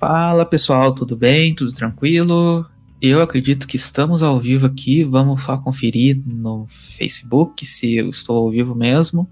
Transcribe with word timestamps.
Fala 0.00 0.46
pessoal, 0.46 0.94
tudo 0.94 1.14
bem? 1.14 1.54
Tudo 1.54 1.74
tranquilo? 1.74 2.64
Eu 3.02 3.20
acredito 3.20 3.68
que 3.68 3.76
estamos 3.76 4.22
ao 4.22 4.40
vivo 4.40 4.64
aqui. 4.64 5.04
Vamos 5.04 5.42
só 5.42 5.58
conferir 5.58 6.18
no 6.24 6.66
Facebook 6.70 7.66
se 7.66 7.96
eu 7.96 8.08
estou 8.08 8.38
ao 8.38 8.50
vivo 8.50 8.74
mesmo. 8.74 9.28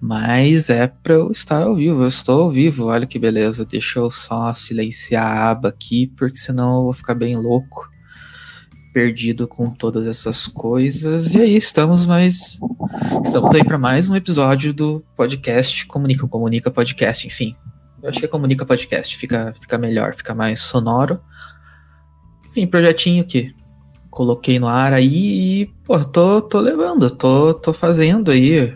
Mas 0.00 0.70
é 0.70 0.86
para 0.86 1.12
eu 1.12 1.30
estar 1.30 1.64
ao 1.64 1.76
vivo. 1.76 2.02
Eu 2.02 2.08
estou 2.08 2.44
ao 2.44 2.50
vivo. 2.50 2.86
Olha 2.86 3.06
que 3.06 3.18
beleza. 3.18 3.66
Deixa 3.66 3.98
eu 3.98 4.10
só 4.10 4.54
silenciar 4.54 5.26
a 5.26 5.50
aba 5.50 5.68
aqui, 5.68 6.06
porque 6.16 6.38
senão 6.38 6.78
eu 6.78 6.82
vou 6.84 6.92
ficar 6.94 7.14
bem 7.14 7.36
louco, 7.36 7.86
perdido 8.90 9.46
com 9.46 9.68
todas 9.68 10.06
essas 10.06 10.46
coisas. 10.46 11.34
E 11.34 11.42
aí 11.42 11.56
estamos 11.56 12.06
mais, 12.06 12.58
estamos 13.22 13.54
aí 13.54 13.62
para 13.62 13.76
mais 13.76 14.08
um 14.08 14.16
episódio 14.16 14.72
do 14.72 15.04
podcast 15.14 15.84
Comunica 15.84 16.26
Comunica 16.26 16.70
Podcast. 16.70 17.26
Enfim, 17.26 17.54
eu 18.04 18.10
acho 18.10 18.18
que 18.18 18.26
é 18.26 18.28
Comunica 18.28 18.66
Podcast 18.66 19.16
fica, 19.16 19.54
fica 19.58 19.78
melhor, 19.78 20.14
fica 20.14 20.34
mais 20.34 20.60
sonoro. 20.60 21.18
Enfim, 22.50 22.66
projetinho 22.66 23.24
que 23.24 23.54
coloquei 24.10 24.58
no 24.58 24.68
ar 24.68 24.92
aí 24.92 25.62
e, 25.62 25.66
pô, 25.84 25.98
tô, 26.04 26.42
tô 26.42 26.60
levando, 26.60 27.10
tô, 27.10 27.54
tô 27.54 27.72
fazendo 27.72 28.30
aí. 28.30 28.74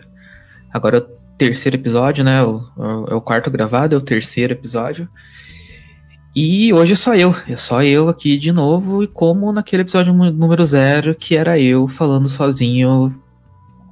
Agora 0.73 0.97
é 0.97 0.99
o 0.99 1.07
terceiro 1.37 1.77
episódio, 1.77 2.23
né? 2.23 2.41
O, 2.41 2.63
é 3.07 3.13
o 3.13 3.21
quarto 3.21 3.51
gravado, 3.51 3.93
é 3.93 3.97
o 3.99 4.01
terceiro 4.01 4.53
episódio. 4.53 5.07
E 6.35 6.73
hoje 6.73 6.93
é 6.93 6.95
só 6.95 7.13
eu, 7.13 7.35
é 7.47 7.55
só 7.55 7.83
eu 7.83 8.09
aqui 8.09 8.35
de 8.35 8.51
novo, 8.51 9.03
e 9.03 9.07
como 9.07 9.51
naquele 9.51 9.83
episódio 9.83 10.11
número 10.11 10.65
zero, 10.65 11.13
que 11.13 11.35
era 11.35 11.59
eu 11.59 11.87
falando 11.87 12.27
sozinho 12.27 13.15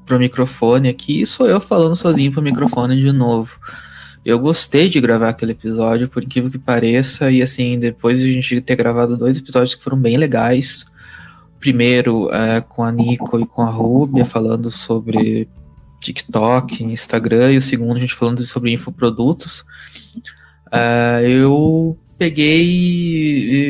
pro 0.03 0.17
microfone 0.17 0.89
aqui, 0.89 1.27
sou 1.27 1.47
eu 1.47 1.59
falando 1.59 1.95
sozinho 1.95 2.31
pro 2.31 2.41
microfone 2.41 2.95
de 2.95 3.11
novo. 3.11 3.51
Eu 4.25 4.39
gostei 4.39 4.89
de 4.89 4.99
gravar 4.99 5.29
aquele 5.29 5.53
episódio, 5.53 6.09
por 6.09 6.23
incrível 6.23 6.51
que 6.51 6.57
pareça, 6.57 7.31
e 7.31 7.41
assim, 7.41 7.79
depois 7.79 8.19
de 8.19 8.29
a 8.29 8.33
gente 8.33 8.61
ter 8.61 8.75
gravado 8.75 9.15
dois 9.15 9.37
episódios 9.37 9.75
que 9.75 9.83
foram 9.83 9.97
bem 9.97 10.17
legais. 10.17 10.85
Primeiro 11.59 12.29
é, 12.33 12.61
com 12.61 12.83
a 12.83 12.91
Nico 12.91 13.39
e 13.39 13.45
com 13.45 13.61
a 13.61 13.69
Rubia, 13.69 14.25
falando 14.25 14.69
sobre 14.69 15.47
TikTok, 15.99 16.83
Instagram, 16.83 17.53
e 17.53 17.57
o 17.57 17.61
segundo 17.61 17.97
a 17.97 17.99
gente 17.99 18.13
falando 18.13 18.41
sobre 18.41 18.71
infoprodutos. 18.71 19.65
É, 20.71 21.21
eu 21.25 21.97
peguei 22.17 22.65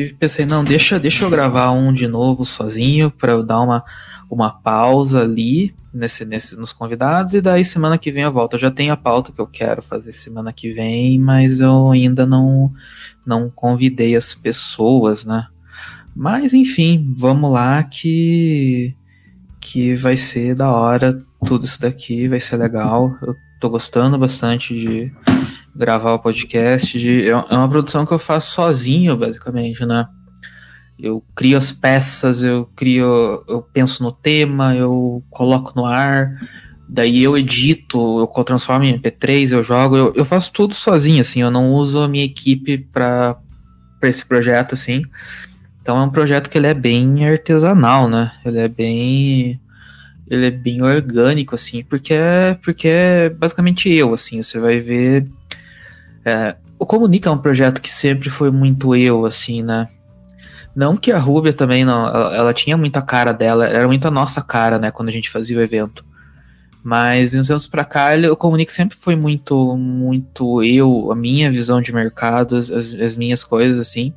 e 0.08 0.12
pensei, 0.14 0.46
não, 0.46 0.64
deixa, 0.64 0.98
deixa 0.98 1.24
eu 1.24 1.30
gravar 1.30 1.70
um 1.70 1.92
de 1.92 2.08
novo 2.08 2.44
sozinho, 2.44 3.10
para 3.10 3.32
eu 3.32 3.42
dar 3.42 3.60
uma, 3.60 3.84
uma 4.30 4.50
pausa 4.50 5.22
ali 5.22 5.74
nesse, 5.92 6.24
nesse, 6.24 6.56
nos 6.56 6.72
convidados, 6.72 7.34
e 7.34 7.40
daí 7.40 7.64
semana 7.64 7.98
que 7.98 8.12
vem 8.12 8.24
eu 8.24 8.32
volto. 8.32 8.54
Eu 8.54 8.60
já 8.60 8.70
tenho 8.70 8.92
a 8.92 8.96
pauta 8.96 9.32
que 9.32 9.40
eu 9.40 9.46
quero 9.46 9.82
fazer 9.82 10.12
semana 10.12 10.52
que 10.52 10.72
vem, 10.72 11.18
mas 11.18 11.60
eu 11.60 11.90
ainda 11.90 12.26
não, 12.26 12.70
não 13.26 13.50
convidei 13.50 14.14
as 14.14 14.34
pessoas, 14.34 15.24
né? 15.24 15.46
Mas 16.14 16.52
enfim, 16.52 17.14
vamos 17.16 17.50
lá 17.50 17.82
que, 17.82 18.94
que 19.60 19.94
vai 19.94 20.16
ser 20.16 20.54
da 20.54 20.70
hora 20.70 21.22
tudo 21.46 21.64
isso 21.64 21.80
daqui, 21.80 22.28
vai 22.28 22.40
ser 22.40 22.56
legal. 22.56 23.16
Eu 23.22 23.36
tô 23.60 23.70
gostando 23.70 24.18
bastante 24.18 24.74
de 24.74 25.12
gravar 25.74 26.14
o 26.14 26.18
podcast. 26.18 26.98
De, 26.98 27.28
é, 27.28 27.30
é 27.30 27.56
uma 27.56 27.68
produção 27.68 28.04
que 28.04 28.12
eu 28.12 28.18
faço 28.18 28.52
sozinho, 28.52 29.16
basicamente, 29.16 29.84
né? 29.86 30.08
Eu 30.98 31.22
crio 31.34 31.56
as 31.56 31.72
peças, 31.72 32.42
eu 32.42 32.68
crio, 32.74 33.44
eu 33.46 33.62
penso 33.72 34.02
no 34.02 34.10
tema, 34.10 34.74
eu 34.74 35.22
coloco 35.30 35.72
no 35.76 35.86
ar, 35.86 36.34
daí 36.88 37.22
eu 37.22 37.38
edito, 37.38 38.20
eu 38.20 38.44
transformo 38.44 38.84
em 38.84 38.98
MP3, 38.98 39.52
eu 39.52 39.62
jogo, 39.62 39.96
eu, 39.96 40.12
eu 40.14 40.24
faço 40.24 40.52
tudo 40.52 40.74
sozinho, 40.74 41.20
assim, 41.20 41.40
eu 41.40 41.50
não 41.50 41.72
uso 41.72 42.00
a 42.00 42.08
minha 42.08 42.24
equipe 42.24 42.78
para 42.78 43.38
esse 44.02 44.26
projeto, 44.26 44.74
assim. 44.74 45.02
Então 45.80 45.98
é 45.98 46.02
um 46.02 46.10
projeto 46.10 46.50
que 46.50 46.58
ele 46.58 46.66
é 46.66 46.74
bem 46.74 47.26
artesanal, 47.26 48.08
né? 48.08 48.32
Ele 48.44 48.58
é 48.58 48.68
bem 48.68 49.60
ele 50.30 50.46
é 50.46 50.50
bem 50.50 50.82
orgânico, 50.82 51.54
assim, 51.54 51.82
porque 51.82 52.12
é, 52.12 52.54
porque 52.62 52.86
é 52.88 53.30
basicamente 53.30 53.88
eu, 53.88 54.12
assim, 54.12 54.42
você 54.42 54.58
vai 54.58 54.80
ver. 54.80 55.26
É, 56.24 56.54
o 56.78 56.84
Comunica 56.84 57.30
é 57.30 57.32
um 57.32 57.38
projeto 57.38 57.80
que 57.80 57.90
sempre 57.90 58.28
foi 58.28 58.50
muito 58.50 58.94
eu, 58.94 59.24
assim, 59.24 59.62
né? 59.62 59.88
Não 60.78 60.96
que 60.96 61.10
a 61.10 61.18
Rúbia 61.18 61.52
também 61.52 61.84
não. 61.84 62.06
Ela, 62.06 62.36
ela, 62.36 62.54
tinha 62.54 62.76
muita 62.76 63.02
cara 63.02 63.32
dela, 63.32 63.66
era 63.66 63.84
muito 63.88 64.06
a 64.06 64.12
nossa 64.12 64.40
cara, 64.40 64.78
né, 64.78 64.92
quando 64.92 65.08
a 65.08 65.12
gente 65.12 65.28
fazia 65.28 65.58
o 65.58 65.60
evento. 65.60 66.04
Mas 66.84 67.34
uns 67.34 67.50
anos 67.50 67.66
pra 67.66 67.84
cá, 67.84 68.10
o 68.30 68.36
Comunique 68.36 68.72
sempre 68.72 68.96
foi 68.96 69.16
muito, 69.16 69.76
muito 69.76 70.62
eu, 70.62 71.10
a 71.10 71.16
minha 71.16 71.50
visão 71.50 71.82
de 71.82 71.92
mercado, 71.92 72.56
as, 72.56 72.70
as 72.70 73.16
minhas 73.16 73.42
coisas, 73.42 73.80
assim. 73.80 74.14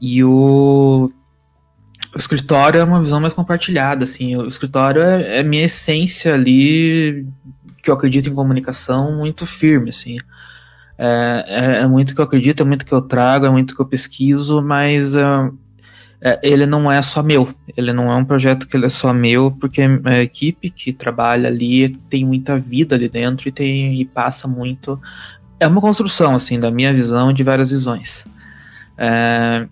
E 0.00 0.24
o, 0.24 1.08
o 2.12 2.18
escritório 2.18 2.80
é 2.80 2.84
uma 2.84 3.00
visão 3.00 3.20
mais 3.20 3.32
compartilhada, 3.32 4.02
assim. 4.02 4.34
O 4.34 4.48
escritório 4.48 5.02
é, 5.02 5.38
é 5.38 5.42
minha 5.44 5.66
essência 5.66 6.34
ali, 6.34 7.28
que 7.80 7.88
eu 7.88 7.94
acredito 7.94 8.28
em 8.28 8.34
comunicação, 8.34 9.18
muito 9.18 9.46
firme, 9.46 9.90
assim. 9.90 10.18
É, 10.96 11.44
é, 11.46 11.64
é, 11.82 11.86
muito 11.86 12.14
que 12.14 12.20
eu 12.20 12.24
acredito, 12.24 12.62
é 12.62 12.66
muito 12.66 12.86
que 12.86 12.92
eu 12.92 13.02
trago, 13.02 13.46
é 13.46 13.50
muito 13.50 13.74
que 13.74 13.82
eu 13.82 13.86
pesquiso, 13.86 14.62
mas 14.62 15.14
uh, 15.14 15.52
é, 16.20 16.38
ele 16.42 16.66
não 16.66 16.90
é 16.90 17.02
só 17.02 17.22
meu. 17.22 17.52
Ele 17.76 17.92
não 17.92 18.10
é 18.10 18.16
um 18.16 18.24
projeto 18.24 18.68
que 18.68 18.76
ele 18.76 18.86
é 18.86 18.88
só 18.88 19.12
meu, 19.12 19.50
porque 19.50 19.82
a 20.04 20.22
equipe 20.22 20.70
que 20.70 20.92
trabalha 20.92 21.48
ali 21.48 21.90
tem 22.08 22.24
muita 22.24 22.58
vida 22.58 22.94
ali 22.94 23.08
dentro 23.08 23.48
e, 23.48 23.52
tem, 23.52 24.00
e 24.00 24.04
passa 24.04 24.46
muito. 24.46 25.00
É 25.58 25.66
uma 25.66 25.80
construção, 25.80 26.34
assim, 26.34 26.58
da 26.58 26.70
minha 26.70 26.92
visão 26.94 27.32
de 27.32 27.42
várias 27.42 27.70
visões. 27.70 28.24
É, 28.96 29.66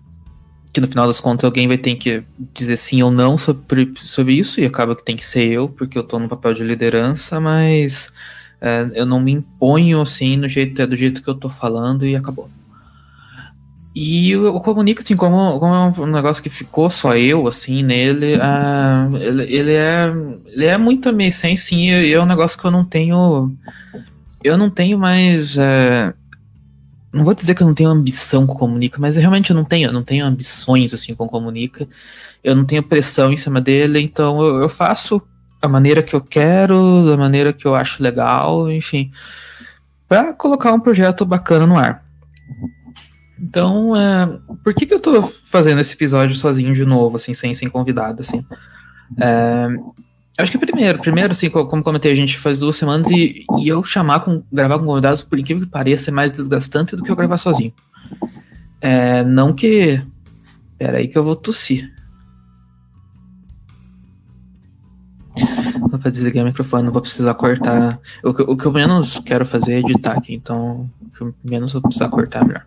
que 0.73 0.81
no 0.81 0.87
final 0.87 1.07
das 1.07 1.19
contas 1.19 1.45
alguém 1.45 1.67
vai 1.67 1.77
ter 1.77 1.95
que 1.95 2.23
dizer 2.53 2.77
sim 2.77 3.01
ou 3.03 3.11
não 3.11 3.37
sobre, 3.37 3.93
sobre 3.97 4.33
isso, 4.33 4.59
e 4.59 4.65
acaba 4.65 4.95
que 4.95 5.05
tem 5.05 5.15
que 5.15 5.25
ser 5.25 5.45
eu, 5.45 5.69
porque 5.69 5.97
eu 5.97 6.01
estou 6.01 6.19
no 6.19 6.27
papel 6.27 6.53
de 6.53 6.63
liderança, 6.63 7.39
mas 7.39 8.11
é, 8.63 8.89
eu 8.93 9.05
não 9.05 9.19
me 9.19 9.33
imponho 9.33 9.99
assim 9.99 10.37
no 10.37 10.47
jeito, 10.47 10.81
é 10.81 10.87
do 10.87 10.95
jeito 10.95 11.21
que 11.21 11.29
eu 11.29 11.35
tô 11.35 11.49
falando 11.49 12.05
e 12.05 12.15
acabou. 12.15 12.49
E 13.93 14.31
eu, 14.31 14.45
eu 14.45 14.59
comunico 14.61 15.01
assim, 15.01 15.17
como, 15.17 15.59
como 15.59 15.75
é 15.75 16.01
um 16.01 16.07
negócio 16.07 16.41
que 16.41 16.49
ficou 16.49 16.89
só 16.89 17.13
eu, 17.13 17.45
assim, 17.45 17.83
nele, 17.83 18.37
uh, 18.37 19.17
ele, 19.17 19.43
ele, 19.53 19.73
é, 19.73 20.13
ele 20.47 20.65
é 20.65 20.77
muito 20.77 21.11
minha 21.11 21.27
essência, 21.27 21.67
sim, 21.67 21.89
e 21.91 22.13
é 22.13 22.21
um 22.21 22.25
negócio 22.25 22.57
que 22.57 22.65
eu 22.65 22.71
não 22.71 22.85
tenho, 22.85 23.51
eu 24.41 24.57
não 24.57 24.69
tenho 24.69 24.97
mais, 24.97 25.57
uh, 25.57 26.13
não 27.11 27.25
vou 27.25 27.35
dizer 27.35 27.53
que 27.53 27.61
eu 27.61 27.67
não 27.67 27.75
tenho 27.75 27.89
ambição 27.89 28.47
com 28.47 28.55
comunica, 28.55 28.97
mas 28.97 29.17
realmente 29.17 29.51
eu 29.51 29.55
não 29.55 29.65
tenho, 29.65 29.89
eu 29.89 29.93
não 29.93 30.03
tenho 30.03 30.25
ambições, 30.25 30.93
assim, 30.93 31.13
com 31.13 31.27
comunica, 31.27 31.85
eu 32.41 32.55
não 32.55 32.63
tenho 32.63 32.81
pressão 32.81 33.31
em 33.31 33.37
cima 33.37 33.59
dele, 33.59 33.99
então 33.99 34.41
eu, 34.41 34.61
eu 34.61 34.69
faço 34.69 35.21
da 35.63 35.69
maneira 35.69 36.03
que 36.03 36.13
eu 36.13 36.19
quero, 36.19 37.05
da 37.05 37.15
maneira 37.15 37.53
que 37.53 37.65
eu 37.65 37.73
acho 37.73 38.03
legal, 38.03 38.69
enfim, 38.69 39.13
para 40.09 40.33
colocar 40.33 40.73
um 40.73 40.79
projeto 40.79 41.25
bacana 41.25 41.65
no 41.65 41.77
ar. 41.77 42.03
Então, 43.39 43.95
é, 43.95 44.39
por 44.61 44.73
que, 44.73 44.85
que 44.85 44.93
eu 44.93 44.99
tô 44.99 45.31
fazendo 45.45 45.79
esse 45.79 45.93
episódio 45.93 46.35
sozinho 46.35 46.73
de 46.73 46.85
novo, 46.85 47.15
assim, 47.15 47.33
sem, 47.33 47.53
sem 47.53 47.69
convidado, 47.69 48.21
assim? 48.21 48.45
É, 49.17 49.67
acho 50.37 50.51
que 50.51 50.57
primeiro, 50.57 50.99
primeiro, 50.99 51.31
assim, 51.31 51.49
como 51.49 51.81
comentei, 51.81 52.11
a 52.11 52.15
gente 52.15 52.37
faz 52.37 52.59
duas 52.59 52.75
semanas 52.75 53.09
e, 53.09 53.45
e 53.57 53.67
eu 53.69 53.85
chamar 53.85 54.19
com, 54.19 54.43
gravar 54.51 54.79
com 54.79 54.85
convidados, 54.85 55.21
por 55.21 55.39
incrível 55.39 55.63
que 55.63 55.71
pareça, 55.71 56.11
é 56.11 56.13
mais 56.13 56.33
desgastante 56.33 56.93
do 56.93 57.03
que 57.03 57.09
eu 57.09 57.15
gravar 57.15 57.37
sozinho. 57.37 57.73
É, 58.81 59.23
não 59.23 59.53
que. 59.53 60.01
Pera 60.77 60.97
aí 60.97 61.07
que 61.07 61.17
eu 61.17 61.23
vou 61.23 61.37
tossir. 61.37 61.92
Para 66.03 66.11
desligar 66.11 66.43
o 66.43 66.47
microfone, 66.47 66.83
não 66.83 66.91
vou 66.91 67.01
precisar 67.01 67.33
cortar. 67.33 67.97
O, 68.23 68.29
o, 68.29 68.57
que 68.57 68.65
eu 68.65 68.71
menos 68.71 69.19
quero 69.19 69.45
fazer 69.45 69.75
é 69.75 69.79
editar 69.79 70.11
aqui, 70.11 70.35
então 70.35 70.89
o 71.01 71.09
que 71.09 71.21
eu 71.21 71.35
menos 71.43 71.71
vou 71.71 71.81
precisar 71.81 72.09
cortar 72.09 72.45
melhor. 72.45 72.65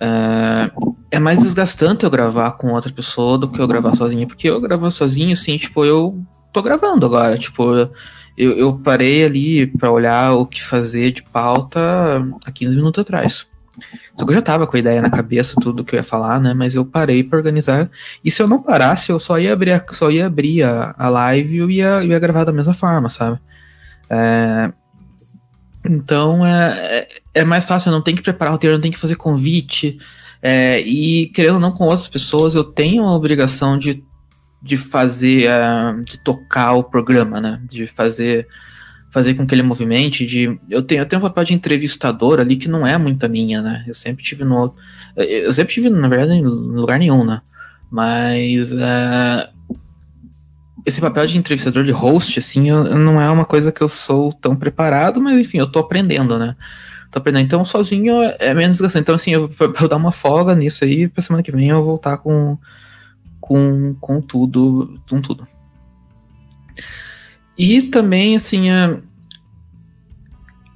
É, 0.00 0.70
é 1.10 1.18
mais 1.18 1.40
desgastante 1.40 2.04
eu 2.04 2.10
gravar 2.10 2.52
com 2.52 2.72
outra 2.72 2.92
pessoa 2.92 3.38
do 3.38 3.48
que 3.48 3.60
eu 3.60 3.68
gravar 3.68 3.94
sozinho, 3.94 4.26
porque 4.26 4.48
eu 4.48 4.60
gravar 4.60 4.90
sozinho, 4.90 5.34
assim, 5.34 5.56
tipo, 5.58 5.84
eu 5.84 6.18
tô 6.52 6.62
gravando 6.62 7.04
agora, 7.04 7.38
tipo, 7.38 7.62
eu, 8.36 8.52
eu 8.52 8.78
parei 8.78 9.24
ali 9.24 9.66
para 9.66 9.90
olhar 9.90 10.32
o 10.34 10.46
que 10.46 10.62
fazer 10.62 11.10
de 11.10 11.22
pauta 11.22 11.80
há 12.46 12.52
15 12.52 12.76
minutos 12.76 13.02
atrás. 13.02 13.46
Só 14.16 14.24
que 14.24 14.30
eu 14.30 14.34
já 14.34 14.42
tava 14.42 14.66
com 14.66 14.76
a 14.76 14.80
ideia 14.80 15.02
na 15.02 15.10
cabeça, 15.10 15.60
tudo 15.60 15.84
que 15.84 15.94
eu 15.94 15.98
ia 15.98 16.04
falar, 16.04 16.40
né? 16.40 16.54
Mas 16.54 16.74
eu 16.74 16.84
parei 16.84 17.22
para 17.22 17.38
organizar. 17.38 17.90
E 18.24 18.30
se 18.30 18.42
eu 18.42 18.48
não 18.48 18.62
parasse, 18.62 19.10
eu 19.10 19.20
só 19.20 19.38
ia 19.38 19.52
abrir 19.52 19.72
a, 19.72 19.84
só 19.92 20.10
ia 20.10 20.26
abrir 20.26 20.62
a, 20.62 20.94
a 20.98 21.08
live 21.08 21.54
e 21.54 21.58
eu 21.58 21.70
ia, 21.70 22.02
eu 22.02 22.08
ia 22.08 22.18
gravar 22.18 22.44
da 22.44 22.52
mesma 22.52 22.74
forma, 22.74 23.08
sabe? 23.08 23.38
É, 24.10 24.72
então 25.84 26.44
é, 26.44 27.08
é, 27.34 27.40
é 27.40 27.44
mais 27.44 27.64
fácil, 27.64 27.88
eu 27.88 27.92
não 27.92 28.02
tenho 28.02 28.16
que 28.16 28.22
preparar 28.22 28.52
o 28.52 28.54
roteiro, 28.54 28.74
eu 28.74 28.78
não 28.78 28.82
tenho 28.82 28.94
que 28.94 29.00
fazer 29.00 29.16
convite. 29.16 29.98
É, 30.42 30.80
e 30.80 31.28
querendo 31.28 31.54
ou 31.54 31.60
não 31.60 31.72
com 31.72 31.84
outras 31.84 32.08
pessoas, 32.08 32.54
eu 32.54 32.64
tenho 32.64 33.04
a 33.04 33.14
obrigação 33.14 33.78
de, 33.78 34.04
de 34.62 34.76
fazer, 34.76 35.48
uh, 35.48 36.02
de 36.04 36.18
tocar 36.20 36.74
o 36.74 36.84
programa, 36.84 37.40
né? 37.40 37.60
De 37.68 37.86
fazer 37.86 38.46
fazer 39.10 39.34
com 39.34 39.46
que 39.46 39.54
ele 39.54 39.62
movimente, 39.62 40.26
de 40.26 40.58
eu 40.68 40.82
tenho, 40.82 41.02
eu 41.02 41.06
tenho 41.06 41.20
um 41.20 41.24
papel 41.24 41.44
de 41.44 41.54
entrevistador 41.54 42.40
ali 42.40 42.56
que 42.56 42.68
não 42.68 42.86
é 42.86 42.96
muito 42.98 43.24
a 43.24 43.28
minha, 43.28 43.62
né? 43.62 43.84
Eu 43.86 43.94
sempre 43.94 44.22
tive 44.22 44.44
no 44.44 44.74
eu 45.16 45.52
sempre 45.52 45.74
tive 45.74 45.88
na 45.90 46.08
verdade 46.08 46.32
em 46.32 46.44
lugar 46.44 46.98
nenhum, 46.98 47.24
né? 47.24 47.40
Mas 47.90 48.70
uh, 48.72 49.48
esse 50.84 51.00
papel 51.00 51.26
de 51.26 51.38
entrevistador, 51.38 51.84
de 51.84 51.90
host, 51.90 52.38
assim, 52.38 52.68
eu, 52.68 52.84
não 52.96 53.20
é 53.20 53.30
uma 53.30 53.44
coisa 53.44 53.72
que 53.72 53.82
eu 53.82 53.88
sou 53.88 54.32
tão 54.32 54.56
preparado, 54.56 55.20
mas 55.20 55.38
enfim, 55.38 55.58
eu 55.58 55.70
tô 55.70 55.78
aprendendo, 55.78 56.38
né? 56.38 56.56
Tô 57.10 57.18
aprendendo. 57.18 57.44
Então, 57.44 57.64
sozinho 57.64 58.22
é 58.38 58.54
menos 58.54 58.76
desgastante. 58.76 59.02
Então, 59.02 59.14
assim, 59.14 59.32
eu, 59.32 59.50
eu 59.80 59.88
dar 59.88 59.96
uma 59.96 60.12
folga 60.12 60.54
nisso 60.54 60.84
aí, 60.84 61.08
pra 61.08 61.22
semana 61.22 61.42
que 61.42 61.52
vem 61.52 61.68
eu 61.68 61.82
voltar 61.82 62.18
com, 62.18 62.58
com, 63.40 63.94
com 64.00 64.20
tudo, 64.20 65.00
com 65.08 65.20
tudo. 65.20 65.46
E 67.58 67.82
também, 67.82 68.36
assim, 68.36 68.70
é, 68.70 68.98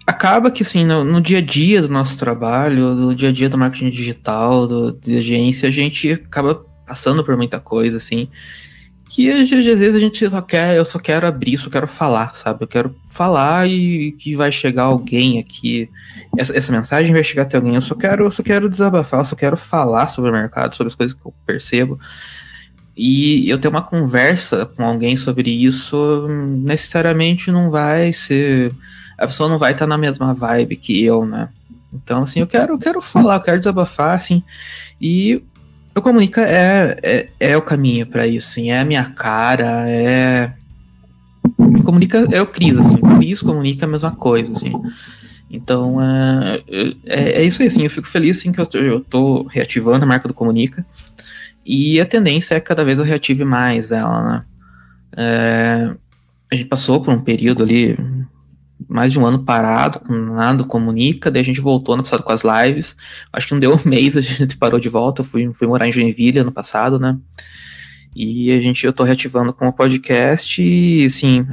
acaba 0.04 0.50
que, 0.50 0.62
assim, 0.62 0.84
no, 0.84 1.04
no, 1.04 1.20
dia 1.20 1.38
a 1.38 1.40
dia 1.40 1.80
do 1.80 1.88
nosso 1.88 2.18
trabalho, 2.18 2.94
no 2.94 3.14
dia 3.14 3.28
a 3.28 3.32
dia 3.32 3.48
do 3.48 3.56
marketing 3.56 3.90
digital, 3.90 4.66
do, 4.66 4.92
de 4.92 5.18
agência, 5.18 5.68
a 5.68 5.72
gente 5.72 6.10
acaba 6.10 6.66
passando 6.86 7.22
por 7.22 7.36
muita 7.36 7.60
coisa, 7.60 7.98
assim, 7.98 8.28
que 9.08 9.30
às 9.30 9.48
vezes 9.48 9.94
a 9.94 10.00
gente 10.00 10.28
só 10.28 10.40
quer, 10.40 10.76
eu 10.76 10.84
só 10.84 10.98
quero 10.98 11.26
abrir, 11.26 11.58
só 11.58 11.70
quero 11.70 11.86
falar, 11.86 12.34
sabe? 12.34 12.64
Eu 12.64 12.68
quero 12.68 12.96
falar 13.06 13.68
e 13.68 14.12
que 14.12 14.34
vai 14.34 14.50
chegar 14.50 14.84
alguém 14.84 15.38
aqui, 15.38 15.88
essa, 16.36 16.56
essa 16.56 16.72
mensagem 16.72 17.12
vai 17.12 17.22
chegar 17.22 17.42
até 17.42 17.58
alguém, 17.58 17.74
eu 17.74 17.80
só 17.82 17.94
quero, 17.94 18.24
eu 18.24 18.30
só 18.30 18.42
quero 18.42 18.68
desabafar, 18.68 19.20
eu 19.20 19.24
só 19.24 19.36
quero 19.36 19.56
falar 19.56 20.06
sobre 20.06 20.30
o 20.30 20.32
mercado, 20.32 20.74
sobre 20.74 20.88
as 20.88 20.94
coisas 20.94 21.14
que 21.14 21.24
eu 21.24 21.34
percebo. 21.46 22.00
E 22.96 23.48
eu 23.48 23.58
ter 23.58 23.68
uma 23.68 23.82
conversa 23.82 24.66
com 24.66 24.84
alguém 24.84 25.16
sobre 25.16 25.50
isso 25.50 26.26
necessariamente 26.28 27.50
não 27.50 27.70
vai 27.70 28.12
ser. 28.12 28.72
A 29.16 29.26
pessoa 29.26 29.48
não 29.48 29.58
vai 29.58 29.72
estar 29.72 29.86
na 29.86 29.96
mesma 29.96 30.34
vibe 30.34 30.76
que 30.76 31.02
eu, 31.02 31.24
né? 31.24 31.48
Então, 31.92 32.22
assim, 32.22 32.40
eu 32.40 32.46
quero, 32.46 32.74
eu 32.74 32.78
quero 32.78 33.00
falar, 33.00 33.36
eu 33.36 33.40
quero 33.40 33.58
desabafar, 33.58 34.16
assim. 34.16 34.42
E 35.00 35.42
o 35.94 36.00
Comunica 36.00 36.40
é, 36.42 36.98
é, 37.02 37.28
é 37.38 37.56
o 37.56 37.62
caminho 37.62 38.06
para 38.06 38.26
isso, 38.26 38.50
assim, 38.50 38.70
é 38.70 38.80
a 38.80 38.84
minha 38.84 39.04
cara, 39.04 39.88
é. 39.88 40.52
Comunica 41.84 42.26
é 42.30 42.40
o 42.40 42.46
Cris, 42.46 42.78
assim, 42.78 42.94
o 42.94 43.16
Cris 43.16 43.42
comunica 43.42 43.84
a 43.84 43.88
mesma 43.88 44.10
coisa, 44.12 44.52
assim. 44.52 44.72
Então, 45.50 46.00
é, 46.00 46.62
é, 47.04 47.42
é, 47.42 47.44
isso 47.44 47.60
aí, 47.60 47.68
assim, 47.68 47.82
eu 47.82 47.90
fico 47.90 48.08
feliz, 48.08 48.38
assim, 48.38 48.52
que 48.52 48.60
eu 48.60 48.68
eu 48.74 49.00
tô 49.00 49.42
reativando 49.44 50.04
a 50.04 50.08
marca 50.08 50.28
do 50.28 50.34
Comunica, 50.34 50.86
e 51.64 52.00
a 52.00 52.06
tendência 52.06 52.54
é 52.54 52.60
que 52.60 52.66
cada 52.66 52.84
vez 52.84 52.98
eu 52.98 53.04
reative 53.04 53.44
mais 53.44 53.90
ela, 53.90 54.22
né. 54.22 54.44
É, 55.16 55.94
a 56.50 56.54
gente 56.54 56.68
passou 56.68 57.00
por 57.00 57.12
um 57.12 57.20
período 57.20 57.62
ali, 57.62 57.96
mais 58.88 59.12
de 59.12 59.18
um 59.18 59.26
ano 59.26 59.42
parado, 59.42 60.00
com 60.00 60.12
nada, 60.12 60.64
comunica, 60.64 61.30
daí 61.30 61.42
a 61.42 61.44
gente 61.44 61.60
voltou 61.60 61.96
no 61.96 62.02
passado 62.02 62.22
com 62.22 62.32
as 62.32 62.42
lives. 62.42 62.96
Acho 63.32 63.48
que 63.48 63.54
não 63.54 63.60
deu 63.60 63.74
um 63.74 63.80
mês, 63.88 64.16
a 64.16 64.20
gente 64.20 64.56
parou 64.56 64.80
de 64.80 64.88
volta. 64.88 65.22
Eu 65.22 65.26
fui, 65.26 65.52
fui 65.54 65.66
morar 65.66 65.88
em 65.88 65.92
Joinville 65.92 66.40
ano 66.40 66.52
passado, 66.52 66.98
né? 66.98 67.16
E 68.14 68.50
a 68.52 68.60
gente, 68.60 68.84
eu 68.84 68.92
tô 68.92 69.04
reativando 69.04 69.52
com 69.52 69.66
o 69.66 69.72
podcast 69.72 70.62
e, 70.62 71.06
assim, 71.06 71.46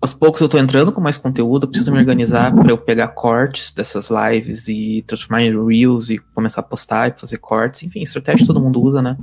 aos 0.00 0.14
poucos 0.14 0.40
eu 0.40 0.48
tô 0.48 0.58
entrando 0.58 0.92
com 0.92 1.00
mais 1.00 1.18
conteúdo, 1.18 1.64
eu 1.64 1.68
preciso 1.68 1.90
me 1.90 1.98
organizar 1.98 2.54
para 2.54 2.70
eu 2.70 2.78
pegar 2.78 3.08
cortes 3.08 3.72
dessas 3.72 4.10
lives 4.10 4.68
e 4.68 5.02
transformar 5.06 5.42
em 5.42 5.66
Reels 5.66 6.10
e 6.10 6.18
começar 6.34 6.60
a 6.60 6.64
postar 6.64 7.08
e 7.08 7.18
fazer 7.18 7.38
cortes. 7.38 7.82
Enfim, 7.82 8.02
estratégia 8.02 8.46
todo 8.46 8.60
mundo 8.60 8.80
usa, 8.80 9.02
né? 9.02 9.16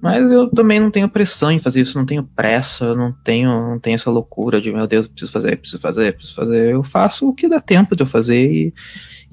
Mas 0.00 0.30
eu 0.30 0.48
também 0.48 0.78
não 0.78 0.90
tenho 0.90 1.08
pressão 1.08 1.50
em 1.50 1.58
fazer 1.58 1.80
isso, 1.80 1.98
não 1.98 2.06
tenho 2.06 2.22
pressa, 2.22 2.94
não 2.94 3.10
tenho, 3.10 3.48
não 3.70 3.80
tenho 3.80 3.96
essa 3.96 4.08
loucura 4.08 4.60
de, 4.60 4.70
meu 4.70 4.86
Deus, 4.86 5.08
preciso 5.08 5.32
fazer, 5.32 5.56
preciso 5.56 5.80
fazer, 5.80 6.12
preciso 6.12 6.34
fazer. 6.36 6.72
Eu 6.72 6.84
faço 6.84 7.28
o 7.28 7.34
que 7.34 7.48
dá 7.48 7.58
tempo 7.58 7.96
de 7.96 8.04
eu 8.04 8.06
fazer 8.06 8.52
e, 8.52 8.74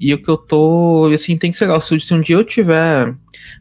e 0.00 0.12
o 0.12 0.20
que 0.20 0.28
eu 0.28 0.36
tô, 0.36 1.08
assim, 1.14 1.36
tem 1.36 1.52
que 1.52 1.56
ser 1.56 1.66
legal. 1.66 1.80
Se 1.80 1.94
um 2.12 2.20
dia 2.20 2.34
eu 2.34 2.42
tiver 2.42 3.14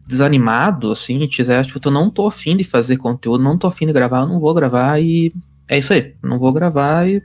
desanimado, 0.07 0.91
assim, 0.91 1.27
tiver, 1.27 1.63
tipo, 1.63 1.79
eu 1.83 1.91
não 1.91 2.09
tô 2.09 2.25
afim 2.25 2.57
de 2.57 2.63
fazer 2.63 2.97
conteúdo, 2.97 3.43
não 3.43 3.57
tô 3.59 3.67
afim 3.67 3.85
de 3.85 3.93
gravar, 3.93 4.21
eu 4.21 4.27
não 4.27 4.39
vou 4.39 4.53
gravar 4.53 4.99
e 4.99 5.31
é 5.73 5.79
isso 5.79 5.93
aí, 5.93 6.13
não 6.21 6.37
vou 6.37 6.53
gravar 6.53 7.07
e 7.07 7.21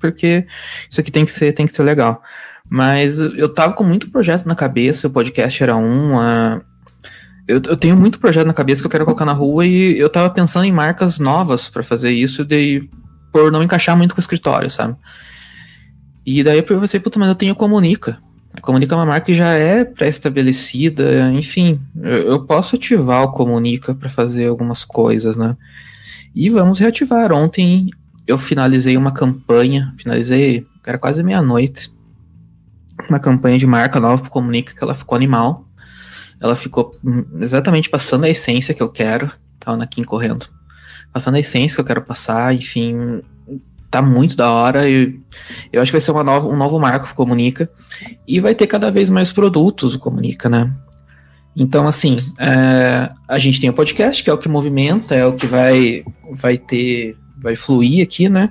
porque 0.00 0.44
isso 0.90 1.00
aqui 1.00 1.12
tem 1.12 1.24
que 1.24 1.30
ser, 1.30 1.52
tem 1.52 1.66
que 1.66 1.72
ser 1.72 1.84
legal. 1.84 2.22
Mas 2.68 3.18
eu 3.20 3.52
tava 3.52 3.74
com 3.74 3.84
muito 3.84 4.10
projeto 4.10 4.46
na 4.46 4.54
cabeça, 4.54 5.06
o 5.06 5.10
podcast 5.10 5.62
era 5.62 5.76
um, 5.76 6.14
eu, 7.46 7.60
eu, 7.64 7.76
tenho 7.76 7.96
muito 7.96 8.18
projeto 8.18 8.46
na 8.46 8.54
cabeça 8.54 8.80
que 8.80 8.86
eu 8.86 8.90
quero 8.90 9.04
colocar 9.04 9.24
na 9.24 9.32
rua 9.32 9.66
e 9.66 9.98
eu 9.98 10.08
tava 10.08 10.30
pensando 10.30 10.64
em 10.64 10.72
marcas 10.72 11.18
novas 11.18 11.68
para 11.68 11.82
fazer 11.82 12.10
isso, 12.10 12.44
daí 12.44 12.88
por 13.32 13.50
não 13.52 13.62
encaixar 13.62 13.96
muito 13.96 14.14
com 14.14 14.18
o 14.18 14.20
escritório, 14.20 14.70
sabe? 14.70 14.96
E 16.24 16.42
daí 16.42 16.58
eu 16.58 16.64
pensei, 16.64 17.00
puta, 17.00 17.18
mas 17.18 17.28
eu 17.28 17.34
tenho 17.34 17.54
Comunica. 17.54 18.18
A 18.54 18.60
Comunica 18.60 18.94
é 18.94 18.98
uma 18.98 19.06
marca 19.06 19.26
que 19.26 19.34
já 19.34 19.50
é 19.50 19.84
pré-estabelecida, 19.84 21.32
enfim, 21.32 21.80
eu, 21.96 22.32
eu, 22.32 22.46
posso 22.46 22.76
ativar 22.76 23.22
o 23.22 23.32
Comunica 23.32 23.94
para 23.94 24.10
fazer 24.10 24.46
algumas 24.46 24.84
coisas, 24.84 25.36
né? 25.36 25.56
E 26.34 26.48
vamos 26.50 26.78
reativar. 26.78 27.32
Ontem 27.32 27.90
eu 28.26 28.38
finalizei 28.38 28.96
uma 28.96 29.12
campanha, 29.12 29.94
finalizei, 29.98 30.66
era 30.84 30.98
quase 30.98 31.22
meia-noite, 31.22 31.90
uma 33.08 33.18
campanha 33.18 33.58
de 33.58 33.66
marca 33.66 34.00
nova 34.00 34.28
Comunica 34.28 34.74
que 34.74 34.82
ela 34.82 34.94
ficou 34.94 35.16
animal. 35.16 35.66
Ela 36.40 36.56
ficou 36.56 36.98
exatamente 37.40 37.88
passando 37.88 38.24
a 38.24 38.28
essência 38.28 38.74
que 38.74 38.82
eu 38.82 38.88
quero. 38.88 39.30
Tava 39.60 39.86
Kim 39.86 40.02
correndo. 40.02 40.46
Passando 41.12 41.36
a 41.36 41.40
essência 41.40 41.76
que 41.76 41.80
eu 41.80 41.84
quero 41.84 42.02
passar, 42.02 42.54
enfim. 42.54 43.22
Tá 43.90 44.02
muito 44.02 44.36
da 44.36 44.50
hora. 44.50 44.88
E 44.88 45.20
eu 45.72 45.80
acho 45.80 45.90
que 45.90 45.96
vai 45.96 46.00
ser 46.00 46.10
uma 46.10 46.24
nova, 46.24 46.48
um 46.48 46.56
novo 46.56 46.80
marco 46.80 47.14
Comunica. 47.14 47.70
E 48.26 48.40
vai 48.40 48.54
ter 48.54 48.66
cada 48.66 48.90
vez 48.90 49.08
mais 49.08 49.30
produtos 49.30 49.94
o 49.94 49.98
Comunica, 50.00 50.48
né? 50.48 50.72
Então, 51.54 51.86
assim, 51.86 52.18
é, 52.38 53.10
a 53.28 53.38
gente 53.38 53.60
tem 53.60 53.68
o 53.68 53.74
podcast, 53.74 54.24
que 54.24 54.30
é 54.30 54.32
o 54.32 54.38
que 54.38 54.48
movimenta, 54.48 55.14
é 55.14 55.26
o 55.26 55.34
que 55.34 55.46
vai, 55.46 56.04
vai 56.30 56.56
ter, 56.56 57.16
vai 57.36 57.54
fluir 57.54 58.02
aqui, 58.02 58.28
né? 58.28 58.50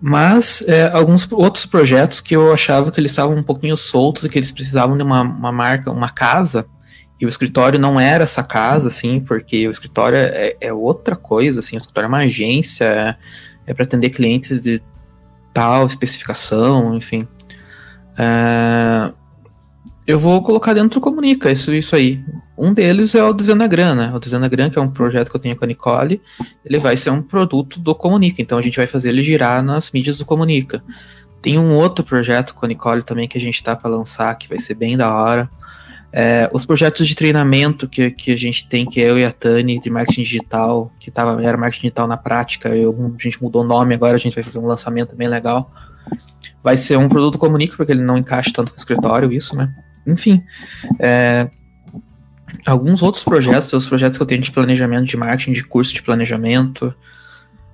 Mas 0.00 0.64
é, 0.66 0.90
alguns 0.92 1.30
outros 1.30 1.66
projetos 1.66 2.20
que 2.20 2.34
eu 2.34 2.52
achava 2.52 2.90
que 2.90 3.00
eles 3.00 3.12
estavam 3.12 3.36
um 3.36 3.42
pouquinho 3.42 3.76
soltos 3.76 4.24
e 4.24 4.28
que 4.28 4.38
eles 4.38 4.50
precisavam 4.50 4.96
de 4.96 5.02
uma, 5.02 5.22
uma 5.22 5.52
marca, 5.52 5.90
uma 5.90 6.10
casa, 6.10 6.66
e 7.20 7.26
o 7.26 7.28
escritório 7.28 7.78
não 7.78 8.00
era 8.00 8.24
essa 8.24 8.42
casa, 8.42 8.88
assim, 8.88 9.20
porque 9.20 9.68
o 9.68 9.70
escritório 9.70 10.18
é, 10.18 10.56
é 10.60 10.72
outra 10.72 11.14
coisa, 11.14 11.60
assim, 11.60 11.76
o 11.76 11.78
escritório 11.78 12.06
é 12.06 12.08
uma 12.08 12.18
agência, 12.18 12.84
é, 12.84 13.16
é 13.68 13.74
para 13.74 13.84
atender 13.84 14.10
clientes 14.10 14.60
de 14.60 14.82
tal 15.54 15.86
especificação, 15.86 16.96
enfim. 16.96 17.28
É, 18.18 19.12
eu 20.06 20.18
vou 20.18 20.42
colocar 20.42 20.74
dentro 20.74 20.98
do 20.98 21.00
Comunica, 21.00 21.50
isso, 21.50 21.72
isso 21.72 21.94
aí. 21.94 22.20
Um 22.58 22.72
deles 22.74 23.14
é 23.14 23.22
o 23.22 23.32
Desenagram, 23.32 23.94
né? 23.94 24.12
O 24.14 24.18
Desenagram, 24.18 24.70
que 24.70 24.78
é 24.78 24.82
um 24.82 24.90
projeto 24.90 25.30
que 25.30 25.36
eu 25.36 25.40
tenho 25.40 25.56
com 25.56 25.64
a 25.64 25.68
Nicole, 25.68 26.20
ele 26.64 26.78
vai 26.78 26.96
ser 26.96 27.10
um 27.10 27.22
produto 27.22 27.80
do 27.80 27.94
Comunica, 27.94 28.42
então 28.42 28.58
a 28.58 28.62
gente 28.62 28.76
vai 28.76 28.86
fazer 28.86 29.10
ele 29.10 29.22
girar 29.22 29.62
nas 29.62 29.90
mídias 29.90 30.18
do 30.18 30.24
Comunica. 30.24 30.82
Tem 31.40 31.58
um 31.58 31.74
outro 31.74 32.04
projeto 32.04 32.54
com 32.54 32.64
a 32.64 32.68
Nicole 32.68 33.02
também 33.02 33.28
que 33.28 33.38
a 33.38 33.40
gente 33.40 33.62
tá 33.62 33.74
para 33.74 33.90
lançar, 33.90 34.34
que 34.36 34.48
vai 34.48 34.58
ser 34.58 34.74
bem 34.74 34.96
da 34.96 35.12
hora. 35.12 35.50
É, 36.12 36.48
os 36.52 36.66
projetos 36.66 37.08
de 37.08 37.14
treinamento 37.14 37.88
que, 37.88 38.10
que 38.10 38.32
a 38.32 38.36
gente 38.36 38.68
tem, 38.68 38.84
que 38.84 39.00
é 39.00 39.08
eu 39.08 39.18
e 39.18 39.24
a 39.24 39.32
Tani, 39.32 39.80
de 39.80 39.88
marketing 39.88 40.22
digital, 40.24 40.92
que 41.00 41.10
tava, 41.10 41.42
era 41.42 41.56
marketing 41.56 41.86
digital 41.86 42.06
na 42.06 42.16
prática, 42.16 42.68
eu, 42.68 43.14
a 43.18 43.22
gente 43.22 43.42
mudou 43.42 43.62
o 43.62 43.66
nome 43.66 43.94
agora, 43.94 44.14
a 44.14 44.18
gente 44.18 44.34
vai 44.34 44.44
fazer 44.44 44.58
um 44.58 44.66
lançamento 44.66 45.16
bem 45.16 45.26
legal. 45.26 45.72
Vai 46.62 46.76
ser 46.76 46.98
um 46.98 47.08
produto 47.08 47.38
Comunica, 47.38 47.76
porque 47.76 47.92
ele 47.92 48.02
não 48.02 48.18
encaixa 48.18 48.52
tanto 48.54 48.70
com 48.70 48.76
o 48.76 48.78
escritório, 48.78 49.32
isso, 49.32 49.56
né? 49.56 49.72
Enfim, 50.06 50.42
é, 50.98 51.48
alguns 52.66 53.02
outros 53.02 53.24
projetos, 53.24 53.72
os 53.72 53.88
projetos 53.88 54.16
que 54.16 54.22
eu 54.22 54.26
tenho 54.26 54.40
de 54.40 54.50
planejamento 54.50 55.04
de 55.04 55.16
marketing, 55.16 55.52
de 55.52 55.64
curso 55.64 55.94
de 55.94 56.02
planejamento, 56.02 56.94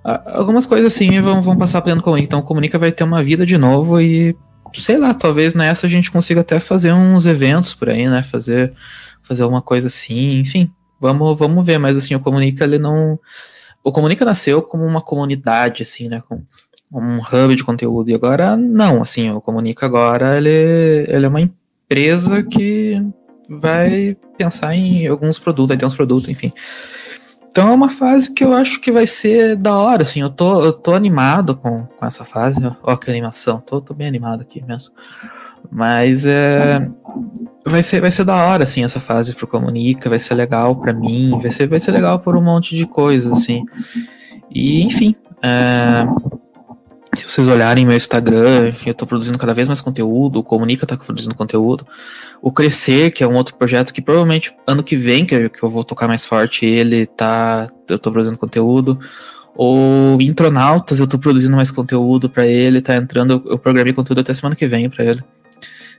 algumas 0.04 0.66
coisas 0.66 0.92
assim 0.94 1.20
vão, 1.20 1.42
vão 1.42 1.56
passar 1.56 1.82
pelo 1.82 2.00
Comunica. 2.02 2.26
Então, 2.26 2.40
o 2.40 2.42
Comunica 2.42 2.78
vai 2.78 2.92
ter 2.92 3.04
uma 3.04 3.22
vida 3.22 3.44
de 3.44 3.58
novo 3.58 4.00
e, 4.00 4.36
sei 4.74 4.96
lá, 4.96 5.12
talvez 5.12 5.54
nessa 5.54 5.86
a 5.86 5.90
gente 5.90 6.10
consiga 6.10 6.40
até 6.40 6.60
fazer 6.60 6.92
uns 6.92 7.26
eventos 7.26 7.74
por 7.74 7.88
aí, 7.88 8.08
né? 8.08 8.22
Fazer, 8.22 8.72
fazer 9.22 9.44
uma 9.44 9.60
coisa 9.60 9.88
assim, 9.88 10.38
enfim. 10.38 10.70
Vamos, 11.00 11.38
vamos 11.38 11.64
ver, 11.64 11.78
mas 11.78 11.96
assim, 11.96 12.14
o 12.14 12.20
Comunica, 12.20 12.64
ele 12.64 12.78
não... 12.78 13.18
O 13.84 13.92
Comunica 13.92 14.24
nasceu 14.24 14.60
como 14.62 14.84
uma 14.84 15.00
comunidade, 15.00 15.82
assim, 15.82 16.08
né? 16.08 16.22
Com 16.28 16.42
um 16.92 17.18
hub 17.18 17.54
de 17.54 17.64
conteúdo. 17.64 18.10
E 18.10 18.14
agora, 18.14 18.56
não, 18.56 19.02
assim, 19.02 19.30
o 19.30 19.40
Comunica 19.40 19.86
agora, 19.86 20.36
ele, 20.36 21.06
ele 21.08 21.26
é 21.26 21.28
uma 21.28 21.40
empresa 21.40 21.57
que 22.50 23.02
vai 23.48 24.16
pensar 24.36 24.74
em 24.74 25.06
alguns 25.06 25.38
produtos, 25.38 25.68
vai 25.68 25.76
ter 25.76 25.86
uns 25.86 25.94
produtos, 25.94 26.28
enfim. 26.28 26.52
Então 27.50 27.68
é 27.68 27.72
uma 27.72 27.90
fase 27.90 28.32
que 28.32 28.44
eu 28.44 28.52
acho 28.52 28.80
que 28.80 28.92
vai 28.92 29.06
ser 29.06 29.56
da 29.56 29.76
hora, 29.76 30.02
assim, 30.02 30.20
eu 30.20 30.30
tô, 30.30 30.64
eu 30.64 30.72
tô 30.72 30.94
animado 30.94 31.56
com, 31.56 31.86
com 31.86 32.06
essa 32.06 32.24
fase, 32.24 32.60
ó 32.82 32.96
que 32.96 33.10
animação, 33.10 33.60
tô, 33.60 33.80
tô 33.80 33.94
bem 33.94 34.06
animado 34.06 34.42
aqui 34.42 34.62
mesmo. 34.62 34.94
Mas 35.70 36.24
é, 36.24 36.88
vai, 37.66 37.82
ser, 37.82 38.00
vai 38.00 38.10
ser 38.10 38.24
da 38.24 38.36
hora, 38.36 38.64
assim, 38.64 38.84
essa 38.84 39.00
fase 39.00 39.34
pro 39.34 39.46
Comunica, 39.46 40.08
vai 40.08 40.18
ser 40.18 40.34
legal 40.34 40.76
para 40.76 40.92
mim, 40.92 41.38
vai 41.42 41.50
ser, 41.50 41.66
vai 41.66 41.80
ser 41.80 41.90
legal 41.90 42.20
por 42.20 42.36
um 42.36 42.42
monte 42.42 42.76
de 42.76 42.86
coisas, 42.86 43.32
assim. 43.32 43.64
E, 44.50 44.82
enfim, 44.82 45.16
é, 45.42 46.06
Se 47.16 47.24
vocês 47.24 47.48
olharem 47.48 47.86
meu 47.86 47.96
Instagram, 47.96 48.72
eu 48.84 48.94
tô 48.94 49.06
produzindo 49.06 49.38
cada 49.38 49.54
vez 49.54 49.66
mais 49.66 49.80
conteúdo, 49.80 50.40
o 50.40 50.42
Comunica 50.44 50.86
tá 50.86 50.96
produzindo 50.96 51.34
conteúdo. 51.34 51.86
O 52.42 52.52
Crescer, 52.52 53.10
que 53.10 53.24
é 53.24 53.26
um 53.26 53.34
outro 53.34 53.54
projeto 53.54 53.92
que 53.92 54.02
provavelmente 54.02 54.54
ano 54.66 54.82
que 54.82 54.94
vem, 54.94 55.24
que 55.24 55.34
eu, 55.34 55.50
que 55.50 55.62
eu 55.62 55.70
vou 55.70 55.82
tocar 55.84 56.06
mais 56.06 56.24
forte, 56.24 56.66
ele 56.66 57.06
tá. 57.06 57.70
Eu 57.88 57.98
tô 57.98 58.12
produzindo 58.12 58.36
conteúdo. 58.36 58.98
O 59.56 60.18
Intronautas, 60.20 61.00
eu 61.00 61.06
tô 61.06 61.18
produzindo 61.18 61.56
mais 61.56 61.70
conteúdo 61.70 62.28
para 62.28 62.46
ele, 62.46 62.80
tá 62.80 62.94
entrando. 62.94 63.42
Eu 63.46 63.58
programei 63.58 63.92
conteúdo 63.92 64.20
até 64.20 64.34
semana 64.34 64.54
que 64.54 64.66
vem 64.66 64.88
para 64.88 65.04
ele. 65.04 65.24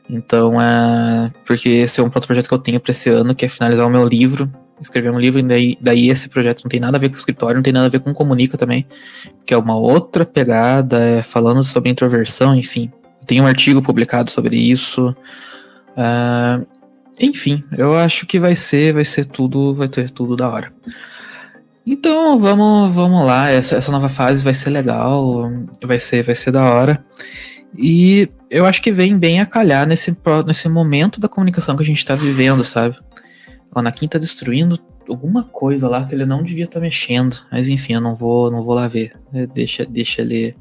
Então, 0.10 0.62
é. 0.62 1.32
Porque 1.46 1.70
esse 1.70 2.00
é 2.00 2.04
um 2.04 2.08
outro 2.08 2.28
projeto 2.28 2.48
que 2.48 2.54
eu 2.54 2.60
tenho 2.60 2.80
pra 2.80 2.92
esse 2.92 3.10
ano, 3.10 3.36
que 3.36 3.46
é 3.46 3.50
finalizar 3.50 3.86
o 3.86 3.90
meu 3.90 4.08
livro 4.08 4.50
escrever 4.82 5.12
um 5.12 5.20
livro, 5.20 5.40
e 5.40 5.44
daí, 5.44 5.78
daí 5.80 6.10
esse 6.10 6.30
projeto 6.30 6.64
não 6.64 6.70
tem 6.70 6.80
nada 6.80 6.98
a 6.98 7.00
ver 7.00 7.10
com 7.10 7.16
o 7.16 7.18
escritório, 7.18 7.56
não 7.56 7.64
tem 7.64 7.74
nada 7.74 7.88
a 7.88 7.90
ver 7.90 8.00
com 8.00 8.14
comunica 8.14 8.58
também, 8.58 8.86
que 9.46 9.54
é 9.54 9.58
uma 9.58 9.76
outra 9.76 10.26
pegada, 10.26 11.00
é, 11.00 11.22
falando 11.22 11.64
sobre 11.64 11.90
introversão, 11.90 12.56
enfim. 12.56 12.92
Tem 13.26 13.42
um 13.42 13.48
artigo 13.48 13.82
publicado 13.82 14.32
sobre 14.32 14.58
isso. 14.58 15.16
Uh, 15.90 16.66
enfim, 17.20 17.64
eu 17.78 17.96
acho 17.96 18.26
que 18.26 18.40
vai 18.40 18.56
ser, 18.56 18.94
vai 18.94 19.06
ser 19.06 19.26
tudo, 19.26 19.76
vai 19.76 19.88
ter 19.88 20.10
tudo 20.10 20.36
da 20.36 20.50
hora. 20.50 20.72
Então 21.86 22.40
vamos, 22.40 22.94
vamos 22.94 23.26
lá. 23.26 23.50
Essa, 23.50 23.76
essa 23.76 23.92
nova 23.92 24.10
fase 24.10 24.44
vai 24.44 24.54
ser 24.54 24.70
legal, 24.70 25.52
vai 25.84 26.00
ser, 26.00 26.24
vai 26.24 26.36
ser 26.36 26.52
da 26.52 26.64
hora. 26.64 27.04
E 27.78 28.30
eu 28.50 28.66
acho 28.66 28.82
que 28.82 28.92
vem 28.92 29.18
bem 29.18 29.40
a 29.42 29.46
calhar 29.46 29.86
nesse, 29.86 30.16
nesse 30.46 30.70
momento 30.70 31.20
da 31.20 31.28
comunicação 31.28 31.76
que 31.76 31.84
a 31.84 31.86
gente 31.86 31.98
está 31.98 32.16
vivendo, 32.16 32.64
sabe? 32.64 32.96
O 33.74 33.80
Anakin 33.80 34.08
tá 34.08 34.18
destruindo 34.18 34.80
alguma 35.08 35.44
coisa 35.44 35.88
lá 35.88 36.06
que 36.06 36.14
ele 36.14 36.26
não 36.26 36.44
devia 36.44 36.66
estar 36.66 36.76
tá 36.76 36.80
mexendo. 36.80 37.38
Mas 37.52 37.68
enfim, 37.68 37.94
eu 37.94 38.02
não 38.02 38.16
vou, 38.16 38.52
não 38.52 38.64
vou 38.64 38.76
lá 38.76 38.88
ver. 38.88 39.14
É, 39.34 39.46
deixa, 39.46 39.86
deixa 39.86 40.22
ele, 40.22 40.56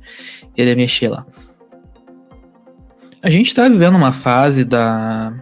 ele 0.56 0.74
mexer 0.74 1.08
lá. 1.08 1.26
A 3.22 3.30
gente 3.30 3.48
está 3.48 3.68
vivendo 3.68 3.96
uma 3.96 4.12
fase 4.12 4.64
da, 4.64 5.32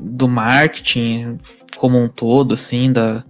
do 0.00 0.26
marketing 0.26 1.38
como 1.76 1.98
um 1.98 2.08
todo, 2.08 2.54
assim, 2.54 2.92
da, 2.92 3.22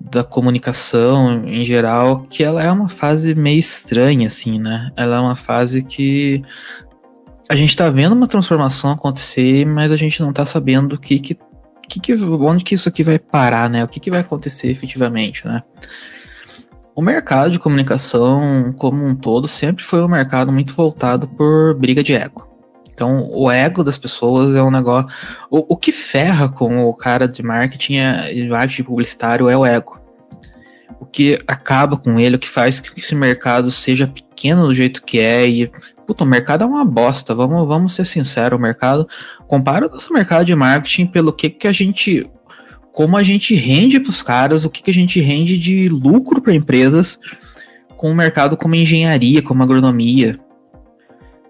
da 0.00 0.22
comunicação 0.22 1.46
em 1.46 1.64
geral, 1.64 2.22
que 2.22 2.44
ela 2.44 2.62
é 2.62 2.70
uma 2.70 2.88
fase 2.88 3.34
meio 3.34 3.58
estranha, 3.58 4.28
assim, 4.28 4.58
né? 4.58 4.92
Ela 4.96 5.16
é 5.16 5.20
uma 5.20 5.36
fase 5.36 5.82
que 5.82 6.42
a 7.48 7.56
gente 7.56 7.70
está 7.70 7.90
vendo 7.90 8.12
uma 8.12 8.26
transformação 8.26 8.90
acontecer, 8.90 9.66
mas 9.66 9.92
a 9.92 9.96
gente 9.96 10.20
não 10.20 10.30
está 10.30 10.46
sabendo 10.46 10.94
o 10.94 10.98
que, 10.98 11.18
que 11.18 11.36
que 11.92 12.16
que, 12.16 12.24
onde 12.24 12.64
que 12.64 12.74
isso 12.74 12.88
aqui 12.88 13.02
vai 13.02 13.18
parar, 13.18 13.68
né? 13.68 13.84
O 13.84 13.88
que, 13.88 14.00
que 14.00 14.10
vai 14.10 14.20
acontecer 14.20 14.70
efetivamente, 14.70 15.46
né? 15.46 15.62
O 16.94 17.02
mercado 17.02 17.50
de 17.50 17.58
comunicação 17.58 18.72
como 18.76 19.04
um 19.04 19.14
todo 19.14 19.48
sempre 19.48 19.82
foi 19.82 20.02
um 20.02 20.08
mercado 20.08 20.52
muito 20.52 20.74
voltado 20.74 21.26
por 21.26 21.74
briga 21.74 22.02
de 22.02 22.14
ego. 22.14 22.48
Então, 22.92 23.28
o 23.30 23.50
ego 23.50 23.82
das 23.82 23.96
pessoas 23.96 24.54
é 24.54 24.62
um 24.62 24.70
negócio. 24.70 25.08
O, 25.50 25.74
o 25.74 25.76
que 25.76 25.90
ferra 25.90 26.48
com 26.48 26.84
o 26.84 26.94
cara 26.94 27.26
de 27.26 27.42
marketing 27.42 27.94
e 28.32 28.46
marketing 28.46 28.84
publicitário 28.84 29.48
é 29.48 29.56
o 29.56 29.64
ego. 29.64 30.00
O 31.00 31.06
que 31.06 31.42
acaba 31.46 31.96
com 31.96 32.20
ele, 32.20 32.36
o 32.36 32.38
que 32.38 32.48
faz 32.48 32.78
que 32.78 33.00
esse 33.00 33.14
mercado 33.14 33.70
seja 33.70 34.06
pequeno 34.06 34.66
do 34.66 34.74
jeito 34.74 35.02
que 35.02 35.18
é 35.18 35.48
e 35.48 35.72
Puta, 36.06 36.24
o 36.24 36.26
mercado 36.26 36.64
é 36.64 36.66
uma 36.66 36.84
bosta, 36.84 37.34
vamos, 37.34 37.66
vamos 37.66 37.94
ser 37.94 38.04
sinceros, 38.04 38.58
o 38.58 38.62
mercado. 38.62 39.08
Compara 39.46 39.86
o 39.86 39.90
nosso 39.90 40.12
mercado 40.12 40.44
de 40.44 40.54
marketing 40.54 41.06
pelo 41.06 41.32
que, 41.32 41.50
que 41.50 41.68
a 41.68 41.72
gente. 41.72 42.28
Como 42.92 43.16
a 43.16 43.22
gente 43.22 43.54
rende 43.54 43.98
para 43.98 44.10
os 44.10 44.20
caras, 44.22 44.64
o 44.64 44.70
que, 44.70 44.82
que 44.82 44.90
a 44.90 44.94
gente 44.94 45.18
rende 45.18 45.58
de 45.58 45.88
lucro 45.88 46.42
para 46.42 46.54
empresas 46.54 47.18
com 47.96 48.10
o 48.10 48.14
mercado 48.14 48.56
como 48.56 48.74
engenharia, 48.74 49.40
como 49.40 49.62
agronomia. 49.62 50.38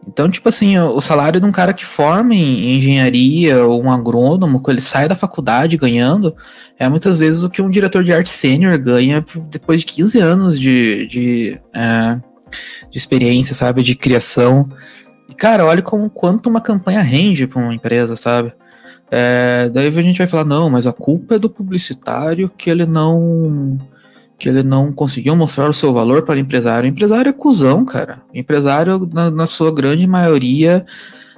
Então, 0.06 0.28
tipo 0.28 0.49
assim, 0.49 0.78
o 0.78 1.00
salário 1.00 1.40
de 1.40 1.47
um 1.47 1.52
cara 1.52 1.73
que 1.73 1.85
forma 1.85 2.35
em 2.35 2.76
engenharia 2.76 3.64
ou 3.64 3.82
um 3.82 3.90
agrônomo, 3.90 4.62
que 4.62 4.71
ele 4.71 4.80
sai 4.80 5.09
da 5.09 5.14
faculdade 5.14 5.76
ganhando, 5.76 6.35
é 6.78 6.88
muitas 6.88 7.18
vezes 7.18 7.42
o 7.42 7.50
que 7.50 7.62
um 7.62 7.71
diretor 7.71 8.02
de 8.02 8.12
arte 8.12 8.30
sênior 8.30 8.76
ganha 8.78 9.25
depois 9.49 9.80
de 9.80 9.87
15 9.87 10.18
anos 10.18 10.59
de, 10.59 11.06
de 11.06 11.61
é, 11.73 12.18
de 12.90 12.99
experiência, 12.99 13.54
sabe? 13.54 13.82
De 13.82 13.94
criação. 13.94 14.68
E, 15.28 15.35
cara, 15.35 15.64
olha 15.64 15.82
como 15.82 16.11
quanto 16.11 16.49
uma 16.49 16.61
campanha 16.61 17.00
rende 17.00 17.47
para 17.47 17.61
uma 17.61 17.75
empresa, 17.75 18.16
sabe? 18.16 18.52
É, 19.11 19.68
daí 19.68 19.88
a 19.88 20.02
gente 20.02 20.18
vai 20.18 20.26
falar, 20.26 20.44
não, 20.44 20.71
mas 20.71 20.87
a 20.87 20.92
culpa 20.92 21.35
é 21.35 21.38
do 21.38 21.50
publicitário 21.50 22.50
que 22.56 22.71
ele 22.71 22.87
não 22.87 23.78
que 24.38 24.49
ele 24.49 24.64
não 24.64 24.90
conseguiu 24.90 25.37
mostrar 25.37 25.71
o 25.71 25.75
seu 25.75 25.92
valor 25.92 26.23
para 26.23 26.35
o 26.35 26.38
empresário. 26.38 26.88
O 26.88 26.92
empresário 26.92 27.28
é 27.28 27.32
cuzão, 27.32 27.85
cara. 27.85 28.23
O 28.35 28.37
empresário, 28.37 29.09
na, 29.12 29.30
na 29.30 29.47
sua 29.47 29.73
grande 29.73 30.04
maioria, 30.04 30.85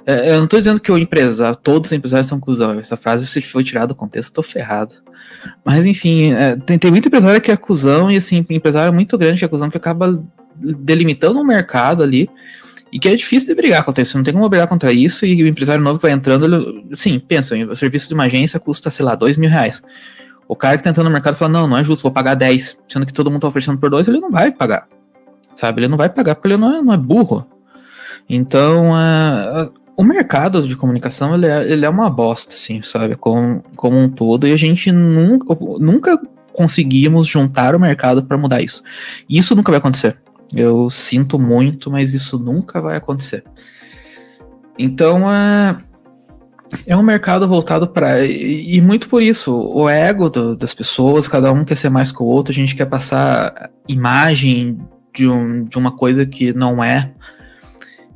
é, 0.07 0.31
eu 0.31 0.37
não 0.37 0.45
estou 0.45 0.59
dizendo 0.59 0.79
que 0.79 0.91
o 0.91 0.97
empresário, 0.97 1.55
todos 1.55 1.89
os 1.89 1.93
empresários 1.93 2.27
são 2.27 2.39
cuzão. 2.39 2.79
Essa 2.79 2.97
frase, 2.97 3.27
se 3.27 3.41
foi 3.43 3.63
tirada 3.63 3.87
do 3.87 3.95
contexto, 3.95 4.29
estou 4.29 4.43
ferrado. 4.43 4.95
Mas, 5.63 5.85
enfim, 5.85 6.33
é, 6.33 6.55
tem, 6.55 6.79
tem 6.79 6.89
muito 6.89 7.07
empresário 7.07 7.39
que 7.39 7.51
é 7.51 7.57
cuzão 7.57 8.09
e, 8.09 8.15
assim, 8.15 8.43
empresário 8.49 8.91
muito 8.91 9.17
grande 9.19 9.37
que 9.37 9.45
é 9.45 9.47
cuzão 9.47 9.69
que 9.69 9.77
acaba 9.77 10.23
delimitando 10.55 11.39
um 11.39 11.43
mercado 11.43 12.01
ali 12.03 12.29
e 12.91 12.99
que 12.99 13.09
é 13.09 13.15
difícil 13.15 13.49
de 13.49 13.55
brigar 13.55 13.83
contra 13.83 14.01
isso. 14.01 14.17
Não 14.17 14.23
tem 14.23 14.33
como 14.33 14.47
brigar 14.47 14.67
contra 14.67 14.93
isso 14.93 15.25
e 15.25 15.43
o 15.43 15.47
empresário 15.47 15.83
novo 15.83 15.99
vai 15.99 16.11
entrando, 16.11 16.45
ele, 16.45 16.95
sim, 16.95 17.19
pensa, 17.19 17.55
o 17.55 17.75
serviço 17.75 18.07
de 18.07 18.13
uma 18.13 18.25
agência 18.25 18.59
custa, 18.59 18.89
sei 18.89 19.05
lá, 19.05 19.15
dois 19.15 19.37
mil 19.37 19.49
reais. 19.49 19.83
O 20.47 20.55
cara 20.55 20.77
que 20.77 20.83
tá 20.83 20.91
entrando 20.91 21.07
no 21.07 21.13
mercado 21.13 21.35
fala, 21.35 21.51
não, 21.51 21.67
não 21.67 21.77
é 21.77 21.83
justo, 21.83 22.03
vou 22.03 22.11
pagar 22.11 22.35
10, 22.35 22.77
sendo 22.87 23.05
que 23.05 23.13
todo 23.13 23.31
mundo 23.31 23.41
tá 23.41 23.47
oferecendo 23.47 23.77
por 23.77 23.89
dois, 23.89 24.07
ele 24.07 24.19
não 24.19 24.29
vai 24.29 24.51
pagar. 24.51 24.87
Sabe? 25.55 25.81
Ele 25.81 25.87
não 25.87 25.97
vai 25.97 26.09
pagar 26.09 26.35
porque 26.35 26.47
ele 26.47 26.57
não 26.57 26.75
é, 26.75 26.81
não 26.81 26.93
é 26.93 26.97
burro. 26.97 27.45
Então, 28.29 28.91
uh, 28.91 29.71
o 29.97 30.03
mercado 30.03 30.61
de 30.67 30.75
comunicação, 30.75 31.33
ele 31.33 31.47
é, 31.47 31.71
ele 31.71 31.85
é 31.85 31.89
uma 31.89 32.09
bosta, 32.09 32.53
assim, 32.53 32.81
sabe? 32.83 33.15
Como, 33.15 33.63
como 33.75 33.97
um 33.97 34.09
todo, 34.09 34.47
e 34.47 34.53
a 34.53 34.57
gente 34.57 34.91
nunca, 34.91 35.57
nunca 35.79 36.19
conseguimos 36.53 37.27
juntar 37.27 37.75
o 37.75 37.79
mercado 37.79 38.23
para 38.23 38.37
mudar 38.37 38.61
isso. 38.61 38.83
E 39.27 39.37
isso 39.37 39.55
nunca 39.55 39.71
vai 39.71 39.79
acontecer. 39.79 40.17
Eu 40.53 40.89
sinto 40.89 41.39
muito, 41.39 41.89
mas 41.89 42.13
isso 42.13 42.37
nunca 42.37 42.81
vai 42.81 42.97
acontecer. 42.97 43.43
Então 44.77 45.31
é, 45.31 45.77
é 46.85 46.95
um 46.95 47.03
mercado 47.03 47.47
voltado 47.47 47.87
para. 47.87 48.25
E, 48.25 48.75
e, 48.75 48.81
muito 48.81 49.09
por 49.09 49.21
isso, 49.21 49.55
o 49.55 49.89
ego 49.89 50.29
do, 50.29 50.55
das 50.55 50.73
pessoas, 50.73 51.27
cada 51.27 51.51
um 51.51 51.63
quer 51.63 51.75
ser 51.75 51.89
mais 51.89 52.11
que 52.11 52.21
o 52.21 52.25
outro, 52.25 52.51
a 52.51 52.55
gente 52.55 52.75
quer 52.75 52.85
passar 52.85 53.71
imagem 53.87 54.77
de, 55.13 55.27
um, 55.27 55.63
de 55.63 55.77
uma 55.77 55.91
coisa 55.91 56.25
que 56.25 56.53
não 56.53 56.83
é. 56.83 57.11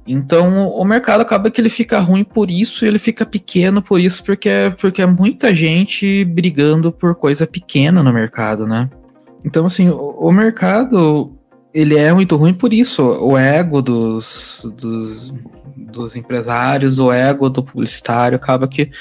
Então 0.06 0.68
o 0.68 0.84
mercado 0.84 1.22
acaba 1.22 1.52
que 1.52 1.62
ele 1.62 1.70
fica 1.70 2.00
ruim 2.00 2.24
por 2.24 2.50
isso, 2.50 2.84
ele 2.84 2.98
fica 2.98 3.26
pequeno 3.28 3.80
por 3.80 4.00
isso, 4.00 4.24
porque, 4.24 4.50
porque 4.82 5.04
é 5.04 5.06
muita 5.06 5.54
gente 5.54 6.26
brigando 6.26 6.92
por 6.92 7.14
coisa 7.14 7.46
pequena 7.46 8.02
no 8.02 8.12
mercado, 8.12 8.66
né? 8.66 8.90
Então, 9.46 9.68
assim, 9.68 9.88
o, 9.88 10.16
o 10.20 10.32
mercado 10.32 11.39
ele 11.74 11.98
é 11.98 12.14
muito 12.14 12.36
ruim 12.36 12.54
por 12.54 12.74
isso. 12.74 13.04
O 13.04 13.38
ego 13.38 13.82
dos, 13.82 14.66
dos, 14.76 15.34
dos 15.76 16.16
empresários, 16.16 17.00
o 17.00 17.12
ego 17.12 17.50
do 17.50 17.64
publicitário, 17.64 18.36
acaba 18.36 18.68
que 18.68 18.92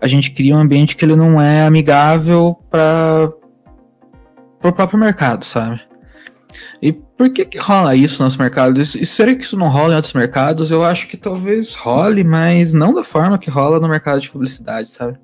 a 0.00 0.06
gente 0.06 0.30
cria 0.30 0.56
um 0.56 0.60
ambiente 0.60 0.96
que 0.96 1.04
ele 1.04 1.16
não 1.16 1.40
é 1.40 1.64
amigável 1.64 2.56
para 2.70 3.32
o 4.62 4.72
próprio 4.72 4.98
mercado, 4.98 5.44
sabe? 5.44 5.80
E 6.80 6.92
por 6.92 7.30
que, 7.30 7.44
que 7.44 7.58
rola 7.58 7.94
isso 7.94 8.20
no 8.20 8.26
nosso 8.26 8.40
mercado? 8.40 8.80
E 8.80 8.84
será 8.84 9.34
que 9.34 9.42
isso 9.42 9.56
não 9.56 9.68
rola 9.68 9.92
em 9.92 9.96
outros 9.96 10.14
mercados? 10.14 10.70
Eu 10.70 10.84
acho 10.84 11.08
que 11.08 11.16
talvez 11.16 11.74
role, 11.74 12.22
mas 12.22 12.72
não 12.72 12.94
da 12.94 13.04
forma 13.04 13.38
que 13.38 13.50
rola 13.50 13.80
no 13.80 13.88
mercado 13.88 14.20
de 14.20 14.30
publicidade, 14.30 14.90
sabe? 14.90 15.18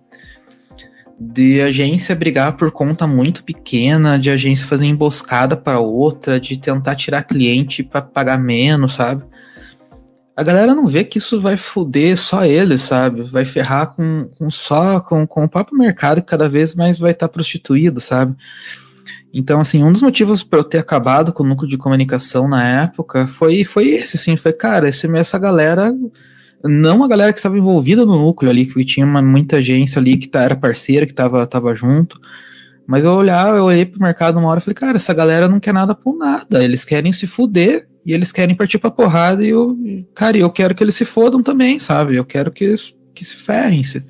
De 1.19 1.61
agência 1.61 2.15
brigar 2.15 2.57
por 2.57 2.71
conta 2.71 3.07
muito 3.07 3.45
pequena, 3.45 4.19
de 4.19 4.31
agência 4.31 4.67
fazer 4.67 4.87
emboscada 4.87 5.57
para 5.57 5.79
outra, 5.79 6.41
de 6.41 6.59
tentar 6.59 6.97
tirar 6.97 7.25
cliente 7.25 7.83
para 7.83 8.03
pagar 8.03 8.39
menos, 8.39 8.95
sabe? 8.95 9.23
A 10.35 10.43
galera 10.43 10.75
não 10.75 10.87
vê 10.87 11.05
que 11.05 11.19
isso 11.19 11.41
vai 11.41 11.57
foder 11.57 12.19
só 12.19 12.45
eles, 12.45 12.81
sabe? 12.81 13.23
Vai 13.23 13.45
ferrar 13.45 13.95
com, 13.95 14.29
com 14.39 14.51
só 14.51 14.99
com, 15.01 15.27
com 15.27 15.45
o 15.45 15.49
próprio 15.49 15.79
mercado 15.79 16.23
que 16.23 16.27
cada 16.27 16.49
vez 16.49 16.75
mais 16.75 16.99
vai 16.99 17.13
estar 17.13 17.29
tá 17.29 17.33
prostituído, 17.33 18.01
sabe? 18.01 18.35
Então, 19.33 19.61
assim, 19.61 19.83
um 19.83 19.93
dos 19.93 20.03
motivos 20.03 20.43
para 20.43 20.59
eu 20.59 20.65
ter 20.65 20.79
acabado 20.79 21.33
com 21.33 21.43
o 21.43 21.47
núcleo 21.47 21.69
de 21.69 21.79
comunicação 21.79 22.49
na 22.49 22.67
época 22.83 23.27
foi, 23.27 23.65
foi 23.65 23.89
esse, 23.89 24.17
assim, 24.17 24.37
foi, 24.37 24.53
cara, 24.53 24.89
esse, 24.89 25.07
essa 25.17 25.39
galera 25.39 25.95
não 26.65 27.03
a 27.03 27.09
galera 27.09 27.33
que 27.33 27.39
estava 27.39 27.59
envolvida 27.59 28.07
no 28.07 28.19
núcleo 28.19 28.51
ali, 28.51 28.67
que 28.67 28.85
tinha 28.85 29.05
uma, 29.05 29.21
muita 29.21 29.57
agência 29.57 29.99
ali 29.99 30.17
que 30.17 30.29
tá, 30.29 30.43
era 30.43 30.57
parceira, 30.57 31.07
que 31.07 31.13
estava 31.13 31.47
tava 31.47 31.75
junto. 31.75 32.21
Mas 32.87 33.05
eu 33.05 33.13
olhava, 33.13 33.57
eu 33.57 33.65
olhei 33.65 33.85
pro 33.85 34.01
mercado 34.01 34.39
uma 34.39 34.49
hora 34.49 34.59
e 34.59 34.63
falei, 34.63 34.75
cara, 34.75 34.97
essa 34.97 35.15
galera 35.15 35.49
não 35.49 35.61
quer 35.61 35.73
nada 35.73 35.95
por 35.95 36.17
nada. 36.17 36.63
Eles 36.63 36.85
querem 36.85 37.13
se 37.13 37.27
fuder 37.27 37.87
e 38.05 38.13
eles 38.13 38.33
querem 38.33 38.55
partir 38.55 38.79
pra 38.79 38.91
porrada. 38.91 39.45
E 39.45 39.49
eu, 39.49 39.77
cara, 40.15 40.37
eu 40.37 40.51
quero 40.51 40.75
que 40.75 40.83
eles 40.83 40.95
se 40.95 41.05
fodam 41.05 41.43
também, 41.43 41.79
sabe? 41.79 42.17
Eu 42.17 42.25
quero 42.25 42.51
que, 42.51 42.75
que 43.15 43.25
se 43.25 43.37
ferrem. 43.37 43.83
-se. 43.83 44.05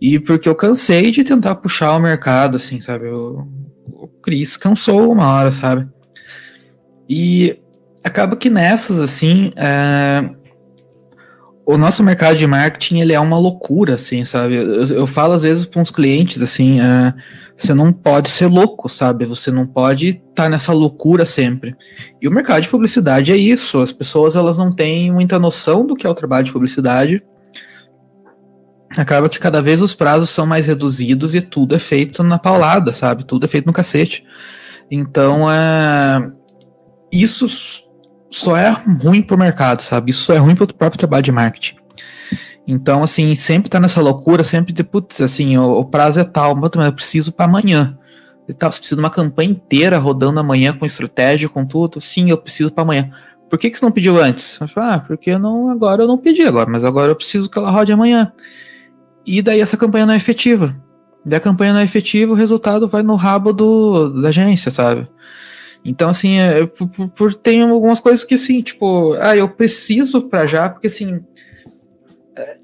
E 0.00 0.18
porque 0.18 0.48
eu 0.48 0.54
cansei 0.54 1.10
de 1.10 1.24
tentar 1.24 1.56
puxar 1.56 1.96
o 1.96 2.00
mercado, 2.00 2.56
assim, 2.56 2.80
sabe? 2.80 3.06
Eu, 3.06 3.46
o 3.86 4.08
Cris 4.08 4.56
cansou 4.56 5.12
uma 5.12 5.26
hora, 5.26 5.52
sabe? 5.52 5.88
E 7.08 7.58
acaba 8.02 8.36
que 8.36 8.48
nessas, 8.48 8.98
assim, 8.98 9.52
é, 9.56 10.30
o 11.70 11.78
nosso 11.78 12.02
mercado 12.02 12.36
de 12.36 12.46
marketing, 12.46 12.98
ele 12.98 13.12
é 13.12 13.20
uma 13.20 13.38
loucura, 13.38 13.94
assim, 13.94 14.24
sabe? 14.24 14.56
Eu, 14.56 14.86
eu 14.86 15.06
falo 15.06 15.34
às 15.34 15.42
vezes 15.42 15.66
para 15.66 15.80
uns 15.80 15.90
clientes, 15.90 16.42
assim, 16.42 16.80
é, 16.80 17.14
você 17.56 17.72
não 17.72 17.92
pode 17.92 18.28
ser 18.30 18.46
louco, 18.46 18.88
sabe? 18.88 19.24
Você 19.24 19.50
não 19.52 19.66
pode 19.66 20.08
estar 20.08 20.44
tá 20.44 20.48
nessa 20.48 20.72
loucura 20.72 21.24
sempre. 21.24 21.76
E 22.20 22.26
o 22.26 22.30
mercado 22.30 22.62
de 22.62 22.68
publicidade 22.68 23.30
é 23.30 23.36
isso. 23.36 23.80
As 23.80 23.92
pessoas, 23.92 24.34
elas 24.34 24.56
não 24.56 24.74
têm 24.74 25.12
muita 25.12 25.38
noção 25.38 25.86
do 25.86 25.94
que 25.94 26.06
é 26.06 26.10
o 26.10 26.14
trabalho 26.14 26.44
de 26.44 26.52
publicidade. 26.52 27.22
Acaba 28.96 29.28
que 29.28 29.38
cada 29.38 29.62
vez 29.62 29.80
os 29.80 29.94
prazos 29.94 30.30
são 30.30 30.44
mais 30.46 30.66
reduzidos 30.66 31.34
e 31.36 31.40
tudo 31.40 31.76
é 31.76 31.78
feito 31.78 32.24
na 32.24 32.38
paulada, 32.38 32.92
sabe? 32.92 33.24
Tudo 33.24 33.44
é 33.44 33.48
feito 33.48 33.66
no 33.66 33.72
cacete. 33.72 34.24
Então, 34.90 35.48
é 35.48 36.30
isso 37.12 37.46
só 38.30 38.56
é 38.56 38.70
ruim 38.70 39.22
pro 39.22 39.36
mercado, 39.36 39.82
sabe? 39.82 40.10
Isso 40.10 40.24
só 40.24 40.34
é 40.34 40.38
ruim 40.38 40.54
pro 40.54 40.72
próprio 40.72 40.98
trabalho 40.98 41.22
de 41.22 41.32
marketing. 41.32 41.76
Então, 42.66 43.02
assim, 43.02 43.34
sempre 43.34 43.68
tá 43.68 43.80
nessa 43.80 44.00
loucura, 44.00 44.44
sempre 44.44 44.72
de, 44.72 44.84
putz, 44.84 45.20
assim, 45.20 45.58
o, 45.58 45.78
o 45.78 45.84
prazo 45.84 46.20
é 46.20 46.24
tal, 46.24 46.54
mas 46.54 46.70
eu 46.72 46.92
preciso 46.92 47.32
para 47.32 47.46
amanhã. 47.46 47.98
Você 48.46 48.54
precisa 48.54 48.96
de 48.96 49.02
uma 49.02 49.10
campanha 49.10 49.50
inteira 49.50 49.98
rodando 49.98 50.40
amanhã 50.40 50.72
com 50.72 50.84
estratégia, 50.84 51.48
com 51.48 51.64
tudo. 51.64 52.00
Sim, 52.00 52.30
eu 52.30 52.38
preciso 52.38 52.72
para 52.72 52.82
amanhã. 52.82 53.10
Por 53.48 53.58
que, 53.58 53.70
que 53.70 53.78
você 53.78 53.84
não 53.84 53.92
pediu 53.92 54.20
antes? 54.20 54.60
Eu 54.60 54.68
falo, 54.68 54.92
ah, 54.92 55.00
porque 55.00 55.36
não, 55.36 55.70
agora 55.70 56.02
eu 56.02 56.06
não 56.06 56.18
pedi 56.18 56.42
agora, 56.42 56.70
mas 56.70 56.84
agora 56.84 57.10
eu 57.10 57.16
preciso 57.16 57.50
que 57.50 57.58
ela 57.58 57.70
rode 57.70 57.92
amanhã. 57.92 58.32
E 59.26 59.42
daí 59.42 59.60
essa 59.60 59.76
campanha 59.76 60.06
não 60.06 60.14
é 60.14 60.16
efetiva. 60.16 60.76
Daí 61.24 61.36
a 61.36 61.40
campanha 61.40 61.72
não 61.72 61.80
é 61.80 61.84
efetiva, 61.84 62.32
o 62.32 62.36
resultado 62.36 62.88
vai 62.88 63.02
no 63.02 63.16
rabo 63.16 63.52
do, 63.52 64.20
da 64.22 64.28
agência, 64.28 64.70
sabe? 64.70 65.08
Então, 65.84 66.10
assim, 66.10 66.38
é, 66.38 66.66
por, 66.66 66.88
por, 66.88 67.34
tem 67.34 67.62
algumas 67.62 68.00
coisas 68.00 68.24
que, 68.24 68.34
assim, 68.34 68.60
tipo, 68.60 69.14
ah, 69.14 69.36
eu 69.36 69.48
preciso 69.48 70.22
pra 70.22 70.46
já, 70.46 70.68
porque, 70.68 70.86
assim, 70.86 71.20
é, 72.36 72.56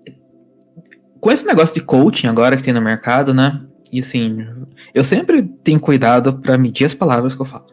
com 1.20 1.32
esse 1.32 1.46
negócio 1.46 1.74
de 1.74 1.80
coaching 1.80 2.26
agora 2.26 2.56
que 2.56 2.62
tem 2.62 2.74
no 2.74 2.80
mercado, 2.80 3.32
né, 3.32 3.62
e, 3.90 4.00
assim, 4.00 4.46
eu 4.94 5.02
sempre 5.02 5.42
tenho 5.42 5.80
cuidado 5.80 6.34
para 6.34 6.58
medir 6.58 6.84
as 6.84 6.94
palavras 6.94 7.34
que 7.34 7.40
eu 7.40 7.46
falo. 7.46 7.66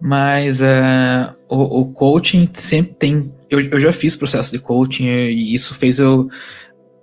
Mas 0.00 0.60
é, 0.60 1.34
o, 1.48 1.80
o, 1.80 1.92
coaching 1.92 2.48
sempre 2.54 2.94
tem. 2.94 3.34
Eu, 3.50 3.60
eu 3.60 3.80
já 3.80 3.92
fiz 3.92 4.14
processo 4.14 4.52
de 4.52 4.60
coaching 4.60 5.06
e 5.06 5.54
isso 5.54 5.74
fez 5.74 5.98
eu 5.98 6.28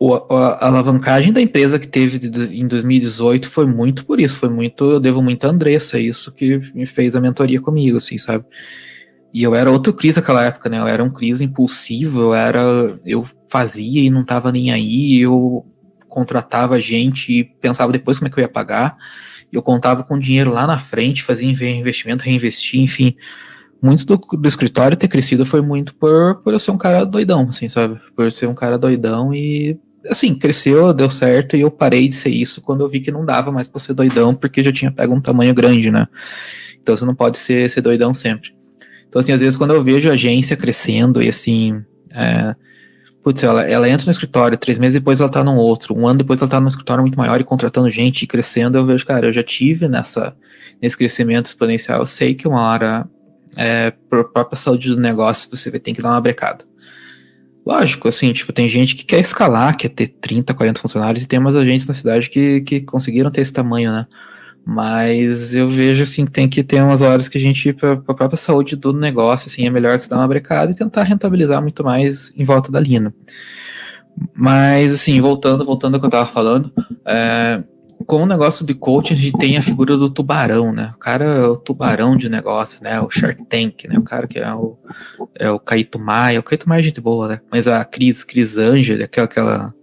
o, 0.07 0.35
a, 0.35 0.67
alavancagem 0.67 1.33
da 1.33 1.41
empresa 1.41 1.79
que 1.79 1.87
teve 1.87 2.19
de, 2.19 2.59
em 2.59 2.67
2018 2.67 3.49
foi 3.49 3.65
muito 3.65 4.05
por 4.05 4.19
isso, 4.19 4.37
foi 4.37 4.49
muito, 4.49 4.83
eu 4.91 4.99
devo 4.99 5.21
muito 5.21 5.45
a 5.45 5.49
Andressa, 5.49 5.99
isso 5.99 6.31
que 6.31 6.61
me 6.75 6.85
fez 6.85 7.15
a 7.15 7.21
mentoria 7.21 7.59
comigo, 7.59 7.97
assim, 7.97 8.17
sabe? 8.17 8.45
E 9.33 9.41
eu 9.43 9.55
era 9.55 9.71
outro 9.71 9.93
Cris 9.93 10.15
naquela 10.15 10.45
época, 10.45 10.69
né? 10.69 10.79
Eu 10.79 10.87
era 10.87 11.03
um 11.03 11.09
Cris 11.09 11.41
impulsivo, 11.41 12.21
eu 12.21 12.33
era. 12.33 12.97
Eu 13.05 13.27
fazia 13.49 14.01
e 14.01 14.09
não 14.09 14.23
tava 14.23 14.49
nem 14.49 14.71
aí, 14.71 15.19
eu 15.19 15.65
contratava 16.07 16.79
gente 16.79 17.33
e 17.33 17.43
pensava 17.43 17.91
depois 17.91 18.17
como 18.17 18.29
é 18.29 18.31
que 18.31 18.39
eu 18.39 18.43
ia 18.43 18.47
pagar. 18.47 18.95
Eu 19.51 19.61
contava 19.61 20.03
com 20.03 20.17
dinheiro 20.17 20.51
lá 20.51 20.65
na 20.65 20.79
frente, 20.79 21.23
fazia 21.23 21.49
investimento, 21.49 22.23
reinvestir, 22.23 22.79
enfim. 22.79 23.15
Muito 23.81 24.05
do, 24.05 24.15
do 24.17 24.47
escritório 24.47 24.95
ter 24.95 25.09
crescido 25.09 25.45
foi 25.45 25.61
muito 25.61 25.93
por, 25.95 26.35
por 26.41 26.53
eu 26.53 26.59
ser 26.59 26.71
um 26.71 26.77
cara 26.77 27.05
doidão, 27.05 27.47
assim, 27.49 27.67
sabe? 27.67 27.99
Por 28.15 28.31
ser 28.31 28.47
um 28.47 28.55
cara 28.55 28.77
doidão 28.77 29.33
e 29.33 29.77
assim, 30.09 30.35
cresceu, 30.35 30.93
deu 30.93 31.09
certo, 31.09 31.55
e 31.55 31.61
eu 31.61 31.71
parei 31.71 32.07
de 32.07 32.15
ser 32.15 32.29
isso 32.29 32.61
quando 32.61 32.81
eu 32.81 32.89
vi 32.89 32.99
que 32.99 33.11
não 33.11 33.25
dava 33.25 33.51
mais 33.51 33.67
pra 33.67 33.79
ser 33.79 33.93
doidão, 33.93 34.33
porque 34.35 34.63
já 34.63 34.71
tinha 34.71 34.91
pego 34.91 35.13
um 35.13 35.21
tamanho 35.21 35.53
grande, 35.53 35.91
né? 35.91 36.07
Então 36.81 36.95
você 36.95 37.05
não 37.05 37.15
pode 37.15 37.37
ser, 37.37 37.69
ser 37.69 37.81
doidão 37.81 38.13
sempre. 38.13 38.55
Então, 39.07 39.19
assim, 39.19 39.31
às 39.31 39.41
vezes 39.41 39.57
quando 39.57 39.73
eu 39.73 39.83
vejo 39.83 40.09
a 40.09 40.13
agência 40.13 40.55
crescendo 40.55 41.21
e 41.21 41.29
assim. 41.29 41.83
É, 42.11 42.55
putz, 43.23 43.41
ela, 43.41 43.63
ela 43.63 43.89
entra 43.89 44.05
no 44.05 44.11
escritório, 44.11 44.55
três 44.55 44.77
meses 44.77 44.93
depois 44.93 45.19
ela 45.19 45.29
tá 45.29 45.43
num 45.43 45.57
outro, 45.57 45.97
um 45.97 46.07
ano 46.07 46.19
depois 46.19 46.39
ela 46.39 46.51
tá 46.51 46.59
num 46.59 46.67
escritório 46.67 47.01
muito 47.01 47.17
maior 47.17 47.41
e 47.41 47.43
contratando 47.43 47.89
gente 47.89 48.21
e 48.21 48.27
crescendo, 48.27 48.77
eu 48.77 48.85
vejo, 48.85 49.03
cara, 49.03 49.25
eu 49.25 49.33
já 49.33 49.41
tive 49.41 49.87
nessa, 49.87 50.35
nesse 50.79 50.95
crescimento 50.95 51.47
exponencial, 51.47 52.01
eu 52.01 52.05
sei 52.05 52.35
que 52.35 52.47
uma 52.47 52.61
hora, 52.61 53.09
é, 53.57 53.91
por 54.09 54.31
própria 54.31 54.55
saúde 54.55 54.89
do 54.89 55.01
negócio, 55.01 55.49
você 55.49 55.71
vai 55.71 55.79
ter 55.79 55.93
que 55.93 56.03
dar 56.03 56.11
uma 56.11 56.21
brecada. 56.21 56.65
Lógico, 57.65 58.07
assim, 58.07 58.31
tipo, 58.31 58.53
tem 58.53 58.69
gente 58.69 58.95
que 58.95 59.03
quer 59.03 59.19
escalar, 59.19 59.75
quer 59.75 59.89
ter 59.89 60.07
30, 60.07 60.53
40 60.53 60.79
funcionários, 60.79 61.23
e 61.23 61.27
tem 61.27 61.39
umas 61.39 61.55
agências 61.55 61.87
na 61.87 61.93
cidade 61.95 62.29
que, 62.29 62.61
que 62.61 62.81
conseguiram 62.81 63.31
ter 63.31 63.41
esse 63.41 63.51
tamanho, 63.51 63.91
né? 63.91 64.05
Mas 64.63 65.55
eu 65.55 65.69
vejo, 65.69 66.03
assim, 66.03 66.25
que 66.25 66.31
tem 66.31 66.47
que 66.47 66.63
ter 66.63 66.81
umas 66.81 67.01
horas 67.01 67.27
que 67.27 67.37
a 67.37 67.41
gente, 67.41 67.73
para 67.73 67.93
a 67.93 68.13
própria 68.13 68.37
saúde 68.37 68.75
do 68.75 68.93
negócio, 68.93 69.47
assim, 69.47 69.65
é 69.65 69.69
melhor 69.69 69.97
que 69.97 70.03
se 70.05 70.09
dar 70.09 70.17
uma 70.17 70.27
brecada 70.27 70.71
e 70.71 70.75
tentar 70.75 71.03
rentabilizar 71.03 71.61
muito 71.61 71.83
mais 71.83 72.31
em 72.37 72.43
volta 72.43 72.71
da 72.71 72.79
linha. 72.79 73.11
Mas, 74.33 74.93
assim, 74.93 75.19
voltando, 75.19 75.65
voltando 75.65 75.95
ao 75.95 75.99
que 75.99 76.05
eu 76.05 76.11
tava 76.11 76.25
falando, 76.27 76.71
é, 77.03 77.63
com 78.05 78.23
o 78.23 78.25
negócio 78.25 78.65
de 78.65 78.73
coaching, 78.73 79.13
a 79.13 79.17
gente 79.17 79.37
tem 79.37 79.57
a 79.57 79.61
figura 79.61 79.97
do 79.97 80.09
tubarão, 80.09 80.71
né? 80.71 80.93
O 80.95 80.99
cara 80.99 81.25
é 81.25 81.47
o 81.47 81.55
tubarão 81.55 82.17
de 82.17 82.29
negócios, 82.29 82.81
né? 82.81 82.99
O 82.99 83.09
Shark 83.09 83.43
Tank, 83.45 83.85
né? 83.87 83.97
O 83.97 84.03
cara 84.03 84.27
que 84.27 84.39
é 84.39 84.53
o, 84.53 84.77
é 85.35 85.49
o 85.49 85.59
Caíto 85.59 85.97
Maia. 85.97 86.39
O 86.39 86.43
Caíto 86.43 86.67
Maia 86.67 86.81
é 86.81 86.83
gente 86.83 87.01
boa, 87.01 87.27
né? 87.27 87.41
Mas 87.51 87.67
a 87.67 87.83
Cris, 87.85 88.23
Cris 88.23 88.57
Angel, 88.57 89.03
aquela, 89.03 89.25
aquela 89.25 89.73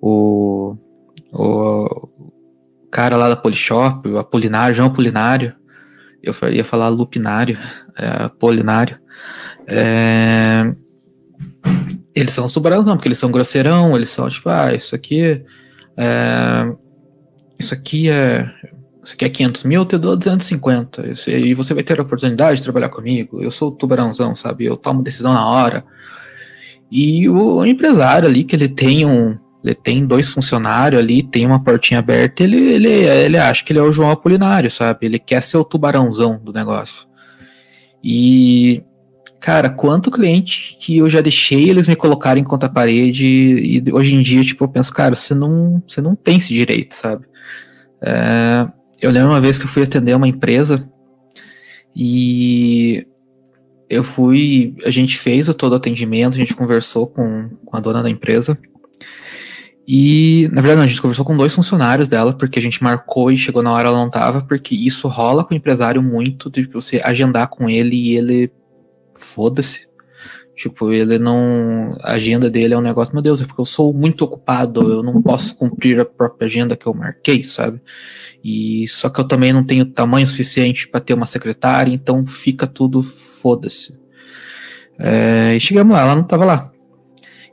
o, 0.00 0.76
o 1.32 2.08
cara 2.90 3.16
lá 3.16 3.28
da 3.28 3.36
Polishop, 3.36 4.08
o 4.08 4.18
Apolinário, 4.18 4.74
João 4.74 4.88
Apolinário. 4.88 5.54
Eu 6.22 6.34
ia 6.50 6.64
falar 6.64 6.88
Lupinário, 6.88 7.58
é, 7.96 8.24
Apolinário. 8.24 8.98
É, 9.66 10.74
eles 12.14 12.32
são 12.32 12.46
os 12.46 12.56
não, 12.56 12.96
porque 12.96 13.08
eles 13.08 13.18
são 13.18 13.30
grosseirão, 13.30 13.96
eles 13.96 14.10
são 14.10 14.28
tipo, 14.28 14.48
ah, 14.48 14.74
isso 14.74 14.94
aqui 14.94 15.42
é, 15.96 16.72
isso 17.60 17.74
aqui 17.74 18.10
é. 18.10 18.50
Isso 19.02 19.14
aqui 19.14 19.24
é 19.24 19.28
500 19.30 19.64
mil, 19.64 19.80
eu 19.80 19.86
te 19.86 19.96
dou 19.96 20.14
250. 20.14 21.14
E 21.28 21.54
você 21.54 21.72
vai 21.72 21.82
ter 21.82 21.98
a 21.98 22.02
oportunidade 22.02 22.58
de 22.58 22.62
trabalhar 22.62 22.90
comigo. 22.90 23.42
Eu 23.42 23.50
sou 23.50 23.68
o 23.68 23.72
tubarãozão, 23.72 24.36
sabe? 24.36 24.66
Eu 24.66 24.76
tomo 24.76 25.02
decisão 25.02 25.32
na 25.32 25.46
hora. 25.46 25.84
E 26.90 27.26
o 27.28 27.64
empresário 27.64 28.28
ali, 28.28 28.44
que 28.44 28.54
ele 28.54 28.68
tem 28.68 29.06
um. 29.06 29.38
Ele 29.64 29.74
tem 29.74 30.06
dois 30.06 30.28
funcionários 30.28 31.00
ali, 31.00 31.22
tem 31.22 31.46
uma 31.46 31.62
portinha 31.62 32.00
aberta, 32.00 32.42
ele, 32.42 32.56
ele, 32.56 32.88
ele 32.88 33.36
acha 33.36 33.62
que 33.62 33.72
ele 33.72 33.78
é 33.78 33.82
o 33.82 33.92
João 33.92 34.10
Apolinário, 34.10 34.70
sabe? 34.70 35.04
Ele 35.04 35.18
quer 35.18 35.42
ser 35.42 35.58
o 35.58 35.64
tubarãozão 35.64 36.40
do 36.42 36.50
negócio. 36.50 37.06
E, 38.02 38.82
cara, 39.38 39.68
quanto 39.68 40.10
cliente 40.10 40.78
que 40.80 40.96
eu 40.96 41.10
já 41.10 41.20
deixei 41.20 41.68
eles 41.68 41.86
me 41.86 41.94
colocarem 41.94 42.42
contra 42.42 42.70
a 42.70 42.72
parede 42.72 43.26
e 43.26 43.84
hoje 43.92 44.14
em 44.14 44.22
dia, 44.22 44.42
tipo, 44.42 44.64
eu 44.64 44.68
penso, 44.68 44.90
cara, 44.92 45.14
você 45.14 45.34
não, 45.34 45.82
você 45.86 46.00
não 46.00 46.16
tem 46.16 46.38
esse 46.38 46.54
direito, 46.54 46.94
sabe? 46.94 47.26
É, 48.02 48.68
eu 49.00 49.10
lembro 49.10 49.30
uma 49.30 49.40
vez 49.40 49.58
que 49.58 49.64
eu 49.64 49.68
fui 49.68 49.82
atender 49.82 50.14
uma 50.14 50.28
empresa 50.28 50.88
e 51.94 53.06
eu 53.88 54.04
fui, 54.04 54.76
a 54.84 54.90
gente 54.90 55.18
fez 55.18 55.48
o 55.48 55.54
todo 55.54 55.72
o 55.72 55.76
atendimento, 55.76 56.34
a 56.34 56.38
gente 56.38 56.54
conversou 56.54 57.06
com, 57.06 57.48
com 57.64 57.76
a 57.76 57.80
dona 57.80 58.02
da 58.02 58.10
empresa. 58.10 58.56
E, 59.92 60.48
na 60.52 60.60
verdade, 60.60 60.76
não, 60.76 60.84
a 60.84 60.86
gente 60.86 61.02
conversou 61.02 61.24
com 61.24 61.36
dois 61.36 61.52
funcionários 61.52 62.06
dela, 62.06 62.32
porque 62.32 62.60
a 62.60 62.62
gente 62.62 62.80
marcou 62.80 63.32
e 63.32 63.36
chegou 63.36 63.60
na 63.60 63.72
hora 63.72 63.88
ela 63.88 63.98
não 63.98 64.08
tava, 64.08 64.42
porque 64.42 64.72
isso 64.72 65.08
rola 65.08 65.44
com 65.44 65.52
o 65.52 65.56
empresário 65.56 66.00
muito, 66.00 66.48
de 66.48 66.62
você 66.66 67.00
agendar 67.02 67.48
com 67.48 67.68
ele 67.68 67.96
e 67.96 68.16
ele. 68.16 68.52
Foda-se. 69.16 69.89
Tipo, 70.60 70.92
ele 70.92 71.18
não. 71.18 71.96
A 72.02 72.12
agenda 72.12 72.50
dele 72.50 72.74
é 72.74 72.76
um 72.76 72.82
negócio, 72.82 73.14
meu 73.14 73.22
Deus, 73.22 73.40
é 73.40 73.46
porque 73.46 73.62
eu 73.62 73.64
sou 73.64 73.94
muito 73.94 74.26
ocupado, 74.26 74.92
eu 74.92 75.02
não 75.02 75.22
posso 75.22 75.56
cumprir 75.56 75.98
a 75.98 76.04
própria 76.04 76.44
agenda 76.44 76.76
que 76.76 76.86
eu 76.86 76.92
marquei, 76.92 77.42
sabe? 77.42 77.80
E 78.44 78.86
só 78.86 79.08
que 79.08 79.18
eu 79.18 79.24
também 79.24 79.54
não 79.54 79.64
tenho 79.64 79.86
tamanho 79.86 80.26
suficiente 80.26 80.86
para 80.86 81.00
ter 81.00 81.14
uma 81.14 81.24
secretária, 81.24 81.90
então 81.90 82.26
fica 82.26 82.66
tudo 82.66 83.02
foda-se. 83.02 83.98
É, 84.98 85.56
e 85.56 85.60
chegamos 85.60 85.94
lá, 85.94 86.02
ela 86.02 86.14
não 86.14 86.24
tava 86.24 86.44
lá. 86.44 86.70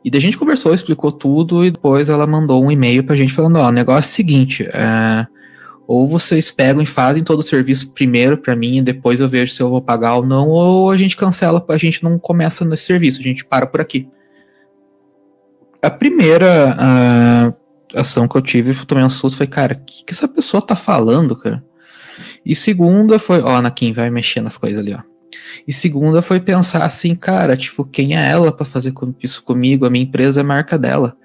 E 0.03 0.11
daí 0.11 0.19
a 0.19 0.21
gente 0.21 0.37
conversou, 0.37 0.73
explicou 0.73 1.09
tudo, 1.09 1.63
e 1.63 1.71
depois 1.71 2.09
ela 2.09 2.27
mandou 2.27 2.61
um 2.61 2.69
e-mail 2.69 3.05
pra 3.05 3.15
gente 3.15 3.31
falando, 3.31 3.55
ó, 3.55 3.69
o 3.69 3.71
negócio 3.71 4.09
é 4.09 4.11
o 4.11 4.15
seguinte, 4.15 4.63
é, 4.63 5.25
ou 5.87 6.05
vocês 6.05 6.51
pegam 6.51 6.81
e 6.81 6.85
fazem 6.85 7.23
todo 7.23 7.39
o 7.39 7.43
serviço 7.43 7.91
primeiro 7.93 8.37
para 8.37 8.57
mim 8.57 8.77
e 8.77 8.81
depois 8.81 9.21
eu 9.21 9.29
vejo 9.29 9.53
se 9.53 9.61
eu 9.61 9.69
vou 9.69 9.81
pagar 9.81 10.17
ou 10.17 10.25
não, 10.25 10.49
ou 10.49 10.91
a 10.91 10.97
gente 10.97 11.15
cancela, 11.15 11.65
a 11.65 11.77
gente 11.77 12.03
não 12.03 12.19
começa 12.19 12.65
nesse 12.65 12.83
serviço, 12.83 13.21
a 13.21 13.23
gente 13.23 13.45
para 13.45 13.65
por 13.65 13.79
aqui. 13.79 14.09
A 15.81 15.89
primeira 15.89 16.75
uh, 16.75 17.97
ação 17.97 18.27
que 18.27 18.35
eu 18.35 18.41
tive, 18.41 18.71
eu 18.71 18.85
tomei 18.85 19.03
um 19.03 19.09
susto, 19.09 19.37
foi, 19.37 19.47
cara, 19.47 19.75
o 19.75 19.85
que, 19.85 20.03
que 20.03 20.13
essa 20.13 20.27
pessoa 20.27 20.61
tá 20.61 20.75
falando, 20.75 21.37
cara? 21.37 21.63
E 22.45 22.53
segunda 22.53 23.17
foi, 23.17 23.39
ó, 23.41 23.55
Anakin, 23.55 23.93
vai 23.93 24.09
mexer 24.09 24.41
nas 24.41 24.57
coisas 24.57 24.79
ali, 24.79 24.93
ó. 24.93 25.16
E 25.67 25.73
segunda 25.73 26.21
foi 26.21 26.39
pensar 26.39 26.83
assim, 26.83 27.15
cara, 27.15 27.57
tipo, 27.57 27.83
quem 27.83 28.17
é 28.17 28.29
ela 28.29 28.51
para 28.51 28.65
fazer 28.65 28.93
isso 29.21 29.43
comigo? 29.43 29.85
A 29.85 29.89
minha 29.89 30.03
empresa 30.03 30.39
é 30.39 30.43
a 30.43 30.45
marca 30.45 30.77
dela. 30.77 31.15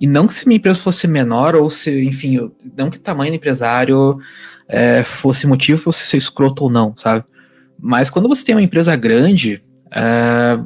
E 0.00 0.06
não 0.06 0.26
que 0.26 0.34
se 0.34 0.46
minha 0.46 0.58
empresa 0.58 0.78
fosse 0.78 1.06
menor, 1.08 1.54
ou 1.54 1.70
se, 1.70 2.04
enfim, 2.04 2.50
não 2.76 2.90
que 2.90 2.98
tamanho 2.98 3.32
do 3.32 3.36
empresário 3.36 4.18
é, 4.68 5.02
fosse 5.02 5.46
motivo 5.46 5.82
pra 5.82 5.92
você 5.92 6.04
ser 6.04 6.16
escroto 6.16 6.64
ou 6.64 6.70
não, 6.70 6.94
sabe? 6.96 7.24
Mas 7.80 8.10
quando 8.10 8.28
você 8.28 8.44
tem 8.44 8.54
uma 8.54 8.62
empresa 8.62 8.94
grande, 8.96 9.62
é, 9.90 10.58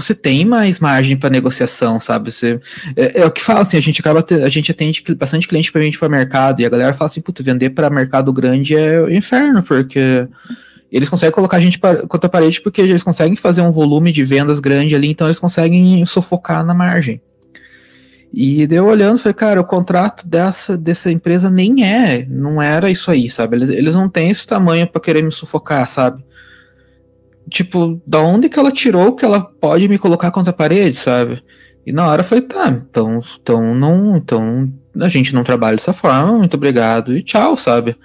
você 0.00 0.14
tem 0.14 0.44
mais 0.44 0.78
margem 0.78 1.16
para 1.16 1.28
negociação, 1.28 1.98
sabe? 1.98 2.30
Você, 2.30 2.60
é, 2.96 3.20
é, 3.20 3.26
o 3.26 3.30
que 3.30 3.42
fala 3.42 3.60
assim, 3.60 3.76
a 3.76 3.80
gente 3.80 4.00
acaba 4.00 4.24
a 4.30 4.48
gente 4.48 4.70
atende 4.70 5.02
bastante 5.16 5.48
cliente 5.48 5.72
para 5.72 5.82
gente 5.82 5.98
para 5.98 6.08
mercado 6.08 6.60
e 6.60 6.66
a 6.66 6.68
galera 6.68 6.94
fala 6.94 7.06
assim, 7.06 7.20
puta, 7.20 7.42
vender 7.42 7.70
para 7.70 7.90
mercado 7.90 8.32
grande 8.32 8.76
é 8.76 9.12
inferno, 9.12 9.62
porque 9.62 10.28
eles 10.90 11.08
conseguem 11.08 11.34
colocar 11.34 11.58
a 11.58 11.60
gente 11.60 11.78
contra 11.78 12.26
a 12.26 12.30
parede 12.30 12.60
porque 12.60 12.80
eles 12.80 13.02
conseguem 13.02 13.36
fazer 13.36 13.60
um 13.60 13.70
volume 13.70 14.10
de 14.10 14.24
vendas 14.24 14.58
grande 14.58 14.94
ali, 14.94 15.08
então 15.08 15.26
eles 15.26 15.38
conseguem 15.38 16.04
sufocar 16.06 16.64
na 16.64 16.74
margem. 16.74 17.20
E 18.32 18.66
deu 18.66 18.86
olhando, 18.86 19.18
falei, 19.18 19.34
cara, 19.34 19.60
o 19.60 19.64
contrato 19.64 20.26
dessa, 20.26 20.76
dessa 20.76 21.10
empresa 21.10 21.48
nem 21.48 21.84
é, 21.84 22.26
não 22.28 22.60
era 22.60 22.90
isso 22.90 23.10
aí, 23.10 23.30
sabe? 23.30 23.56
Eles, 23.56 23.70
eles 23.70 23.94
não 23.94 24.08
têm 24.08 24.30
esse 24.30 24.46
tamanho 24.46 24.86
para 24.86 25.00
querer 25.00 25.22
me 25.22 25.32
sufocar, 25.32 25.88
sabe? 25.90 26.22
Tipo, 27.50 28.00
da 28.06 28.20
onde 28.20 28.48
que 28.48 28.58
ela 28.58 28.70
tirou 28.70 29.14
que 29.14 29.24
ela 29.24 29.40
pode 29.40 29.88
me 29.88 29.98
colocar 29.98 30.30
contra 30.30 30.50
a 30.50 30.56
parede, 30.56 30.98
sabe? 30.98 31.42
E 31.86 31.92
na 31.92 32.06
hora 32.06 32.22
falei, 32.22 32.42
tá, 32.42 32.68
então, 32.68 33.22
então 33.40 33.74
não, 33.74 34.16
então 34.18 34.70
a 35.00 35.08
gente 35.08 35.34
não 35.34 35.42
trabalha 35.42 35.76
dessa 35.76 35.94
forma, 35.94 36.36
muito 36.36 36.54
obrigado 36.54 37.16
e 37.16 37.22
tchau, 37.22 37.56
sabe? 37.56 37.96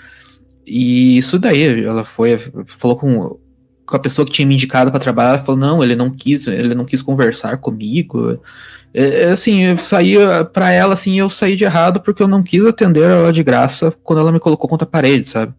E 0.65 1.17
isso 1.17 1.37
daí, 1.37 1.83
ela 1.83 2.05
foi, 2.05 2.37
falou 2.77 2.97
com, 2.97 3.39
com 3.85 3.95
a 3.95 3.99
pessoa 3.99 4.25
que 4.25 4.31
tinha 4.31 4.47
me 4.47 4.55
indicado 4.55 4.91
para 4.91 4.99
trabalhar, 4.99 5.39
falou, 5.39 5.59
não, 5.59 5.83
ele 5.83 5.95
não 5.95 6.09
quis, 6.09 6.47
ele 6.47 6.75
não 6.75 6.85
quis 6.85 7.01
conversar 7.01 7.57
comigo. 7.57 8.39
É, 8.93 9.23
é 9.23 9.31
assim, 9.31 9.63
eu 9.63 9.77
saí 9.77 10.15
para 10.53 10.71
ela, 10.71 10.93
assim, 10.93 11.19
eu 11.19 11.29
saí 11.29 11.55
de 11.55 11.63
errado 11.63 12.01
porque 12.01 12.23
eu 12.23 12.27
não 12.27 12.43
quis 12.43 12.65
atender 12.65 13.09
ela 13.09 13.33
de 13.33 13.43
graça 13.43 13.93
quando 14.03 14.19
ela 14.19 14.31
me 14.31 14.39
colocou 14.39 14.69
contra 14.69 14.87
a 14.87 14.89
parede, 14.89 15.27
sabe? 15.29 15.53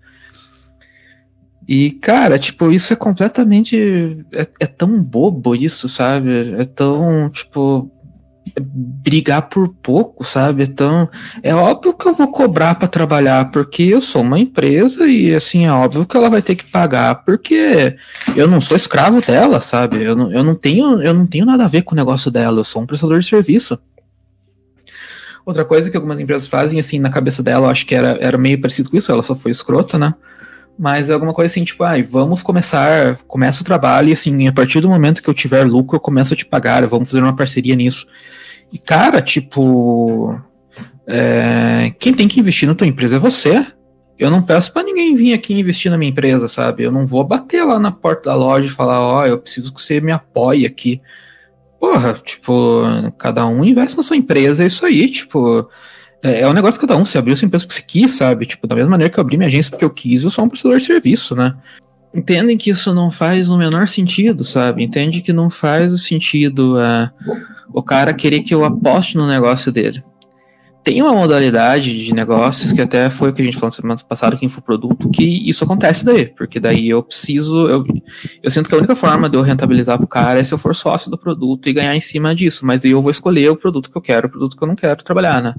E, 1.67 1.93
cara, 1.93 2.38
tipo, 2.38 2.71
isso 2.71 2.93
é 2.93 2.97
completamente. 2.97 4.25
É, 4.33 4.47
é 4.61 4.67
tão 4.67 5.03
bobo 5.03 5.55
isso, 5.55 5.88
sabe? 5.88 6.55
É 6.59 6.64
tão, 6.64 7.31
tipo, 7.31 7.90
brigar 8.61 9.49
por 9.49 9.69
pouco, 9.69 10.25
sabe? 10.25 10.65
Então, 10.65 11.09
é 11.43 11.55
óbvio 11.55 11.95
que 11.95 12.07
eu 12.07 12.15
vou 12.15 12.29
cobrar 12.29 12.75
para 12.75 12.89
trabalhar, 12.89 13.51
porque 13.51 13.83
eu 13.83 14.03
sou 14.03 14.23
uma 14.23 14.39
empresa 14.39 15.07
e, 15.07 15.35
assim, 15.35 15.65
é 15.65 15.73
óbvio 15.73 16.07
que 16.07 16.17
ela 16.17 16.31
vai 16.31 16.43
ter 16.43 16.55
que 16.55 16.65
pagar, 16.65 17.17
porque 17.25 17.97
eu 18.37 18.47
não 18.47 18.61
sou 18.61 18.77
escravo 18.77 19.21
dela, 19.21 19.61
sabe? 19.61 20.03
Eu 20.03 20.15
não, 20.15 20.33
eu 20.33 20.45
não, 20.45 20.55
tenho, 20.55 21.03
eu 21.03 21.15
não 21.15 21.27
tenho 21.27 21.47
nada 21.47 21.65
a 21.65 21.69
ver 21.69 21.83
com 21.83 21.95
o 21.95 21.99
negócio 21.99 22.31
dela, 22.31 22.61
eu 22.61 22.65
sou 22.65 22.83
um 22.83 22.87
prestador 22.87 23.19
de 23.19 23.27
serviço. 23.27 23.79
Outra 25.45 25.65
coisa 25.65 25.91
que 25.91 25.97
algumas 25.97 26.19
empresas 26.19 26.49
fazem, 26.49 26.81
assim, 26.81 26.99
na 26.99 27.11
cabeça 27.11 27.43
dela, 27.43 27.67
eu 27.67 27.71
acho 27.71 27.87
que 27.87 27.95
era, 27.95 28.17
era 28.21 28.39
meio 28.39 28.61
parecido 28.61 28.91
com 28.91 28.97
isso, 28.97 29.13
ela 29.13 29.23
só 29.23 29.35
foi 29.35 29.51
escrota, 29.51 29.99
né? 29.99 30.15
Mas 30.79 31.09
é 31.09 31.13
alguma 31.13 31.33
coisa 31.33 31.51
assim, 31.51 31.65
tipo, 31.65 31.85
ai, 31.85 32.01
ah, 32.01 32.07
vamos 32.09 32.43
começar, 32.43 33.17
começa 33.29 33.63
o 33.63 33.65
trabalho 33.65 34.09
e 34.09 34.13
assim, 34.13 34.49
a 34.49 34.53
partir 34.53 34.81
do 34.81 34.89
momento 34.89 35.23
que 35.23 35.31
eu 35.31 35.35
tiver 35.35 35.65
lucro, 35.65 35.97
eu 35.97 36.01
começo 36.01 36.35
a 36.35 36.37
te 36.37 36.45
pagar, 36.45 36.85
vamos 36.87 37.11
fazer 37.11 37.23
uma 37.23 37.37
parceria 37.37 37.77
nisso. 37.77 38.07
E, 38.73 38.79
cara, 38.79 39.23
tipo. 39.23 40.39
É, 41.07 41.93
quem 41.99 42.13
tem 42.13 42.27
que 42.27 42.41
investir 42.41 42.69
na 42.69 42.75
tua 42.75 42.87
empresa 42.87 43.17
é 43.17 43.19
você. 43.21 43.65
Eu 44.19 44.31
não 44.31 44.43
peço 44.43 44.73
para 44.73 44.83
ninguém 44.83 45.15
vir 45.15 45.33
aqui 45.33 45.55
investir 45.55 45.91
na 45.91 45.99
minha 45.99 46.11
empresa, 46.11 46.49
sabe? 46.49 46.83
Eu 46.83 46.91
não 46.91 47.07
vou 47.07 47.23
bater 47.25 47.65
lá 47.65 47.79
na 47.79 47.93
porta 47.93 48.31
da 48.31 48.35
loja 48.35 48.69
e 48.69 48.71
falar, 48.71 49.01
ó, 49.01 49.21
oh, 49.21 49.27
eu 49.27 49.39
preciso 49.39 49.73
que 49.73 49.81
você 49.81 50.01
me 50.01 50.13
apoie 50.13 50.67
aqui. 50.67 51.01
Porra, 51.79 52.15
tipo, 52.15 52.83
cada 53.19 53.47
um 53.47 53.65
investe 53.65 53.97
na 53.97 54.03
sua 54.03 54.17
empresa, 54.17 54.65
é 54.65 54.67
isso 54.67 54.85
aí, 54.85 55.09
tipo. 55.09 55.69
É, 56.25 56.41
é 56.41 56.49
um 56.49 56.55
negócio 56.55 56.81
que 56.81 56.87
cada 56.87 56.99
um, 56.99 57.05
você 57.05 57.19
abriu 57.19 57.37
sua 57.37 57.45
empresa 57.45 57.67
porque 57.67 57.79
você 57.79 57.87
quis, 57.87 58.13
sabe? 58.13 58.47
Tipo, 58.47 58.67
da 58.67 58.75
mesma 58.75 58.93
maneira 58.93 59.13
que 59.13 59.21
eu 59.21 59.23
abri 59.23 59.37
minha 59.37 59.47
agência 59.47 59.71
porque 59.71 59.85
eu 59.85 59.91
quis, 59.91 60.25
eu 60.25 60.31
sou 60.31 60.47
um 60.47 60.49
prestador 60.49 60.79
de 60.79 60.85
serviço, 60.85 61.37
né? 61.37 61.55
Entendem 62.15 62.57
que 62.57 62.71
isso 62.71 62.95
não 62.95 63.11
faz 63.11 63.51
o 63.51 63.59
menor 63.59 63.89
sentido, 63.89 64.43
sabe? 64.43 64.83
Entende 64.83 65.21
que 65.21 65.33
não 65.33 65.51
faz 65.51 65.93
o 65.93 65.99
sentido. 65.99 66.79
Uh, 66.79 67.11
o 67.75 67.83
cara 67.83 68.15
querer 68.15 68.41
que 68.41 68.55
eu 68.55 68.65
aposte 68.65 69.17
no 69.17 69.27
negócio 69.27 69.71
dele. 69.71 70.03
Tem 70.83 71.03
uma 71.03 71.13
modalidade 71.13 72.05
de 72.05 72.15
negócios 72.15 72.73
que 72.73 72.81
até 72.81 73.11
foi 73.11 73.31
o 73.31 73.33
que 73.33 73.43
a 73.43 73.45
gente 73.45 73.57
falou 73.57 73.71
semana 73.71 73.99
passada, 74.07 74.37
que 74.37 74.45
infoproduto, 74.45 75.09
que 75.09 75.25
isso 75.49 75.65
acontece 75.65 76.05
daí, 76.05 76.27
porque 76.27 76.61
daí 76.61 76.91
eu 76.91 77.03
preciso, 77.03 77.67
eu, 77.69 77.85
eu 78.43 78.51
sinto 78.51 78.69
que 78.69 78.75
a 78.75 78.79
única 78.79 78.95
forma 78.95 79.29
de 79.29 79.37
eu 79.37 79.41
rentabilizar 79.41 79.97
pro 79.97 80.07
cara 80.07 80.39
é 80.39 80.43
se 80.45 80.53
eu 80.53 80.59
for 80.59 80.77
sócio 80.77 81.11
do 81.11 81.17
produto 81.17 81.71
e 81.71 81.73
ganhar 81.73 81.97
em 81.97 82.03
cima 82.03 82.35
disso, 82.35 82.67
mas 82.67 82.85
aí 82.85 82.91
eu 82.91 83.01
vou 83.01 83.11
escolher 83.11 83.49
o 83.49 83.57
produto 83.57 83.91
que 83.91 83.97
eu 83.97 84.03
quero, 84.03 84.27
o 84.27 84.31
produto 84.31 84.57
que 84.59 84.63
eu 84.63 84.69
não 84.69 84.77
quero 84.77 85.03
trabalhar, 85.03 85.43
né? 85.43 85.55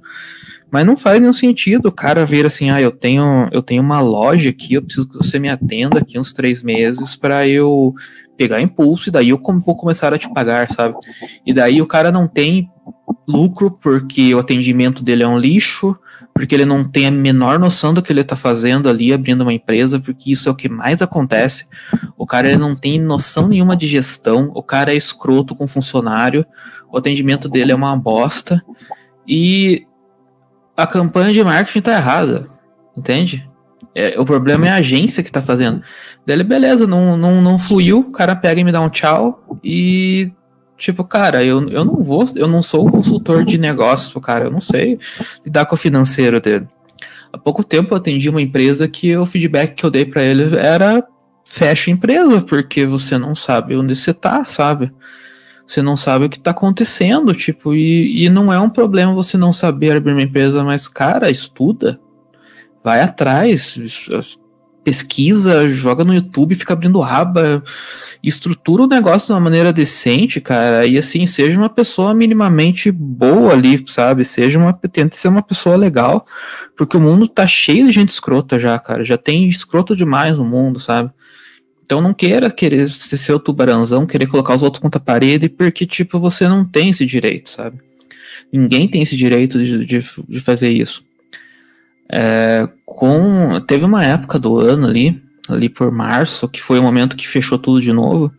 Mas 0.71 0.86
não 0.86 0.97
faz 0.97 1.21
nenhum 1.21 1.34
sentido 1.34 1.88
o 1.88 1.91
cara 1.91 2.25
ver 2.25 2.45
assim, 2.45 2.69
ah, 2.69 2.82
eu 2.82 2.91
tenho, 2.91 3.47
eu 3.51 3.62
tenho 3.62 3.82
uma 3.82 4.01
loja 4.01 4.49
aqui, 4.49 4.73
eu 4.73 4.82
preciso 4.82 5.08
que 5.08 5.17
você 5.17 5.39
me 5.39 5.49
atenda 5.49 5.99
aqui 5.99 6.19
uns 6.19 6.34
três 6.34 6.62
meses 6.63 7.15
para 7.15 7.47
eu 7.47 7.93
pegar 8.38 8.62
impulso 8.62 9.10
e 9.10 9.12
daí 9.12 9.30
eu 9.30 9.41
vou 9.65 9.75
começar 9.75 10.13
a 10.13 10.17
te 10.17 10.30
pagar, 10.34 10.71
sabe? 10.71 10.95
E 11.45 11.54
daí 11.54 11.82
o 11.82 11.88
cara 11.88 12.12
não 12.12 12.28
tem 12.28 12.69
lucro 13.28 13.71
porque 13.71 14.34
o 14.36 14.39
atendimento 14.39 15.04
dele 15.04 15.23
é 15.23 15.28
um 15.28 15.38
lixo, 15.38 15.97
porque 16.34 16.54
ele 16.54 16.65
não 16.65 16.84
tem 16.84 17.08
a 17.08 17.12
menor 17.12 17.58
noção 17.58 17.93
do 17.93 18.01
que 18.01 18.12
ele 18.12 18.21
está 18.21 18.36
fazendo 18.36 18.89
ali 18.89 19.13
abrindo 19.13 19.41
uma 19.41 19.54
empresa, 19.54 19.99
porque 19.99 20.32
isso 20.32 20.49
é 20.49 20.51
o 20.51 20.56
que 20.56 20.67
mais 20.67 21.01
acontece. 21.01 21.65
O 22.17 22.25
cara 22.25 22.49
ele 22.49 22.58
não 22.58 22.75
tem 22.75 22.99
noção 22.99 23.47
nenhuma 23.47 23.75
de 23.75 23.88
gestão, 23.88 24.51
o 24.54 24.62
cara 24.62 24.93
é 24.93 24.97
escroto 24.97 25.56
com 25.56 25.67
funcionário, 25.67 26.45
o 26.91 26.97
atendimento 26.97 27.47
dele 27.47 27.71
é 27.71 27.75
uma 27.75 27.95
bosta 27.95 28.63
e 29.28 29.86
a 30.75 30.85
campanha 30.85 31.33
de 31.33 31.43
marketing 31.43 31.79
está 31.79 31.95
errada, 31.95 32.49
entende? 32.95 33.47
É, 33.93 34.19
o 34.19 34.25
problema 34.25 34.67
é 34.67 34.69
a 34.69 34.75
agência 34.75 35.23
que 35.23 35.31
tá 35.31 35.41
fazendo. 35.41 35.81
Dele, 36.25 36.43
beleza, 36.43 36.85
não, 36.85 37.15
não, 37.15 37.41
não 37.41 37.57
fluiu, 37.57 37.99
o 37.99 38.11
cara 38.11 38.35
pega 38.35 38.59
e 38.59 38.63
me 38.63 38.71
dá 38.71 38.81
um 38.81 38.89
tchau 38.89 39.59
e. 39.63 40.31
Tipo, 40.77 41.05
cara, 41.05 41.41
eu, 41.41 41.69
eu 41.69 41.85
não 41.85 42.03
vou, 42.03 42.25
eu 42.35 42.49
não 42.49 42.61
sou 42.61 42.91
consultor 42.91 43.45
de 43.45 43.57
negócios, 43.57 44.13
cara, 44.21 44.45
eu 44.45 44.51
não 44.51 44.59
sei 44.59 44.99
lidar 45.45 45.65
com 45.65 45.75
o 45.75 45.77
financeiro 45.77 46.41
dele. 46.41 46.67
Há 47.31 47.38
pouco 47.38 47.63
tempo 47.63 47.93
eu 47.93 47.97
atendi 47.97 48.29
uma 48.29 48.41
empresa 48.41 48.85
que 48.85 49.15
o 49.15 49.25
feedback 49.25 49.73
que 49.73 49.85
eu 49.85 49.89
dei 49.89 50.03
para 50.03 50.21
ele 50.21 50.53
era 50.57 51.01
fecha 51.45 51.89
a 51.89 51.93
empresa, 51.93 52.41
porque 52.41 52.85
você 52.85 53.17
não 53.17 53.33
sabe 53.33 53.77
onde 53.77 53.95
você 53.95 54.13
tá, 54.13 54.43
sabe? 54.43 54.91
Você 55.65 55.82
não 55.82 55.97
sabe 55.97 56.25
o 56.25 56.30
que 56.30 56.39
tá 56.39 56.51
acontecendo, 56.51 57.34
tipo, 57.34 57.73
e, 57.73 58.25
e 58.25 58.30
não 58.30 58.54
é 58.54 58.60
um 58.60 58.69
problema 58.69 59.13
você 59.13 59.38
não 59.38 59.51
saber 59.51 59.97
abrir 59.97 60.13
uma 60.13 60.21
empresa, 60.21 60.63
mas, 60.63 60.88
cara, 60.88 61.32
estuda, 61.32 61.99
vai 62.84 63.01
atrás, 63.01 63.80
pesquisa, 64.84 65.67
joga 65.67 66.04
no 66.04 66.13
YouTube, 66.13 66.54
fica 66.54 66.73
abrindo 66.73 67.01
aba, 67.01 67.63
estrutura 68.21 68.84
o 68.84 68.88
negócio 68.88 69.28
de 69.28 69.34
uma 69.34 69.39
maneira 69.39 69.73
decente, 69.73 70.39
cara, 70.39 70.86
e 70.86 70.95
assim, 70.95 71.25
seja 71.25 71.58
uma 71.58 71.69
pessoa 71.69 72.13
minimamente 72.13 72.91
boa 72.91 73.54
ali, 73.54 73.84
sabe? 73.88 74.23
Seja 74.23 74.60
uma, 74.60 74.71
tenta 74.73 75.17
ser 75.17 75.30
uma 75.30 75.41
pessoa 75.41 75.75
legal, 75.75 76.28
porque 76.78 76.95
o 76.95 77.01
mundo 77.01 77.28
tá 77.28 77.47
cheio 77.47 77.88
de 77.88 77.91
gente 77.91 78.10
escrota 78.10 78.60
já, 78.60 78.78
cara, 78.78 79.04
já 79.04 79.17
tem 79.17 79.49
escroto 79.49 79.95
demais 79.95 80.38
no 80.38 80.45
mundo, 80.45 80.80
sabe? 80.80 81.10
Então 81.86 82.02
não 82.02 82.13
queira 82.13 82.50
querer 82.50 82.89
ser 82.89 83.34
o 83.34 83.39
tubarãozão, 83.39 84.08
querer 84.08 84.26
colocar 84.26 84.56
os 84.56 84.63
outros 84.63 84.82
contra 84.82 84.98
a 84.98 85.04
parede, 85.04 85.48
porque, 85.48 85.86
tipo, 85.86 86.19
você 86.19 86.48
não 86.48 86.65
tem 86.65 86.89
esse 86.89 87.06
direito, 87.06 87.50
sabe? 87.50 87.78
Ninguém 88.52 88.88
tem 88.88 89.04
esse 89.04 89.15
direito 89.15 89.63
de, 89.63 89.86
de, 89.86 90.06
de 90.28 90.39
fazer 90.39 90.69
isso. 90.69 91.04
É, 92.12 92.67
com 92.86 93.62
teve 93.67 93.86
uma 93.86 94.04
época 94.04 94.39
do 94.39 94.58
ano 94.58 94.88
ali, 94.88 95.21
ali 95.48 95.69
por 95.69 95.91
março, 95.91 96.48
que 96.48 96.62
foi 96.62 96.80
o 96.80 96.84
momento 96.84 97.15
que 97.15 97.28
fechou 97.28 97.58
tudo 97.60 97.80
de 97.80 97.93
novo, 97.93 98.34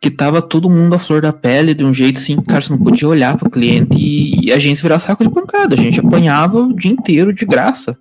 que 0.00 0.10
tava 0.10 0.40
todo 0.40 0.70
mundo 0.70 0.94
à 0.94 0.98
flor 0.98 1.20
da 1.20 1.32
pele 1.32 1.74
de 1.74 1.84
um 1.84 1.92
jeito 1.92 2.18
assim, 2.18 2.40
cara, 2.42 2.60
você 2.60 2.72
não 2.72 2.78
podia 2.78 3.08
olhar 3.08 3.36
para 3.36 3.48
o 3.48 3.50
cliente 3.50 3.96
e, 3.98 4.46
e, 4.46 4.52
a 4.52 4.58
gente 4.58 4.80
virar 4.80 5.00
saco 5.00 5.24
de 5.24 5.30
pancada, 5.30 5.74
a 5.74 5.78
gente 5.78 5.98
apanhava 5.98 6.60
o 6.60 6.72
dia 6.72 6.92
inteiro 6.92 7.32
de 7.32 7.44
graça. 7.44 7.98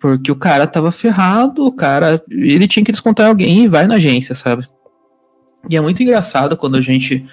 Porque 0.00 0.30
o 0.30 0.36
cara 0.36 0.66
tava 0.66 0.92
ferrado, 0.92 1.64
o 1.64 1.72
cara, 1.72 2.22
ele 2.28 2.68
tinha 2.68 2.84
que 2.84 2.92
descontar 2.92 3.28
alguém 3.28 3.64
e 3.64 3.68
vai 3.68 3.86
na 3.86 3.94
agência, 3.94 4.34
sabe? 4.34 4.68
E 5.68 5.76
é 5.76 5.80
muito 5.80 6.02
engraçado 6.02 6.56
quando 6.56 6.76
a 6.76 6.80
gente 6.80 7.26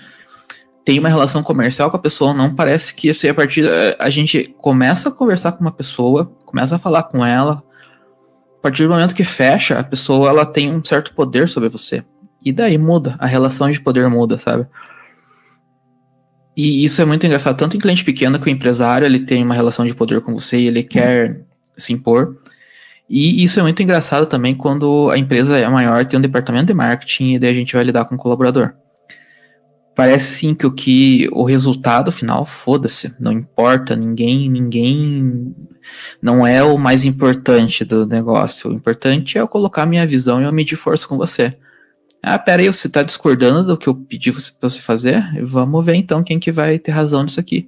tem 0.86 1.00
uma 1.00 1.10
relação 1.10 1.44
comercial 1.44 1.90
com 1.90 1.98
a 1.98 2.00
pessoa, 2.00 2.34
não 2.34 2.54
parece 2.54 2.94
que 2.94 3.10
a 3.10 3.34
partir 3.34 3.66
a 4.00 4.10
gente 4.10 4.54
começa 4.58 5.10
a 5.10 5.12
conversar 5.12 5.54
com 5.54 5.62
uma 5.62 5.72
pessoa, 5.72 6.26
começa 6.46 6.76
a 6.76 6.80
falar 6.80 7.04
com 7.04 7.26
ela, 7.26 7.64
a 8.58 8.62
partir 8.62 8.84
do 8.84 8.90
momento 8.90 9.16
que 9.16 9.24
fecha, 9.24 9.80
a 9.80 9.84
pessoa 9.84 10.30
ela 10.30 10.46
tem 10.46 10.74
um 10.74 10.84
certo 10.84 11.14
poder 11.14 11.48
sobre 11.48 11.70
você. 11.70 12.04
E 12.44 12.52
daí 12.52 12.78
muda, 12.78 13.16
a 13.20 13.26
relação 13.26 13.70
de 13.72 13.80
poder 13.80 14.10
muda, 14.10 14.38
sabe? 14.38 14.66
E 16.56 16.84
isso 16.84 17.02
é 17.02 17.06
muito 17.06 17.26
engraçado, 17.26 17.58
tanto 17.58 17.76
em 17.76 17.80
cliente 17.80 18.04
pequeno 18.04 18.40
que 18.40 18.48
o 18.48 18.50
empresário, 18.50 19.06
ele 19.06 19.20
tem 19.20 19.44
uma 19.44 19.56
relação 19.56 19.86
de 19.86 19.94
poder 19.94 20.22
com 20.22 20.34
você 20.34 20.58
e 20.58 20.68
ele 20.68 20.84
quer 20.84 21.42
se 21.78 21.94
impor. 21.94 22.38
E 23.10 23.44
isso 23.44 23.60
é 23.60 23.64
muito 23.64 23.84
engraçado 23.84 24.26
também 24.26 24.56
quando 24.56 25.10
a 25.12 25.18
empresa 25.18 25.58
é 25.58 25.68
maior, 25.68 26.06
tem 26.06 26.18
um 26.18 26.22
departamento 26.22 26.68
de 26.68 26.74
marketing 26.74 27.34
e 27.34 27.40
daí 27.40 27.52
a 27.52 27.54
gente 27.54 27.74
vai 27.74 27.84
lidar 27.84 28.06
com 28.06 28.16
o 28.16 28.18
colaborador 28.18 28.74
parece 29.96 30.34
sim 30.36 30.56
que 30.56 30.66
o 30.66 30.72
que 30.72 31.30
o 31.32 31.44
resultado 31.44 32.12
final 32.12 32.46
foda-se, 32.46 33.14
não 33.20 33.32
importa, 33.32 33.96
ninguém, 33.96 34.50
ninguém 34.50 35.56
não 36.22 36.46
é 36.46 36.64
o 36.64 36.78
mais 36.78 37.06
importante 37.06 37.86
do 37.86 38.06
negócio. 38.06 38.72
O 38.72 38.74
importante 38.74 39.38
é 39.38 39.42
eu 39.42 39.48
colocar 39.48 39.86
minha 39.86 40.06
visão 40.06 40.42
e 40.42 40.46
eu 40.46 40.54
medir 40.54 40.76
força 40.76 41.08
com 41.08 41.18
você. 41.18 41.56
Ah, 42.22 42.40
pera 42.40 42.62
aí, 42.62 42.68
você 42.68 42.88
tá 42.88 43.04
discordando 43.04 43.66
do 43.66 43.78
que 43.78 43.88
eu 43.88 43.96
pedi 43.96 44.32
pra 44.32 44.70
você 44.70 44.80
fazer? 44.80 45.22
Vamos 45.44 45.86
ver 45.86 45.96
então 45.96 46.24
quem 46.24 46.40
que 46.40 46.52
vai 46.52 46.80
ter 46.80 46.92
razão 46.92 47.24
nisso 47.24 47.40
aqui. 47.40 47.68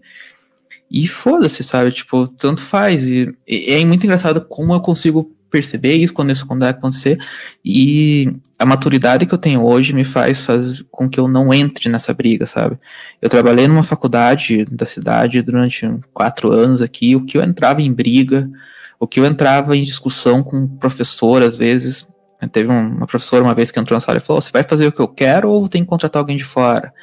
E 0.96 1.10
foda-se, 1.10 1.62
sabe? 1.62 1.92
Tipo, 1.92 2.26
tanto 2.26 2.62
faz. 2.62 3.10
E, 3.10 3.36
e, 3.46 3.74
é 3.74 3.84
muito 3.84 4.06
engraçado 4.06 4.40
como 4.40 4.74
eu 4.74 4.80
consigo 4.80 5.30
perceber 5.52 5.96
isso 5.96 6.14
quando 6.14 6.32
isso 6.32 6.48
quando 6.48 6.64
acontecer. 6.64 7.18
E 7.66 8.34
a 8.58 8.66
maturidade 8.66 9.26
que 9.26 9.34
eu 9.34 9.38
tenho 9.38 9.62
hoje 9.62 9.92
me 9.92 10.06
faz 10.06 10.48
com 10.90 11.10
que 11.10 11.20
eu 11.20 11.28
não 11.28 11.54
entre 11.54 11.90
nessa 11.90 12.14
briga, 12.14 12.46
sabe? 12.46 12.78
Eu 13.22 13.30
trabalhei 13.30 13.68
numa 13.68 13.84
faculdade 13.84 14.64
da 14.72 14.86
cidade 14.86 15.42
durante 15.42 15.86
quatro 16.14 16.50
anos 16.50 16.82
aqui, 16.82 17.14
o 17.14 17.26
que 17.26 17.38
eu 17.38 17.44
entrava 17.44 17.82
em 17.82 17.92
briga, 17.92 18.50
o 18.98 19.06
que 19.06 19.20
eu 19.20 19.26
entrava 19.26 19.76
em 19.76 19.84
discussão 19.84 20.42
com 20.42 20.64
o 20.64 20.70
professor, 20.78 21.44
às 21.44 21.58
vezes. 21.58 22.08
Teve 22.54 22.70
uma 22.70 23.06
professora 23.06 23.44
uma 23.44 23.54
vez 23.54 23.70
que 23.70 23.78
entrou 23.78 23.98
na 23.98 24.00
sala 24.00 24.20
e 24.20 24.22
falou: 24.22 24.42
Você 24.42 24.52
vai 24.52 24.64
fazer 24.64 24.88
o 24.88 24.94
que 24.94 25.02
eu 25.02 25.10
quero 25.10 25.50
ou 25.50 25.68
tem 25.68 25.84
que 25.84 25.90
contratar 25.90 26.22
alguém 26.22 26.38
de 26.38 26.46
fora? 26.46 26.94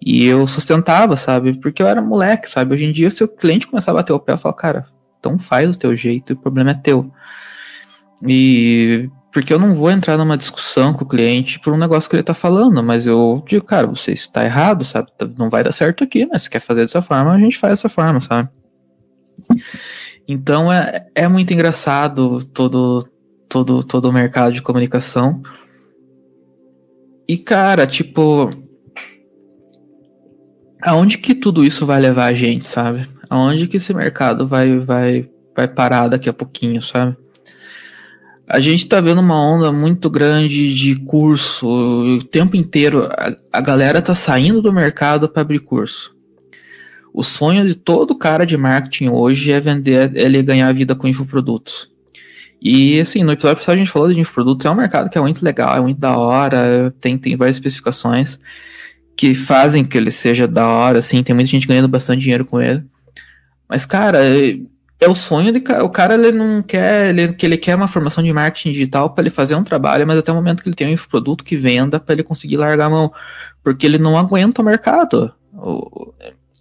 E 0.00 0.24
eu 0.24 0.46
sustentava, 0.46 1.16
sabe? 1.16 1.54
Porque 1.60 1.82
eu 1.82 1.88
era 1.88 2.02
moleque, 2.02 2.48
sabe? 2.48 2.74
Hoje 2.74 2.84
em 2.84 2.92
dia, 2.92 3.10
se 3.10 3.24
o 3.24 3.28
cliente 3.28 3.66
começar 3.66 3.90
a 3.90 3.94
bater 3.94 4.12
o 4.12 4.20
pé, 4.20 4.32
eu 4.32 4.38
falo: 4.38 4.54
Cara, 4.54 4.86
então 5.18 5.38
faz 5.38 5.74
o 5.74 5.78
teu 5.78 5.96
jeito, 5.96 6.32
o 6.32 6.36
problema 6.36 6.70
é 6.70 6.74
teu. 6.74 7.10
E 8.26 9.08
porque 9.32 9.52
eu 9.52 9.58
não 9.58 9.74
vou 9.74 9.90
entrar 9.90 10.16
numa 10.16 10.36
discussão 10.36 10.94
com 10.94 11.04
o 11.04 11.08
cliente 11.08 11.60
por 11.60 11.70
um 11.70 11.76
negócio 11.76 12.08
que 12.08 12.16
ele 12.16 12.22
tá 12.22 12.32
falando, 12.32 12.82
mas 12.82 13.06
eu 13.06 13.44
digo, 13.46 13.66
cara, 13.66 13.86
você 13.86 14.12
está 14.12 14.42
errado, 14.42 14.82
sabe? 14.82 15.08
Não 15.36 15.50
vai 15.50 15.62
dar 15.62 15.72
certo 15.72 16.02
aqui, 16.02 16.24
mas 16.24 16.42
se 16.42 16.50
quer 16.50 16.58
fazer 16.58 16.80
dessa 16.80 17.02
forma, 17.02 17.34
a 17.34 17.38
gente 17.38 17.58
faz 17.58 17.72
dessa 17.72 17.90
forma, 17.90 18.18
sabe? 18.18 18.48
Então 20.26 20.72
é, 20.72 21.06
é 21.14 21.28
muito 21.28 21.52
engraçado 21.52 22.42
todo, 22.46 23.06
todo, 23.48 23.84
todo 23.84 24.08
o 24.08 24.12
mercado 24.12 24.52
de 24.52 24.62
comunicação. 24.62 25.42
E, 27.28 27.36
cara, 27.36 27.86
tipo. 27.86 28.50
Aonde 30.86 31.18
que 31.18 31.34
tudo 31.34 31.64
isso 31.64 31.84
vai 31.84 32.00
levar 32.00 32.26
a 32.26 32.32
gente, 32.32 32.64
sabe? 32.64 33.08
Aonde 33.28 33.66
que 33.66 33.76
esse 33.76 33.92
mercado 33.92 34.46
vai, 34.46 34.78
vai, 34.78 35.28
vai 35.52 35.66
parar 35.66 36.06
daqui 36.06 36.28
a 36.28 36.32
pouquinho, 36.32 36.80
sabe? 36.80 37.16
A 38.46 38.60
gente 38.60 38.86
tá 38.86 39.00
vendo 39.00 39.20
uma 39.20 39.34
onda 39.34 39.72
muito 39.72 40.08
grande 40.08 40.72
de 40.72 40.94
curso 40.94 41.66
o 41.66 42.22
tempo 42.22 42.54
inteiro. 42.54 43.08
A, 43.10 43.36
a 43.54 43.60
galera 43.60 44.00
tá 44.00 44.14
saindo 44.14 44.62
do 44.62 44.72
mercado 44.72 45.28
para 45.28 45.42
abrir 45.42 45.58
curso. 45.58 46.14
O 47.12 47.24
sonho 47.24 47.66
de 47.66 47.74
todo 47.74 48.16
cara 48.16 48.46
de 48.46 48.56
marketing 48.56 49.08
hoje 49.08 49.50
é 49.50 49.58
vender, 49.58 50.16
é 50.16 50.22
ele 50.22 50.40
ganhar 50.40 50.72
vida 50.72 50.94
com 50.94 51.08
infoprodutos. 51.08 51.90
E 52.62 53.00
assim, 53.00 53.24
no 53.24 53.32
episódio 53.32 53.56
passado 53.56 53.74
a 53.74 53.78
gente 53.78 53.90
falou 53.90 54.12
de 54.12 54.20
infoprodutos, 54.20 54.64
é 54.64 54.70
um 54.70 54.76
mercado 54.76 55.10
que 55.10 55.18
é 55.18 55.20
muito 55.20 55.44
legal, 55.44 55.74
é 55.76 55.80
muito 55.80 55.98
da 55.98 56.16
hora, 56.16 56.94
tem, 57.00 57.18
tem 57.18 57.36
várias 57.36 57.56
especificações 57.56 58.38
que 59.16 59.34
fazem 59.34 59.84
que 59.84 59.96
ele 59.96 60.10
seja 60.10 60.46
da 60.46 60.66
hora, 60.66 60.98
assim, 60.98 61.22
tem 61.22 61.34
muita 61.34 61.50
gente 61.50 61.66
ganhando 61.66 61.88
bastante 61.88 62.20
dinheiro 62.20 62.44
com 62.44 62.60
ele. 62.60 62.84
Mas, 63.68 63.86
cara, 63.86 64.18
é 64.98 65.08
o 65.08 65.14
sonho 65.14 65.52
de 65.52 65.62
o 65.82 65.88
cara 65.88 66.14
ele 66.14 66.32
não 66.32 66.62
quer 66.62 67.10
ele, 67.10 67.32
que 67.32 67.44
ele 67.44 67.56
quer 67.56 67.74
uma 67.74 67.88
formação 67.88 68.22
de 68.22 68.32
marketing 68.32 68.72
digital 68.72 69.10
para 69.10 69.22
ele 69.22 69.30
fazer 69.30 69.54
um 69.54 69.64
trabalho, 69.64 70.06
mas 70.06 70.18
até 70.18 70.30
o 70.30 70.34
momento 70.34 70.62
que 70.62 70.68
ele 70.68 70.76
tem 70.76 70.86
um 70.86 70.92
infoproduto 70.92 71.44
que 71.44 71.56
venda 71.56 71.98
para 71.98 72.14
ele 72.14 72.22
conseguir 72.22 72.56
largar 72.56 72.86
a 72.86 72.90
mão, 72.90 73.12
porque 73.62 73.86
ele 73.86 73.98
não 73.98 74.18
aguenta 74.18 74.60
o 74.62 74.64
mercado. 74.64 75.32
O, 75.52 76.12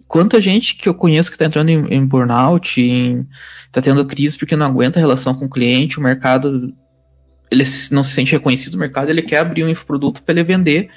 quanta 0.08 0.42
gente 0.42 0.76
que 0.76 0.88
eu 0.88 0.94
conheço 0.94 1.30
que 1.30 1.36
está 1.36 1.46
entrando 1.46 1.70
em, 1.70 1.94
em 1.94 2.06
burnout, 2.06 2.82
em, 2.82 3.28
tá 3.72 3.82
tendo 3.82 4.06
crise 4.06 4.38
porque 4.38 4.56
não 4.56 4.66
aguenta 4.66 5.00
a 5.00 5.02
relação 5.02 5.34
com 5.34 5.46
o 5.46 5.50
cliente, 5.50 6.00
o 6.00 6.02
mercado 6.02 6.74
ele 7.52 7.64
não 7.92 8.04
se 8.04 8.12
sente 8.12 8.32
reconhecido 8.32 8.74
no 8.74 8.80
mercado, 8.80 9.10
ele 9.10 9.22
quer 9.22 9.40
abrir 9.40 9.64
um 9.64 9.70
infoproduto 9.70 10.24
para 10.24 10.34
ele 10.34 10.44
vender 10.44 10.90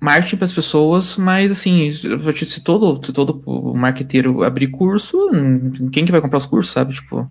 marketing 0.00 0.36
para 0.36 0.46
as 0.46 0.52
pessoas, 0.52 1.16
mas 1.16 1.52
assim, 1.52 1.92
se 1.92 2.60
todo, 2.62 3.04
se 3.04 3.12
todo 3.12 3.42
marqueteiro 3.74 4.42
abrir 4.42 4.68
curso, 4.68 5.18
quem 5.92 6.06
que 6.06 6.12
vai 6.12 6.22
comprar 6.22 6.38
os 6.38 6.46
cursos, 6.46 6.72
sabe? 6.72 6.94
Tipo, 6.94 7.30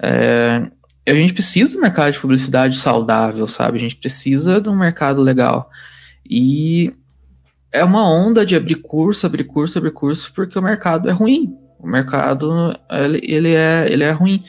é, 0.00 0.68
a 1.06 1.14
gente 1.14 1.32
precisa 1.32 1.70
de 1.70 1.76
um 1.76 1.80
mercado 1.80 2.12
de 2.12 2.18
publicidade 2.18 2.76
saudável, 2.76 3.46
sabe? 3.46 3.78
A 3.78 3.80
gente 3.80 3.96
precisa 3.96 4.60
de 4.60 4.68
um 4.68 4.76
mercado 4.76 5.20
legal. 5.22 5.70
E 6.28 6.92
é 7.70 7.84
uma 7.84 8.08
onda 8.08 8.44
de 8.44 8.56
abrir 8.56 8.76
curso, 8.76 9.24
abrir 9.24 9.44
curso, 9.44 9.78
abrir 9.78 9.92
curso, 9.92 10.32
porque 10.34 10.58
o 10.58 10.62
mercado 10.62 11.08
é 11.08 11.12
ruim. 11.12 11.56
O 11.78 11.86
mercado, 11.86 12.76
ele, 12.90 13.20
ele, 13.22 13.54
é, 13.54 13.86
ele 13.88 14.04
é 14.04 14.10
ruim. 14.10 14.44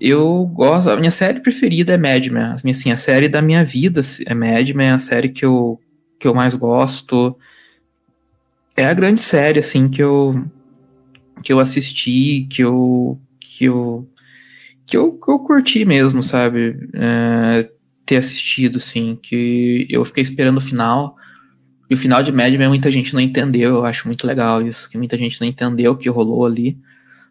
Eu 0.00 0.46
gosto, 0.54 0.90
a 0.90 0.96
minha 0.96 1.10
série 1.10 1.40
preferida 1.40 1.92
é 1.92 1.96
Mad 1.96 2.26
Men. 2.26 2.70
Assim, 2.70 2.90
a 2.90 2.96
série 2.96 3.28
da 3.28 3.42
minha 3.42 3.64
vida 3.64 4.00
é 4.26 4.34
Mad 4.34 4.68
Men, 4.70 4.90
a 4.90 4.98
série 4.98 5.28
que 5.28 5.44
eu 5.44 5.80
que 6.18 6.26
eu 6.26 6.34
mais 6.34 6.56
gosto. 6.56 7.36
É 8.76 8.86
a 8.86 8.94
grande 8.94 9.20
série, 9.20 9.60
assim, 9.60 9.88
que 9.88 10.02
eu, 10.02 10.44
que 11.42 11.52
eu 11.52 11.60
assisti, 11.60 12.46
que 12.50 12.62
eu, 12.62 13.20
que 13.40 13.64
eu, 13.64 14.08
que 14.86 14.96
eu, 14.96 15.12
que 15.12 15.30
eu 15.30 15.38
curti 15.40 15.84
mesmo, 15.84 16.22
sabe? 16.22 16.88
É, 16.94 17.70
ter 18.04 18.16
assistido, 18.16 18.78
assim, 18.78 19.18
que 19.22 19.86
eu 19.90 20.04
fiquei 20.04 20.22
esperando 20.22 20.58
o 20.58 20.62
final. 20.62 21.16
E 21.90 21.94
o 21.94 21.96
final 21.96 22.22
de 22.22 22.32
Mad 22.32 22.54
Men 22.54 22.68
muita 22.68 22.90
gente 22.90 23.14
não 23.14 23.20
entendeu, 23.20 23.76
eu 23.76 23.84
acho 23.84 24.06
muito 24.06 24.26
legal 24.26 24.66
isso, 24.66 24.90
que 24.90 24.98
muita 24.98 25.16
gente 25.16 25.40
não 25.40 25.48
entendeu 25.48 25.92
o 25.92 25.96
que 25.96 26.08
rolou 26.08 26.44
ali. 26.44 26.78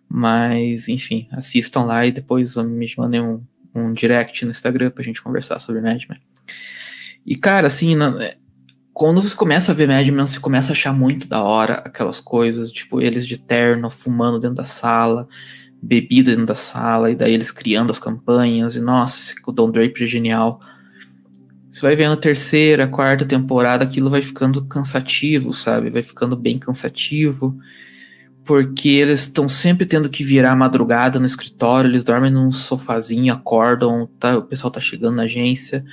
Mas, 0.09 0.87
enfim, 0.87 1.27
assistam 1.31 1.83
lá 1.83 2.05
e 2.05 2.11
depois 2.11 2.55
me 2.55 2.93
mandem 2.97 3.21
um, 3.21 3.41
um 3.75 3.93
direct 3.93 4.43
no 4.45 4.51
Instagram 4.51 4.89
pra 4.89 5.03
gente 5.03 5.21
conversar 5.21 5.59
sobre 5.59 5.81
Mad 5.81 6.01
Men. 6.09 6.19
E, 7.25 7.35
cara, 7.35 7.67
assim, 7.67 7.95
quando 8.97 9.21
você 9.21 9.35
começa 9.35 9.71
a 9.71 9.75
ver 9.75 9.87
Mad 9.87 10.07
Men, 10.07 10.25
você 10.25 10.39
começa 10.39 10.71
a 10.71 10.73
achar 10.73 10.91
muito 10.91 11.27
da 11.27 11.43
hora 11.43 11.83
aquelas 11.85 12.19
coisas, 12.19 12.71
tipo, 12.71 12.99
eles 12.99 13.27
de 13.27 13.37
terno, 13.37 13.91
fumando 13.91 14.39
dentro 14.39 14.55
da 14.55 14.63
sala, 14.63 15.29
bebida 15.79 16.31
dentro 16.31 16.47
da 16.47 16.55
sala, 16.55 17.11
e 17.11 17.15
daí 17.15 17.31
eles 17.31 17.51
criando 17.51 17.91
as 17.91 17.99
campanhas, 17.99 18.75
e 18.75 18.79
nossa, 18.79 19.19
esse 19.19 19.35
Don 19.53 19.69
Draper 19.69 20.01
é 20.01 20.07
genial. 20.07 20.59
Você 21.69 21.79
vai 21.79 21.95
vendo 21.95 22.13
a 22.13 22.17
terceira, 22.17 22.87
quarta 22.87 23.23
temporada, 23.23 23.83
aquilo 23.83 24.09
vai 24.09 24.23
ficando 24.23 24.65
cansativo, 24.65 25.53
sabe? 25.53 25.91
Vai 25.91 26.01
ficando 26.01 26.35
bem 26.35 26.57
cansativo, 26.57 27.55
porque 28.43 28.89
eles 28.89 29.19
estão 29.19 29.47
sempre 29.47 29.85
tendo 29.85 30.09
que 30.09 30.23
virar 30.23 30.55
madrugada 30.55 31.19
no 31.19 31.25
escritório, 31.27 31.87
eles 31.87 32.03
dormem 32.03 32.31
num 32.31 32.51
sofazinho, 32.51 33.31
acordam, 33.31 34.09
tá, 34.19 34.39
o 34.39 34.41
pessoal 34.41 34.71
tá 34.71 34.79
chegando 34.79 35.17
na 35.17 35.23
agência 35.23 35.85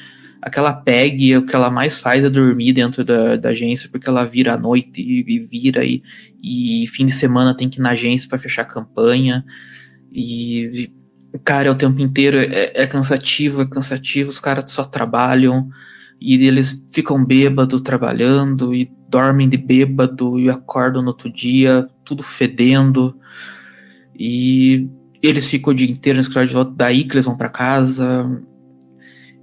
aquela 0.44 0.74
PEG, 0.74 1.38
o 1.38 1.46
que 1.46 1.56
ela 1.56 1.70
mais 1.70 1.98
faz 1.98 2.22
é 2.22 2.28
dormir 2.28 2.74
dentro 2.74 3.02
da, 3.02 3.34
da 3.36 3.48
agência, 3.48 3.88
porque 3.90 4.06
ela 4.06 4.26
vira 4.26 4.52
à 4.52 4.58
noite 4.58 5.00
e, 5.00 5.24
e 5.26 5.38
vira, 5.38 5.82
e, 5.86 6.02
e, 6.42 6.86
fim 6.88 7.06
de 7.06 7.12
semana 7.12 7.56
tem 7.56 7.70
que 7.70 7.78
ir 7.78 7.82
na 7.82 7.92
agência 7.92 8.28
para 8.28 8.38
fechar 8.38 8.62
a 8.62 8.66
campanha. 8.66 9.42
E, 10.12 10.90
e, 11.32 11.38
cara, 11.38 11.68
é 11.68 11.70
o 11.70 11.74
tempo 11.74 11.98
inteiro 11.98 12.36
é, 12.36 12.72
é 12.74 12.86
cansativo, 12.86 13.62
é 13.62 13.66
cansativo, 13.66 14.28
os 14.28 14.38
caras 14.38 14.70
só 14.70 14.84
trabalham 14.84 15.70
e 16.20 16.34
eles 16.46 16.86
ficam 16.92 17.24
bêbado 17.24 17.80
trabalhando 17.80 18.74
e 18.74 18.92
dormem 19.08 19.48
de 19.48 19.56
bêbado 19.56 20.38
e 20.38 20.50
acordam 20.50 21.00
no 21.00 21.08
outro 21.08 21.32
dia, 21.32 21.88
tudo 22.04 22.22
fedendo. 22.22 23.18
E 24.14 24.86
eles 25.22 25.46
ficam 25.46 25.72
o 25.72 25.74
dia 25.74 25.90
inteiro 25.90 26.18
no 26.18 26.20
escritório 26.20 26.48
de 26.48 26.54
volta, 26.54 26.72
daí 26.76 27.04
que 27.04 27.14
eles 27.14 27.24
vão 27.24 27.34
para 27.34 27.48
casa 27.48 28.30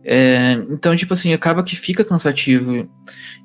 é, 0.03 0.53
então, 0.69 0.95
tipo 0.95 1.13
assim, 1.13 1.33
acaba 1.33 1.63
que 1.63 1.75
fica 1.75 2.03
cansativo. 2.03 2.87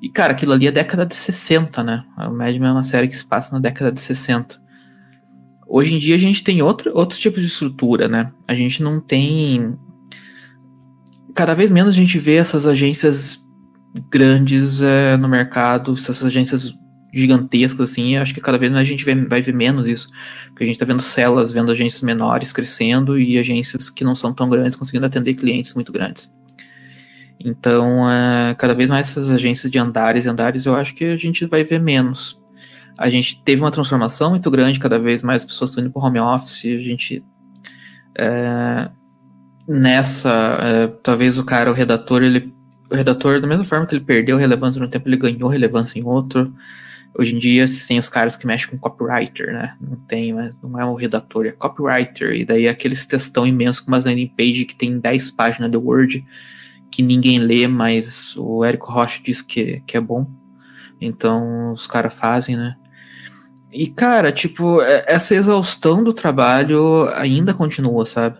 E, 0.01 0.09
cara, 0.09 0.33
aquilo 0.33 0.53
ali 0.53 0.67
é 0.67 0.71
década 0.71 1.05
de 1.05 1.15
60, 1.15 1.83
né? 1.83 2.03
O 2.17 2.31
Mad 2.31 2.55
Men 2.55 2.69
é 2.69 2.71
uma 2.71 2.83
série 2.83 3.07
que 3.07 3.17
se 3.17 3.25
passa 3.25 3.53
na 3.53 3.59
década 3.59 3.91
de 3.91 4.01
60. 4.01 4.59
Hoje 5.67 5.93
em 5.93 5.99
dia 5.99 6.15
a 6.15 6.19
gente 6.19 6.43
tem 6.43 6.61
outro, 6.61 6.91
outro 6.95 7.17
tipo 7.17 7.39
de 7.39 7.45
estrutura, 7.45 8.07
né? 8.07 8.31
A 8.47 8.55
gente 8.55 8.81
não 8.81 8.99
tem. 8.99 9.77
Cada 11.35 11.53
vez 11.53 11.69
menos 11.69 11.93
a 11.93 11.97
gente 11.97 12.17
vê 12.17 12.35
essas 12.35 12.65
agências 12.65 13.39
grandes 14.09 14.81
é, 14.81 15.17
no 15.17 15.27
mercado, 15.27 15.93
essas 15.93 16.23
agências 16.23 16.73
gigantescas, 17.19 17.91
assim. 17.91 18.15
acho 18.17 18.33
que 18.33 18.41
cada 18.41 18.57
vez 18.57 18.71
mais 18.71 18.87
a 18.87 18.89
gente 18.89 19.03
vai 19.05 19.41
ver 19.41 19.53
menos 19.53 19.87
isso. 19.87 20.09
Porque 20.49 20.63
a 20.63 20.67
gente 20.67 20.79
tá 20.79 20.85
vendo 20.85 21.01
celas, 21.01 21.51
vendo 21.51 21.71
agências 21.71 22.01
menores 22.01 22.51
crescendo 22.51 23.19
e 23.19 23.37
agências 23.37 23.89
que 23.89 24.03
não 24.03 24.15
são 24.15 24.33
tão 24.33 24.49
grandes 24.49 24.77
conseguindo 24.77 25.05
atender 25.05 25.33
clientes 25.33 25.73
muito 25.73 25.91
grandes. 25.91 26.31
Então, 27.39 28.09
é, 28.09 28.55
cada 28.55 28.73
vez 28.73 28.89
mais 28.89 29.09
essas 29.09 29.31
agências 29.31 29.71
de 29.71 29.77
andares 29.77 30.25
e 30.25 30.29
andares, 30.29 30.65
eu 30.65 30.75
acho 30.75 30.95
que 30.95 31.05
a 31.05 31.17
gente 31.17 31.45
vai 31.45 31.63
ver 31.63 31.79
menos. 31.79 32.39
A 32.97 33.09
gente 33.09 33.41
teve 33.43 33.61
uma 33.61 33.71
transformação 33.71 34.31
muito 34.31 34.49
grande, 34.49 34.79
cada 34.79 34.97
vez 34.97 35.21
mais 35.21 35.45
pessoas 35.45 35.69
estão 35.69 35.83
indo 35.83 35.93
para 35.93 36.01
o 36.01 36.05
home 36.05 36.19
office, 36.19 36.65
a 36.65 36.81
gente. 36.81 37.23
É, 38.17 38.89
nessa, 39.67 40.57
é, 40.59 40.87
talvez 41.03 41.37
o 41.37 41.43
cara, 41.43 41.69
o 41.69 41.73
redator, 41.73 42.23
ele. 42.23 42.51
O 42.89 42.95
redator, 42.95 43.39
da 43.39 43.47
mesma 43.47 43.65
forma 43.65 43.85
que 43.85 43.93
ele 43.93 44.03
perdeu 44.03 44.37
relevância 44.37 44.81
no 44.81 44.87
tempo, 44.87 45.07
ele 45.07 45.17
ganhou 45.17 45.49
relevância 45.49 45.99
em 45.99 46.03
outro. 46.03 46.53
Hoje 47.19 47.35
em 47.35 47.39
dia, 47.39 47.65
tem 47.87 47.97
os 47.97 48.09
caras 48.09 48.35
que 48.35 48.45
mexem 48.45 48.69
com 48.69 48.77
copywriter, 48.77 49.51
né? 49.51 49.75
Não 49.81 49.95
tem, 49.95 50.33
mas 50.33 50.55
não 50.61 50.79
é 50.79 50.85
o 50.85 50.93
redator, 50.93 51.47
é 51.47 51.51
copywriter. 51.51 52.33
E 52.33 52.45
daí 52.45 52.65
é 52.65 52.69
aqueles 52.69 53.07
textão 53.07 53.47
imenso 53.47 53.83
com 53.83 53.89
uma 53.89 53.97
landing 53.97 54.31
page 54.37 54.65
que 54.65 54.75
tem 54.75 54.99
10 54.99 55.31
páginas 55.31 55.71
de 55.71 55.77
Word 55.77 56.23
que 56.91 57.01
ninguém 57.01 57.39
lê, 57.39 57.67
mas 57.67 58.35
o 58.37 58.63
Érico 58.63 58.91
Rocha 58.91 59.19
diz 59.23 59.41
que, 59.41 59.81
que 59.87 59.97
é 59.97 60.01
bom. 60.01 60.27
Então 61.01 61.73
os 61.73 61.87
caras 61.87 62.13
fazem, 62.13 62.55
né? 62.55 62.75
E, 63.71 63.87
cara, 63.87 64.31
tipo, 64.31 64.81
é, 64.81 65.03
essa 65.07 65.35
exaustão 65.35 66.03
do 66.03 66.13
trabalho 66.13 67.09
ainda 67.15 67.53
continua, 67.53 68.05
sabe? 68.05 68.37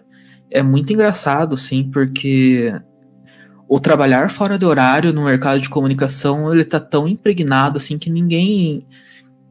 É 0.49 0.63
muito 0.63 0.93
engraçado, 0.93 1.57
sim, 1.57 1.89
porque 1.91 2.73
o 3.67 3.79
trabalhar 3.79 4.31
fora 4.31 4.57
de 4.57 4.65
horário 4.65 5.11
no 5.11 5.25
mercado 5.25 5.59
de 5.59 5.69
comunicação, 5.69 6.53
ele 6.53 6.63
tá 6.63 6.79
tão 6.79 7.07
impregnado, 7.07 7.77
assim, 7.77 7.97
que 7.97 8.09
ninguém 8.09 8.85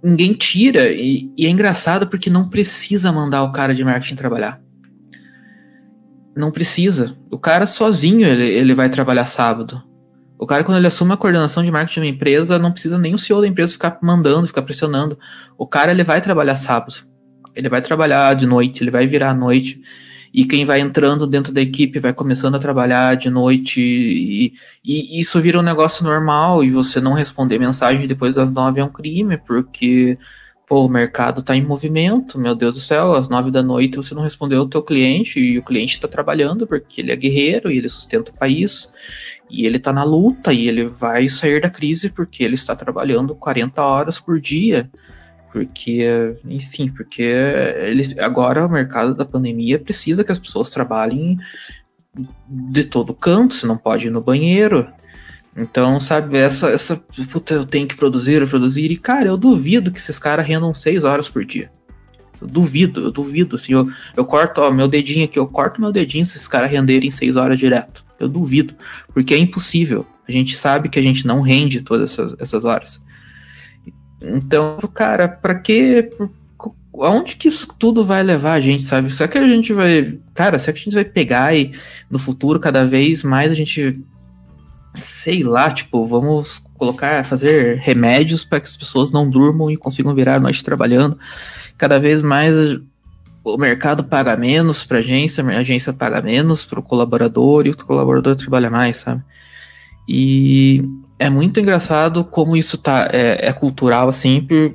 ninguém 0.02 0.33
tira. 0.33 0.92
E, 0.92 1.31
e 1.37 1.46
é 1.46 1.50
engraçado 1.50 2.07
porque 2.07 2.31
não 2.31 2.48
precisa 2.48 3.12
mandar 3.12 3.42
o 3.42 3.52
cara 3.52 3.74
de 3.74 3.85
marketing 3.85 4.16
trabalhar. 4.16 4.61
Não 6.37 6.50
precisa. 6.50 7.16
O 7.31 7.38
cara 7.38 7.66
sozinho, 7.66 8.26
ele, 8.26 8.44
ele 8.44 8.74
vai 8.74 8.88
trabalhar 8.88 9.26
sábado. 9.26 9.83
O 10.38 10.46
cara, 10.46 10.62
quando 10.64 10.76
ele 10.79 10.87
assume 10.87 11.12
a 11.12 11.16
coordenação 11.16 11.64
de 11.64 11.70
marketing 11.70 12.00
de 12.00 12.07
uma 12.07 12.14
empresa, 12.14 12.59
não 12.59 12.70
precisa 12.70 12.98
nem 12.98 13.14
o 13.14 13.18
CEO 13.18 13.40
da 13.40 13.48
empresa 13.48 13.72
ficar 13.72 13.98
mandando, 14.02 14.46
ficar 14.46 14.62
pressionando. 14.62 15.18
O 15.57 15.66
cara, 15.66 15.92
ele 15.92 16.05
vai 16.05 16.20
trabalhar 16.20 16.57
sábado. 16.57 16.96
Ele 17.55 17.70
vai 17.70 17.81
trabalhar 17.81 18.35
de 18.35 18.46
noite, 18.46 18.85
ele 18.85 18.90
vai 18.90 19.07
virar 19.07 19.31
à 19.31 19.35
noite. 19.35 19.81
E 20.37 20.44
quem 20.44 20.66
vai 20.66 20.81
entrando 20.81 21.27
dentro 21.27 21.51
da 21.51 21.62
equipe 21.62 21.99
vai 21.99 22.12
começando 22.12 22.57
a 22.57 22.59
trabalhar 22.59 23.16
de 23.16 23.31
noite. 23.31 23.81
E, 23.81 24.53
e 24.85 25.18
isso 25.18 25.40
vira 25.40 25.59
um 25.59 25.62
negócio 25.62 26.05
normal. 26.05 26.62
E 26.62 26.70
você 26.70 27.01
não 27.01 27.14
responder 27.14 27.59
mensagem 27.59 28.07
depois 28.07 28.35
das 28.35 28.53
nove 28.53 28.79
é 28.79 28.85
um 28.85 28.92
crime, 28.92 29.38
porque 29.38 30.18
pô, 30.68 30.85
o 30.85 30.88
mercado 30.90 31.40
está 31.40 31.57
em 31.57 31.64
movimento, 31.64 32.38
meu 32.38 32.55
Deus 32.55 32.75
do 32.75 32.81
céu, 32.81 33.14
às 33.14 33.31
nove 33.31 33.51
da 33.51 33.62
noite 33.62 33.96
você 33.96 34.14
não 34.14 34.22
respondeu 34.22 34.61
ao 34.61 34.68
teu 34.68 34.83
cliente 34.83 35.40
e 35.40 35.59
o 35.59 35.62
cliente 35.62 35.94
está 35.94 36.09
trabalhando 36.09 36.66
porque 36.66 37.01
ele 37.01 37.12
é 37.12 37.16
guerreiro 37.16 37.70
e 37.70 37.79
ele 37.79 37.88
sustenta 37.88 38.31
o 38.31 38.35
país 38.35 38.92
e 39.49 39.64
ele 39.64 39.79
está 39.79 39.92
na 39.92 40.05
luta 40.05 40.53
e 40.53 40.68
ele 40.68 40.85
vai 40.87 41.29
sair 41.31 41.62
da 41.62 41.70
crise 41.70 42.11
porque 42.11 42.44
ele 42.44 42.57
está 42.57 42.77
trabalhando 42.77 43.35
40 43.35 43.81
horas 43.83 44.20
por 44.20 44.38
dia. 44.40 44.90
Porque, 45.57 46.37
enfim, 46.45 46.90
porque 46.90 47.23
ele, 47.23 48.21
agora 48.21 48.66
o 48.66 48.69
mercado 48.69 49.14
da 49.14 49.25
pandemia 49.25 49.79
precisa 49.79 50.23
que 50.23 50.31
as 50.31 50.38
pessoas 50.38 50.69
trabalhem 50.69 51.38
de 52.47 52.85
todo 52.85 53.14
canto, 53.14 53.55
você 53.55 53.66
não 53.66 53.79
pode 53.79 54.09
ir 54.09 54.11
no 54.11 54.21
banheiro. 54.21 54.87
Então, 55.57 55.99
sabe, 55.99 56.37
essa, 56.37 56.69
essa 56.69 57.03
puta, 57.33 57.55
eu 57.55 57.64
tenho 57.64 57.88
que 57.88 57.97
produzir, 57.97 58.42
eu 58.42 58.47
produzir, 58.47 58.92
e 58.92 58.99
cara, 58.99 59.29
eu 59.29 59.38
duvido 59.38 59.90
que 59.90 59.99
esses 59.99 60.19
caras 60.19 60.47
rendam 60.47 60.75
6 60.75 61.05
horas 61.05 61.31
por 61.31 61.42
dia. 61.42 61.71
Eu 62.38 62.47
duvido, 62.47 63.01
eu 63.01 63.11
duvido, 63.11 63.57
assim, 63.57 63.73
eu, 63.73 63.88
eu 64.14 64.27
corto, 64.27 64.61
ó, 64.61 64.71
meu 64.71 64.87
dedinho 64.87 65.25
aqui, 65.25 65.38
eu 65.38 65.47
corto 65.47 65.81
meu 65.81 65.90
dedinho 65.90 66.27
se 66.27 66.37
esses 66.37 66.47
caras 66.47 66.71
renderem 66.71 67.11
6 67.11 67.35
horas 67.35 67.59
direto. 67.59 68.05
Eu 68.21 68.29
duvido, 68.29 68.75
porque 69.14 69.33
é 69.33 69.38
impossível. 69.38 70.05
A 70.29 70.33
gente 70.33 70.55
sabe 70.55 70.90
que 70.90 70.99
a 70.99 71.03
gente 71.03 71.27
não 71.27 71.40
rende 71.40 71.81
todas 71.81 72.12
essas, 72.12 72.37
essas 72.38 72.66
horas. 72.66 73.01
Então, 74.20 74.79
cara, 74.94 75.29
para 75.29 75.55
que 75.57 76.11
aonde 76.98 77.37
que 77.37 77.48
isso 77.48 77.68
tudo 77.79 78.05
vai 78.05 78.22
levar 78.22 78.55
a 78.55 78.61
gente, 78.61 78.85
sabe? 78.85 79.12
Será 79.12 79.29
que 79.29 79.38
a 79.38 79.46
gente 79.46 79.72
vai, 79.72 80.18
cara, 80.35 80.59
será 80.59 80.72
que 80.72 80.81
a 80.81 80.85
gente 80.85 80.94
vai 80.94 81.05
pegar 81.05 81.55
e 81.55 81.72
no 82.11 82.18
futuro 82.18 82.59
cada 82.59 82.85
vez 82.85 83.22
mais 83.22 83.52
a 83.52 83.55
gente 83.55 84.00
sei 84.94 85.42
lá, 85.42 85.70
tipo, 85.70 86.07
vamos 86.07 86.62
colocar, 86.79 87.24
fazer 87.24 87.79
remédios 87.79 88.44
para 88.44 88.61
que 88.61 88.66
as 88.66 88.76
pessoas 88.76 89.12
não 89.12 89.29
durmam 89.29 89.70
e 89.70 89.76
consigam 89.76 90.14
virar 90.14 90.37
a 90.37 90.40
noite 90.40 90.64
trabalhando. 90.64 91.18
Cada 91.76 91.98
vez 91.98 92.22
mais 92.22 92.55
o 93.44 93.57
mercado 93.57 94.02
paga 94.02 94.37
menos 94.37 94.85
para 94.85 94.98
agência, 94.98 95.44
a 95.44 95.59
agência 95.59 95.92
paga 95.92 96.20
menos 96.20 96.64
para 96.64 96.81
o 96.81 96.83
colaborador 96.83 97.66
e 97.66 97.70
o 97.70 97.76
colaborador 97.76 98.37
trabalha 98.37 98.70
mais, 98.70 98.98
sabe? 98.98 99.22
E 100.09 100.83
é 101.18 101.31
muito 101.31 101.59
engraçado 101.61 102.24
como 102.24 102.57
isso 102.57 102.79
tá, 102.79 103.09
é, 103.12 103.48
é 103.48 103.52
cultural, 103.52 104.09
assim, 104.09 104.40
por, 104.42 104.74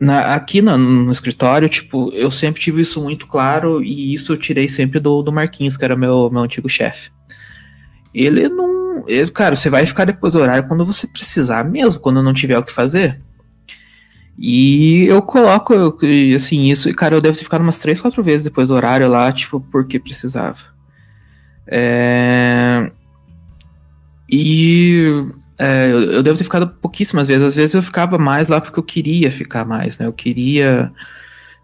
na, 0.00 0.34
aqui 0.34 0.62
no, 0.62 0.76
no, 0.76 1.12
escritório, 1.12 1.68
tipo, 1.68 2.10
eu 2.12 2.30
sempre 2.30 2.60
tive 2.60 2.82
isso 2.82 3.02
muito 3.02 3.26
claro 3.26 3.82
e 3.82 4.14
isso 4.14 4.32
eu 4.32 4.36
tirei 4.36 4.68
sempre 4.68 5.00
do, 5.00 5.22
do 5.22 5.32
Marquinhos, 5.32 5.76
que 5.76 5.84
era 5.84 5.96
meu, 5.96 6.30
meu 6.30 6.42
antigo 6.42 6.68
chefe. 6.68 7.10
Ele 8.14 8.48
não. 8.48 9.04
Ele, 9.06 9.30
cara, 9.30 9.56
você 9.56 9.68
vai 9.68 9.86
ficar 9.86 10.04
depois 10.04 10.32
do 10.32 10.40
horário 10.40 10.66
quando 10.66 10.84
você 10.84 11.06
precisar 11.06 11.64
mesmo, 11.64 12.00
quando 12.00 12.22
não 12.22 12.32
tiver 12.32 12.58
o 12.58 12.62
que 12.62 12.72
fazer. 12.72 13.20
E 14.38 15.04
eu 15.06 15.20
coloco, 15.20 15.98
assim, 16.34 16.70
isso, 16.70 16.92
cara, 16.94 17.16
eu 17.16 17.20
devo 17.20 17.36
ter 17.36 17.42
ficado 17.42 17.60
umas 17.60 17.78
três, 17.78 18.00
quatro 18.00 18.22
vezes 18.22 18.44
depois 18.44 18.68
do 18.68 18.74
horário 18.74 19.08
lá, 19.08 19.32
tipo, 19.32 19.60
porque 19.60 19.98
precisava. 19.98 20.58
É... 21.66 22.90
E 24.30 25.24
é, 25.58 25.90
eu 25.90 26.22
devo 26.22 26.38
ter 26.38 26.44
ficado 26.44 26.68
pouquíssimas 26.68 27.26
vezes. 27.26 27.42
Às 27.42 27.56
vezes 27.56 27.74
eu 27.74 27.82
ficava 27.82 28.16
mais 28.16 28.48
lá 28.48 28.60
porque 28.60 28.78
eu 28.78 28.82
queria 28.84 29.30
ficar 29.32 29.64
mais, 29.64 29.98
né? 29.98 30.06
Eu 30.06 30.12
queria. 30.12 30.92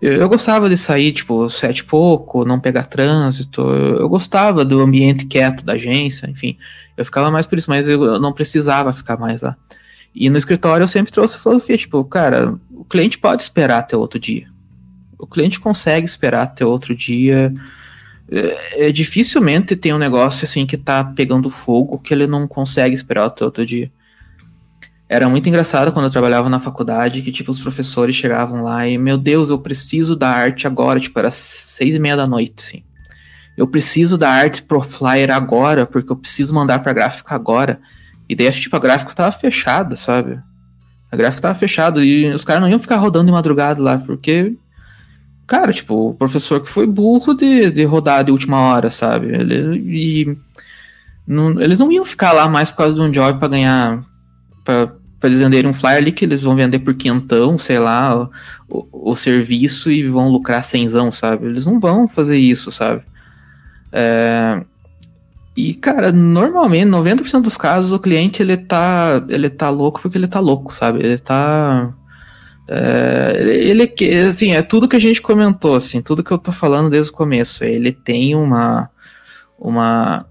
Eu, 0.03 0.14
eu 0.14 0.29
gostava 0.29 0.68
de 0.68 0.77
sair, 0.77 1.12
tipo, 1.12 1.48
sete 1.48 1.79
e 1.79 1.85
pouco, 1.85 2.44
não 2.44 2.59
pegar 2.59 2.85
trânsito. 2.85 3.61
Eu, 3.61 4.00
eu, 4.00 4.09
gostava 4.09 4.64
do 4.64 4.81
ambiente 4.81 5.27
quieto 5.27 5.64
da 5.64 5.74
agência, 5.74 6.29
enfim. 6.29 6.59
Eu 6.96 7.05
ficava 7.05 7.31
mais 7.31 7.46
por 7.46 7.57
isso, 7.57 7.70
mas 7.70 7.87
eu 7.88 8.18
não 8.20 8.33
precisava 8.33 8.92
ficar 8.92 9.16
mais 9.16 9.42
lá. 9.42 9.57
E 10.14 10.31
no 10.31 10.37
escritório 10.37 10.85
eu 10.85 10.88
sempre 10.88 11.12
trouxe 11.12 11.37
a 11.37 11.40
filosofia, 11.40 11.77
tipo, 11.77 12.05
cara, 12.05 12.55
o 12.70 12.85
cliente 12.85 13.18
pode 13.18 13.42
esperar 13.42 13.79
até 13.79 13.96
outro 13.96 14.18
dia. 14.18 14.46
O 15.18 15.27
cliente 15.27 15.59
consegue 15.59 16.07
esperar 16.07 16.42
até 16.42 16.64
outro 16.64 16.94
dia. 16.94 17.53
É, 18.30 18.88
é, 18.88 18.92
dificilmente 18.92 19.76
tem 19.76 19.92
um 19.92 19.98
negócio 19.98 20.44
assim 20.44 20.64
que 20.64 20.78
tá 20.78 21.04
pegando 21.04 21.50
fogo 21.50 21.98
que 21.98 22.14
ele 22.14 22.26
não 22.26 22.48
consegue 22.48 22.94
esperar 22.94 23.26
até 23.26 23.44
outro 23.44 23.66
dia. 23.66 23.90
Era 25.08 25.28
muito 25.28 25.48
engraçado 25.48 25.92
quando 25.92 26.06
eu 26.06 26.10
trabalhava 26.10 26.48
na 26.48 26.58
faculdade, 26.58 27.20
que, 27.20 27.30
tipo, 27.30 27.50
os 27.50 27.58
professores 27.58 28.16
chegavam 28.16 28.62
lá 28.62 28.88
e, 28.88 28.96
meu 28.96 29.18
Deus, 29.18 29.50
eu 29.50 29.58
preciso 29.58 30.16
da 30.16 30.30
arte 30.30 30.66
agora, 30.66 30.98
tipo, 30.98 31.18
era 31.18 31.30
seis 31.30 31.94
e 31.94 31.98
meia 31.98 32.16
da 32.16 32.26
noite, 32.26 32.54
assim. 32.58 32.82
Eu 33.56 33.68
preciso 33.68 34.16
da 34.16 34.30
arte 34.30 34.62
pro 34.62 34.80
flyer 34.80 35.30
agora, 35.30 35.87
porque 35.87 36.10
eu 36.10 36.16
preciso 36.16 36.54
mandar 36.54 36.80
pra 36.80 36.92
gráfica 36.92 37.34
agora. 37.34 37.80
E 38.28 38.34
daí, 38.34 38.50
tipo, 38.50 38.74
a 38.74 38.80
gráfica 38.80 39.12
tava 39.14 39.30
fechada, 39.30 39.94
sabe? 39.94 40.40
A 41.12 41.16
gráfica 41.16 41.42
tava 41.42 41.54
fechada 41.54 42.04
e 42.04 42.26
os 42.32 42.44
caras 42.44 42.62
não 42.62 42.68
iam 42.68 42.80
ficar 42.80 42.96
rodando 42.96 43.26
de 43.26 43.32
madrugada 43.32 43.80
lá, 43.80 43.98
porque, 43.98 44.56
cara, 45.46 45.72
tipo, 45.72 46.11
o 46.11 46.14
professor 46.14 46.61
que 46.61 46.68
foi 46.68 46.87
burro 46.87 47.35
de, 47.35 47.70
de 47.70 47.85
rodar 47.85 48.24
de 48.24 48.30
última 48.30 48.61
hora, 48.61 48.90
sabe? 48.90 49.28
Ele, 49.28 49.78
e 49.78 50.38
não, 51.26 51.61
eles 51.61 51.78
não 51.78 51.90
iam 51.90 52.04
ficar 52.04 52.33
lá 52.33 52.48
mais 52.48 52.70
por 52.70 52.78
causa 52.78 52.94
de 52.94 53.00
um 53.00 53.11
job 53.11 53.38
para 53.38 53.48
ganhar 53.48 54.04
para 54.64 54.90
eles 55.24 55.38
venderem 55.38 55.70
um 55.70 55.74
flyer 55.74 55.98
ali 55.98 56.12
que 56.12 56.24
eles 56.24 56.42
vão 56.42 56.54
vender 56.54 56.78
por 56.80 56.94
quinhentão, 56.94 57.59
sei 57.59 57.78
lá, 57.78 58.28
o, 58.68 59.11
o, 59.11 59.16
serviço 59.16 59.90
e 59.90 60.07
vão 60.09 60.28
lucrar 60.28 60.62
cenzão, 60.62 61.11
sabe? 61.12 61.46
Eles 61.46 61.66
não 61.66 61.80
vão 61.80 62.07
fazer 62.09 62.37
isso, 62.37 62.70
sabe? 62.70 63.02
É, 63.92 64.62
e, 65.57 65.72
cara, 65.72 66.11
normalmente, 66.11 66.90
90% 66.90 67.42
dos 67.42 67.57
casos, 67.57 67.92
o 67.92 67.98
cliente, 67.98 68.42
ele 68.42 68.57
tá, 68.57 69.24
ele 69.28 69.48
tá 69.48 69.70
louco 69.70 70.02
porque 70.02 70.18
ele 70.18 70.26
tá 70.26 70.40
louco, 70.40 70.74
sabe? 70.74 70.98
Ele 70.98 71.18
tá... 71.18 71.92
É, 72.66 73.37
ele, 73.40 73.92
assim, 74.27 74.53
é 74.53 74.62
tudo 74.62 74.88
que 74.88 74.96
a 74.96 75.00
gente 75.00 75.20
comentou, 75.20 75.74
assim, 75.74 76.00
tudo 76.00 76.24
que 76.24 76.31
eu 76.31 76.38
tô 76.38 76.53
falando 76.53 76.90
desde 76.90 77.11
o 77.11 77.14
começo. 77.14 77.64
Ele 77.64 77.92
tem 77.92 78.35
uma, 78.35 78.90
uma, 79.59 80.27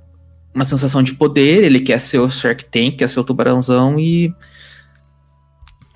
uma 0.54 0.66
sensação 0.66 1.04
de 1.04 1.14
poder, 1.14 1.64
ele 1.64 1.80
quer 1.80 2.00
ser 2.00 2.20
o 2.20 2.30
Shark 2.30 2.66
Tank, 2.66 2.98
quer 2.98 3.08
ser 3.08 3.20
o 3.20 3.24
tubarãozão 3.24 4.00
e 4.00 4.34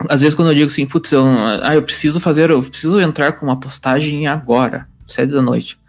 às 0.10 0.22
vezes 0.22 0.36
quando 0.36 0.50
eu 0.50 0.56
digo 0.56 0.68
assim, 0.68 0.86
putz, 0.86 1.12
eu, 1.12 1.26
ah, 1.64 1.74
eu 1.76 1.82
preciso 1.82 2.20
fazer, 2.20 2.52
eu 2.52 2.62
preciso 2.62 3.00
entrar 3.00 3.34
com 3.34 3.48
uma 3.48 3.60
postagem 3.60 4.28
agora, 4.28 4.88
sete 5.08 5.32
da 5.32 5.42
noite. 5.42 5.80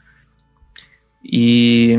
E 1.22 1.98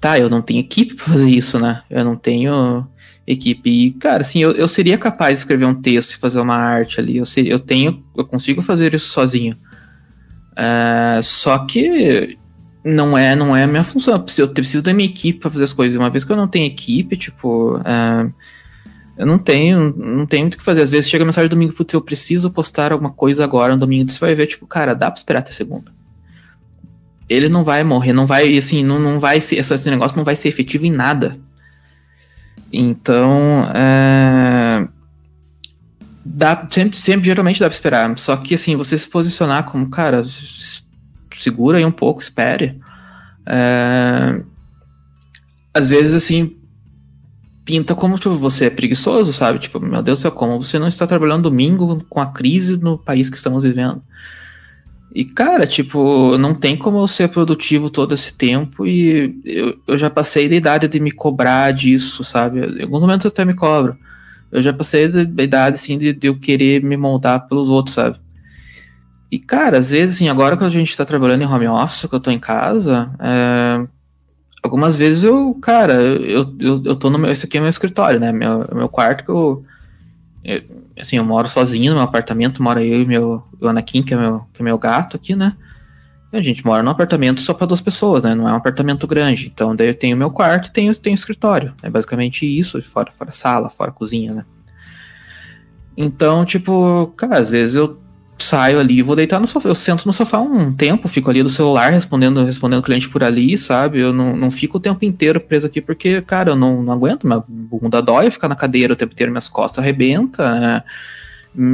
tá, 0.00 0.18
eu 0.18 0.28
não 0.28 0.42
tenho 0.42 0.60
equipe 0.60 0.94
para 0.94 1.04
fazer 1.06 1.30
isso, 1.30 1.58
né? 1.60 1.82
Eu 1.88 2.04
não 2.04 2.16
tenho 2.16 2.88
equipe. 3.26 3.70
E, 3.70 3.92
cara, 3.92 4.22
assim, 4.22 4.40
eu, 4.40 4.52
eu 4.52 4.68
seria 4.68 4.98
capaz 4.98 5.34
de 5.34 5.40
escrever 5.40 5.64
um 5.64 5.74
texto 5.74 6.12
e 6.12 6.18
fazer 6.18 6.40
uma 6.40 6.56
arte 6.56 7.00
ali. 7.00 7.16
Eu, 7.16 7.26
sei, 7.26 7.52
eu 7.52 7.58
tenho, 7.58 8.02
eu 8.16 8.24
consigo 8.24 8.62
fazer 8.62 8.94
isso 8.94 9.08
sozinho. 9.10 9.56
Uh, 10.52 11.22
só 11.22 11.58
que 11.58 12.38
não 12.84 13.16
é 13.16 13.34
não 13.34 13.56
é 13.56 13.64
a 13.64 13.66
minha 13.66 13.82
função. 13.82 14.24
Eu 14.38 14.48
preciso 14.48 14.82
da 14.82 14.92
minha 14.92 15.08
equipe 15.08 15.40
para 15.40 15.50
fazer 15.50 15.64
as 15.64 15.72
coisas. 15.72 15.96
Uma 15.96 16.10
vez 16.10 16.24
que 16.24 16.32
eu 16.32 16.36
não 16.36 16.46
tenho 16.46 16.66
equipe, 16.66 17.16
tipo, 17.16 17.76
uh, 17.78 18.32
eu 19.16 19.26
não 19.26 19.38
tenho, 19.38 19.94
não 19.96 20.26
tenho 20.26 20.42
muito 20.42 20.54
o 20.54 20.58
que 20.58 20.64
fazer. 20.64 20.82
Às 20.82 20.90
vezes 20.90 21.08
chega 21.08 21.24
a 21.24 21.26
mensagem 21.26 21.48
domingo, 21.48 21.72
putz, 21.72 21.94
eu 21.94 22.02
preciso 22.02 22.50
postar 22.50 22.92
alguma 22.92 23.10
coisa 23.10 23.44
agora 23.44 23.72
no 23.72 23.80
domingo. 23.80 24.10
Você 24.10 24.18
vai 24.18 24.34
ver, 24.34 24.46
tipo, 24.46 24.66
cara, 24.66 24.94
dá 24.94 25.10
pra 25.10 25.18
esperar 25.18 25.38
até 25.40 25.52
segunda. 25.52 25.92
Ele 27.28 27.48
não 27.48 27.64
vai 27.64 27.82
morrer, 27.84 28.12
não 28.12 28.26
vai, 28.26 28.56
assim, 28.58 28.84
não, 28.84 28.98
não 29.00 29.18
vai 29.18 29.40
ser, 29.40 29.56
esse 29.56 29.90
negócio 29.90 30.16
não 30.16 30.24
vai 30.24 30.36
ser 30.36 30.48
efetivo 30.48 30.84
em 30.84 30.90
nada. 30.90 31.38
Então, 32.72 33.70
é, 33.74 34.88
dá, 36.24 36.66
sempre, 36.70 36.98
sempre, 36.98 37.26
geralmente 37.26 37.60
dá 37.60 37.66
pra 37.66 37.74
esperar. 37.74 38.18
Só 38.18 38.36
que, 38.36 38.54
assim, 38.54 38.76
você 38.76 38.96
se 38.98 39.08
posicionar 39.08 39.64
como, 39.64 39.88
cara, 39.90 40.24
segura 41.38 41.78
aí 41.78 41.84
um 41.84 41.92
pouco, 41.92 42.20
espere. 42.20 42.78
É... 43.46 44.40
Às 45.72 45.90
vezes, 45.90 46.14
assim, 46.14 46.56
pinta 47.64 47.94
como 47.94 48.18
tipo, 48.18 48.36
você 48.36 48.66
é 48.66 48.70
preguiçoso, 48.70 49.32
sabe? 49.32 49.58
Tipo, 49.58 49.80
meu 49.80 50.02
Deus 50.02 50.20
do 50.20 50.22
céu, 50.22 50.32
como 50.32 50.62
você 50.62 50.78
não 50.78 50.88
está 50.88 51.06
trabalhando 51.06 51.44
domingo 51.44 52.04
com 52.08 52.20
a 52.20 52.26
crise 52.26 52.78
no 52.78 52.98
país 52.98 53.28
que 53.28 53.36
estamos 53.36 53.62
vivendo? 53.62 54.02
E, 55.14 55.24
cara, 55.24 55.64
tipo, 55.64 56.36
não 56.38 56.54
tem 56.56 56.76
como 56.76 56.98
eu 56.98 57.06
ser 57.06 57.28
produtivo 57.28 57.88
todo 57.88 58.12
esse 58.12 58.34
tempo 58.34 58.84
e 58.84 59.40
eu, 59.44 59.78
eu 59.86 59.96
já 59.96 60.10
passei 60.10 60.48
da 60.48 60.56
idade 60.56 60.88
de 60.88 60.98
me 60.98 61.12
cobrar 61.12 61.70
disso, 61.72 62.24
sabe? 62.24 62.58
Em 62.58 62.82
alguns 62.82 63.00
momentos 63.00 63.24
eu 63.24 63.30
até 63.30 63.44
me 63.44 63.54
cobro. 63.54 63.96
Eu 64.50 64.60
já 64.60 64.72
passei 64.72 65.06
da 65.08 65.42
idade, 65.42 65.76
assim, 65.76 65.96
de, 65.96 66.12
de 66.12 66.26
eu 66.26 66.36
querer 66.36 66.82
me 66.82 66.96
moldar 66.96 67.46
pelos 67.48 67.68
outros, 67.68 67.94
sabe? 67.94 68.18
E, 69.30 69.38
cara, 69.38 69.78
às 69.78 69.90
vezes, 69.90 70.16
assim, 70.16 70.28
agora 70.28 70.56
que 70.56 70.64
a 70.64 70.70
gente 70.70 70.96
tá 70.96 71.04
trabalhando 71.04 71.42
em 71.42 71.46
home 71.46 71.68
office, 71.68 72.06
que 72.08 72.14
eu 72.14 72.20
tô 72.20 72.30
em 72.32 72.38
casa, 72.38 73.10
é, 73.20 73.86
algumas 74.62 74.96
vezes 74.96 75.22
eu, 75.22 75.54
cara, 75.62 75.94
eu, 75.94 76.54
eu, 76.58 76.82
eu 76.84 76.96
tô 76.96 77.10
no 77.10 77.18
meu. 77.18 77.30
Esse 77.30 77.46
aqui 77.46 77.56
é 77.56 77.60
meu 77.60 77.70
escritório, 77.70 78.18
né? 78.18 78.32
Meu, 78.32 78.64
meu 78.72 78.88
quarto 78.88 79.24
que 79.24 79.30
eu. 79.30 79.64
Assim, 81.00 81.16
eu 81.16 81.24
moro 81.24 81.48
sozinho 81.48 81.92
no 81.92 81.96
meu 81.98 82.04
apartamento, 82.04 82.62
mora 82.62 82.82
eu 82.84 83.02
e 83.02 83.06
meu 83.06 83.42
o 83.60 83.68
Anakin, 83.68 84.02
que 84.02 84.14
é 84.14 84.16
meu, 84.16 84.46
que 84.52 84.62
é 84.62 84.64
meu 84.64 84.78
gato 84.78 85.16
aqui, 85.16 85.34
né? 85.34 85.54
E 86.32 86.36
a 86.36 86.42
gente 86.42 86.64
mora 86.64 86.82
num 86.82 86.90
apartamento 86.90 87.40
só 87.40 87.54
para 87.54 87.66
duas 87.66 87.80
pessoas, 87.80 88.24
né? 88.24 88.34
Não 88.34 88.48
é 88.48 88.52
um 88.52 88.56
apartamento 88.56 89.06
grande. 89.06 89.50
Então 89.52 89.74
daí 89.74 89.88
eu 89.88 89.94
tenho 89.94 90.16
meu 90.16 90.30
quarto 90.30 90.68
e 90.68 90.72
tenho, 90.72 90.94
tenho 90.96 91.14
escritório. 91.14 91.74
É 91.82 91.88
basicamente 91.88 92.46
isso, 92.46 92.80
fora, 92.82 93.12
fora 93.12 93.32
sala, 93.32 93.70
fora 93.70 93.92
cozinha, 93.92 94.34
né? 94.34 94.44
Então, 95.96 96.44
tipo, 96.44 97.12
cara, 97.16 97.40
às 97.40 97.48
vezes 97.48 97.76
eu 97.76 98.00
saio 98.38 98.80
ali, 98.80 99.00
vou 99.02 99.14
deitar 99.14 99.40
no 99.40 99.46
sofá, 99.46 99.68
eu 99.68 99.74
sento 99.74 100.06
no 100.06 100.12
sofá 100.12 100.38
um 100.38 100.72
tempo, 100.72 101.08
fico 101.08 101.30
ali 101.30 101.42
do 101.42 101.48
celular 101.48 101.92
respondendo 101.92 102.44
respondendo 102.44 102.82
cliente 102.82 103.08
por 103.08 103.22
ali, 103.22 103.56
sabe? 103.56 104.00
Eu 104.00 104.12
não, 104.12 104.36
não 104.36 104.50
fico 104.50 104.78
o 104.78 104.80
tempo 104.80 105.04
inteiro 105.04 105.40
preso 105.40 105.66
aqui 105.66 105.80
porque, 105.80 106.20
cara, 106.20 106.50
eu 106.50 106.56
não, 106.56 106.82
não 106.82 106.92
aguento, 106.92 107.26
minha 107.26 107.42
bunda 107.46 108.02
dói 108.02 108.30
ficar 108.30 108.48
na 108.48 108.56
cadeira 108.56 108.92
o 108.92 108.96
tempo 108.96 109.12
inteiro, 109.12 109.32
minhas 109.32 109.48
costas 109.48 109.82
arrebentam, 109.82 110.44
né? 110.44 110.82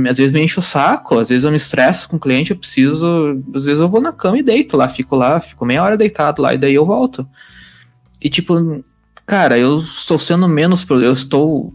às 0.08 0.18
vezes 0.18 0.30
me 0.30 0.42
enche 0.42 0.58
o 0.58 0.62
saco, 0.62 1.18
às 1.18 1.30
vezes 1.30 1.44
eu 1.44 1.50
me 1.50 1.56
estresso 1.56 2.08
com 2.08 2.16
o 2.16 2.20
cliente, 2.20 2.50
eu 2.50 2.56
preciso, 2.56 3.42
às 3.54 3.64
vezes 3.64 3.80
eu 3.80 3.88
vou 3.88 4.00
na 4.00 4.12
cama 4.12 4.38
e 4.38 4.42
deito 4.42 4.76
lá, 4.76 4.88
fico 4.88 5.16
lá, 5.16 5.40
fico 5.40 5.64
meia 5.64 5.82
hora 5.82 5.96
deitado 5.96 6.42
lá 6.42 6.52
e 6.52 6.58
daí 6.58 6.74
eu 6.74 6.84
volto. 6.84 7.26
E 8.20 8.28
tipo, 8.28 8.84
cara, 9.24 9.58
eu 9.58 9.78
estou 9.78 10.18
sendo 10.18 10.46
menos, 10.46 10.84
eu 10.90 11.12
estou 11.12 11.72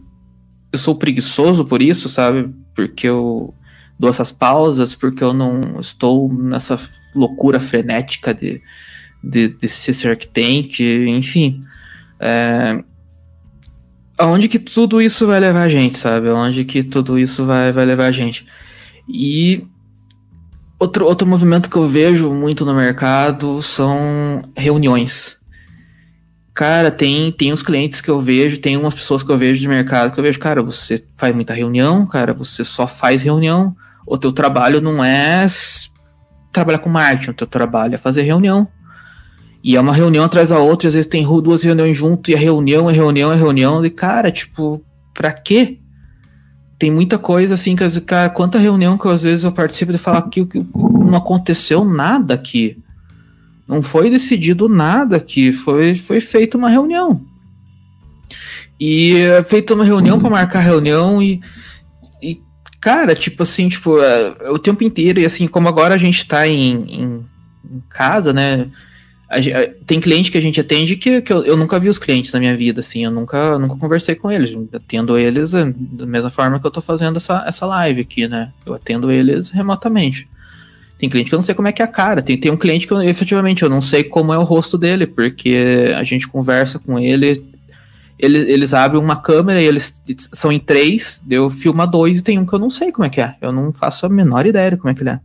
eu 0.72 0.78
sou 0.78 0.94
preguiçoso 0.94 1.64
por 1.64 1.82
isso, 1.82 2.08
sabe? 2.08 2.50
Porque 2.74 3.08
eu 3.08 3.54
dou 3.98 4.10
essas 4.10 4.30
pausas 4.30 4.94
porque 4.94 5.24
eu 5.24 5.32
não 5.32 5.80
estou 5.80 6.32
nessa 6.32 6.78
loucura 7.14 7.58
frenética 7.58 8.34
de, 8.34 8.60
de, 9.22 9.48
de 9.48 9.68
ser 9.68 10.16
Tank, 10.16 10.80
enfim. 10.80 11.64
É, 12.20 12.82
aonde 14.18 14.48
que 14.48 14.58
tudo 14.58 15.00
isso 15.00 15.26
vai 15.26 15.40
levar 15.40 15.62
a 15.62 15.68
gente, 15.68 15.98
sabe? 15.98 16.28
Aonde 16.28 16.64
que 16.64 16.82
tudo 16.82 17.18
isso 17.18 17.44
vai, 17.44 17.72
vai 17.72 17.84
levar 17.84 18.06
a 18.06 18.12
gente. 18.12 18.46
E 19.08 19.64
outro, 20.78 21.06
outro 21.06 21.26
movimento 21.26 21.70
que 21.70 21.76
eu 21.76 21.88
vejo 21.88 22.32
muito 22.32 22.64
no 22.64 22.74
mercado 22.74 23.62
são 23.62 24.42
reuniões. 24.56 25.36
Cara, 26.52 26.90
tem, 26.90 27.30
tem 27.32 27.52
uns 27.52 27.62
clientes 27.62 28.00
que 28.00 28.10
eu 28.10 28.20
vejo, 28.20 28.58
tem 28.58 28.78
umas 28.78 28.94
pessoas 28.94 29.22
que 29.22 29.30
eu 29.30 29.36
vejo 29.36 29.60
de 29.60 29.68
mercado 29.68 30.12
que 30.12 30.18
eu 30.18 30.24
vejo, 30.24 30.38
cara, 30.38 30.62
você 30.62 31.04
faz 31.14 31.34
muita 31.34 31.52
reunião, 31.52 32.06
cara, 32.06 32.32
você 32.32 32.64
só 32.64 32.86
faz 32.86 33.22
reunião 33.22 33.76
o 34.06 34.16
teu 34.16 34.32
trabalho 34.32 34.80
não 34.80 35.04
é 35.04 35.46
trabalhar 36.52 36.78
com 36.78 36.88
marketing, 36.88 37.30
o 37.30 37.34
teu 37.34 37.46
trabalho 37.46 37.94
é 37.94 37.98
fazer 37.98 38.22
reunião. 38.22 38.68
E 39.62 39.74
é 39.74 39.80
uma 39.80 39.92
reunião 39.92 40.24
atrás 40.24 40.50
da 40.50 40.58
outra, 40.58 40.88
às 40.88 40.94
vezes 40.94 41.08
tem 41.08 41.24
duas 41.24 41.64
reuniões 41.64 41.96
junto, 41.96 42.30
e 42.30 42.34
a 42.34 42.38
reunião 42.38 42.88
é 42.88 42.92
reunião, 42.92 43.32
é 43.32 43.36
reunião, 43.36 43.84
e 43.84 43.90
cara, 43.90 44.30
tipo, 44.30 44.80
pra 45.12 45.32
quê? 45.32 45.78
Tem 46.78 46.90
muita 46.90 47.18
coisa 47.18 47.54
assim 47.54 47.74
que, 47.74 48.00
cara, 48.02 48.28
quanta 48.30 48.58
reunião 48.58 48.96
que 48.96 49.08
às 49.08 49.22
vezes 49.22 49.44
eu 49.44 49.50
participo 49.50 49.90
de 49.90 49.98
falar 49.98 50.22
que 50.22 50.46
não 50.74 51.16
aconteceu 51.16 51.84
nada 51.84 52.34
aqui. 52.34 52.78
Não 53.66 53.82
foi 53.82 54.08
decidido 54.08 54.68
nada 54.68 55.16
aqui, 55.16 55.52
foi, 55.52 55.96
foi 55.96 56.20
feita 56.20 56.56
uma 56.56 56.68
reunião. 56.68 57.20
E 58.78 59.16
é 59.16 59.42
feita 59.42 59.74
uma 59.74 59.84
reunião 59.84 60.20
para 60.20 60.30
marcar 60.30 60.60
reunião 60.60 61.22
e 61.22 61.40
Cara, 62.80 63.14
tipo 63.14 63.42
assim, 63.42 63.68
tipo, 63.68 64.00
é, 64.00 64.50
o 64.50 64.58
tempo 64.58 64.84
inteiro, 64.84 65.20
e 65.20 65.24
assim, 65.24 65.46
como 65.46 65.68
agora 65.68 65.94
a 65.94 65.98
gente 65.98 66.26
tá 66.26 66.46
em, 66.46 66.74
em, 66.74 67.26
em 67.70 67.82
casa, 67.88 68.32
né? 68.32 68.66
A, 69.28 69.38
a, 69.38 69.68
tem 69.84 70.00
cliente 70.00 70.30
que 70.30 70.38
a 70.38 70.40
gente 70.40 70.60
atende 70.60 70.94
que, 70.96 71.20
que 71.20 71.32
eu, 71.32 71.44
eu, 71.44 71.56
nunca 71.56 71.80
vi 71.80 71.88
os 71.88 71.98
clientes 71.98 72.32
na 72.32 72.38
minha 72.38 72.56
vida, 72.56 72.80
assim, 72.80 73.04
eu 73.04 73.10
nunca, 73.10 73.58
nunca 73.58 73.76
conversei 73.76 74.14
com 74.14 74.30
eles. 74.30 74.56
Atendo 74.72 75.18
eles 75.18 75.52
é, 75.52 75.72
da 75.74 76.06
mesma 76.06 76.30
forma 76.30 76.60
que 76.60 76.66
eu 76.66 76.70
tô 76.70 76.80
fazendo 76.80 77.16
essa, 77.16 77.44
essa 77.46 77.66
live 77.66 78.00
aqui, 78.02 78.28
né? 78.28 78.52
Eu 78.64 78.74
atendo 78.74 79.10
eles 79.10 79.50
remotamente. 79.50 80.28
Tem 80.98 81.10
cliente 81.10 81.28
que 81.28 81.34
eu 81.34 81.38
não 81.38 81.44
sei 81.44 81.54
como 81.54 81.68
é 81.68 81.72
que 81.72 81.82
é 81.82 81.84
a 81.84 81.88
cara. 81.88 82.22
Tem, 82.22 82.38
tem 82.38 82.50
um 82.50 82.56
cliente 82.56 82.86
que 82.86 82.92
eu, 82.92 83.02
efetivamente 83.02 83.62
eu 83.62 83.68
não 83.68 83.80
sei 83.80 84.04
como 84.04 84.32
é 84.32 84.38
o 84.38 84.44
rosto 84.44 84.78
dele, 84.78 85.06
porque 85.06 85.92
a 85.96 86.04
gente 86.04 86.28
conversa 86.28 86.78
com 86.78 86.98
ele 86.98 87.44
eles, 88.18 88.48
eles 88.48 88.74
abrem 88.74 89.00
uma 89.00 89.16
câmera 89.16 89.60
e 89.60 89.64
eles 89.64 90.02
são 90.32 90.50
em 90.50 90.58
três, 90.58 91.22
eu 91.28 91.50
filma 91.50 91.86
dois 91.86 92.18
e 92.18 92.24
tem 92.24 92.38
um 92.38 92.46
que 92.46 92.52
eu 92.52 92.58
não 92.58 92.70
sei 92.70 92.90
como 92.90 93.06
é 93.06 93.10
que 93.10 93.20
é. 93.20 93.36
Eu 93.40 93.52
não 93.52 93.72
faço 93.72 94.06
a 94.06 94.08
menor 94.08 94.46
ideia 94.46 94.70
de 94.70 94.76
como 94.76 94.90
é 94.90 94.94
que 94.94 95.02
ele 95.02 95.10
é. 95.10 95.20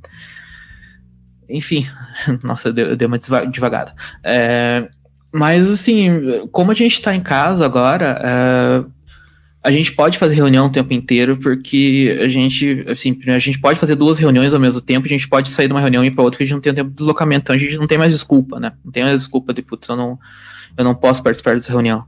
Enfim, 1.50 1.88
nossa, 2.44 2.70
eu 2.70 2.96
dei 2.96 3.08
uma 3.08 3.18
devagada. 3.18 3.94
É, 4.24 4.90
mas 5.32 5.68
assim, 5.70 6.48
como 6.52 6.72
a 6.72 6.76
gente 6.76 6.94
está 6.94 7.16
em 7.16 7.22
casa 7.22 7.66
agora, 7.66 8.20
é, 8.24 8.84
a 9.64 9.72
gente 9.72 9.94
pode 9.94 10.18
fazer 10.18 10.36
reunião 10.36 10.66
o 10.66 10.72
tempo 10.72 10.92
inteiro, 10.92 11.38
porque 11.38 12.20
a 12.22 12.28
gente, 12.28 12.84
assim, 12.90 13.18
a 13.28 13.40
gente 13.40 13.60
pode 13.60 13.80
fazer 13.80 13.96
duas 13.96 14.18
reuniões 14.18 14.54
ao 14.54 14.60
mesmo 14.60 14.82
tempo, 14.82 15.06
a 15.06 15.10
gente 15.10 15.30
pode 15.30 15.50
sair 15.52 15.68
de 15.68 15.74
uma 15.74 15.80
reunião 15.80 16.04
e 16.04 16.08
ir 16.08 16.12
para 16.12 16.24
outra, 16.24 16.36
porque 16.36 16.44
a 16.44 16.48
gente 16.48 16.56
não 16.56 16.62
tem 16.62 16.74
tempo 16.74 16.90
de 16.90 16.96
deslocamento, 16.96 17.44
então 17.44 17.56
a 17.56 17.60
gente 17.60 17.78
não 17.78 17.88
tem 17.88 17.98
mais 17.98 18.12
desculpa, 18.12 18.60
né? 18.60 18.74
Não 18.84 18.92
tem 18.92 19.04
mais 19.04 19.20
desculpa 19.20 19.54
de, 19.54 19.62
putz, 19.62 19.88
eu 19.88 19.96
não, 19.96 20.20
eu 20.76 20.84
não 20.84 20.96
posso 20.96 21.22
participar 21.22 21.56
dessa 21.56 21.72
reunião. 21.72 22.04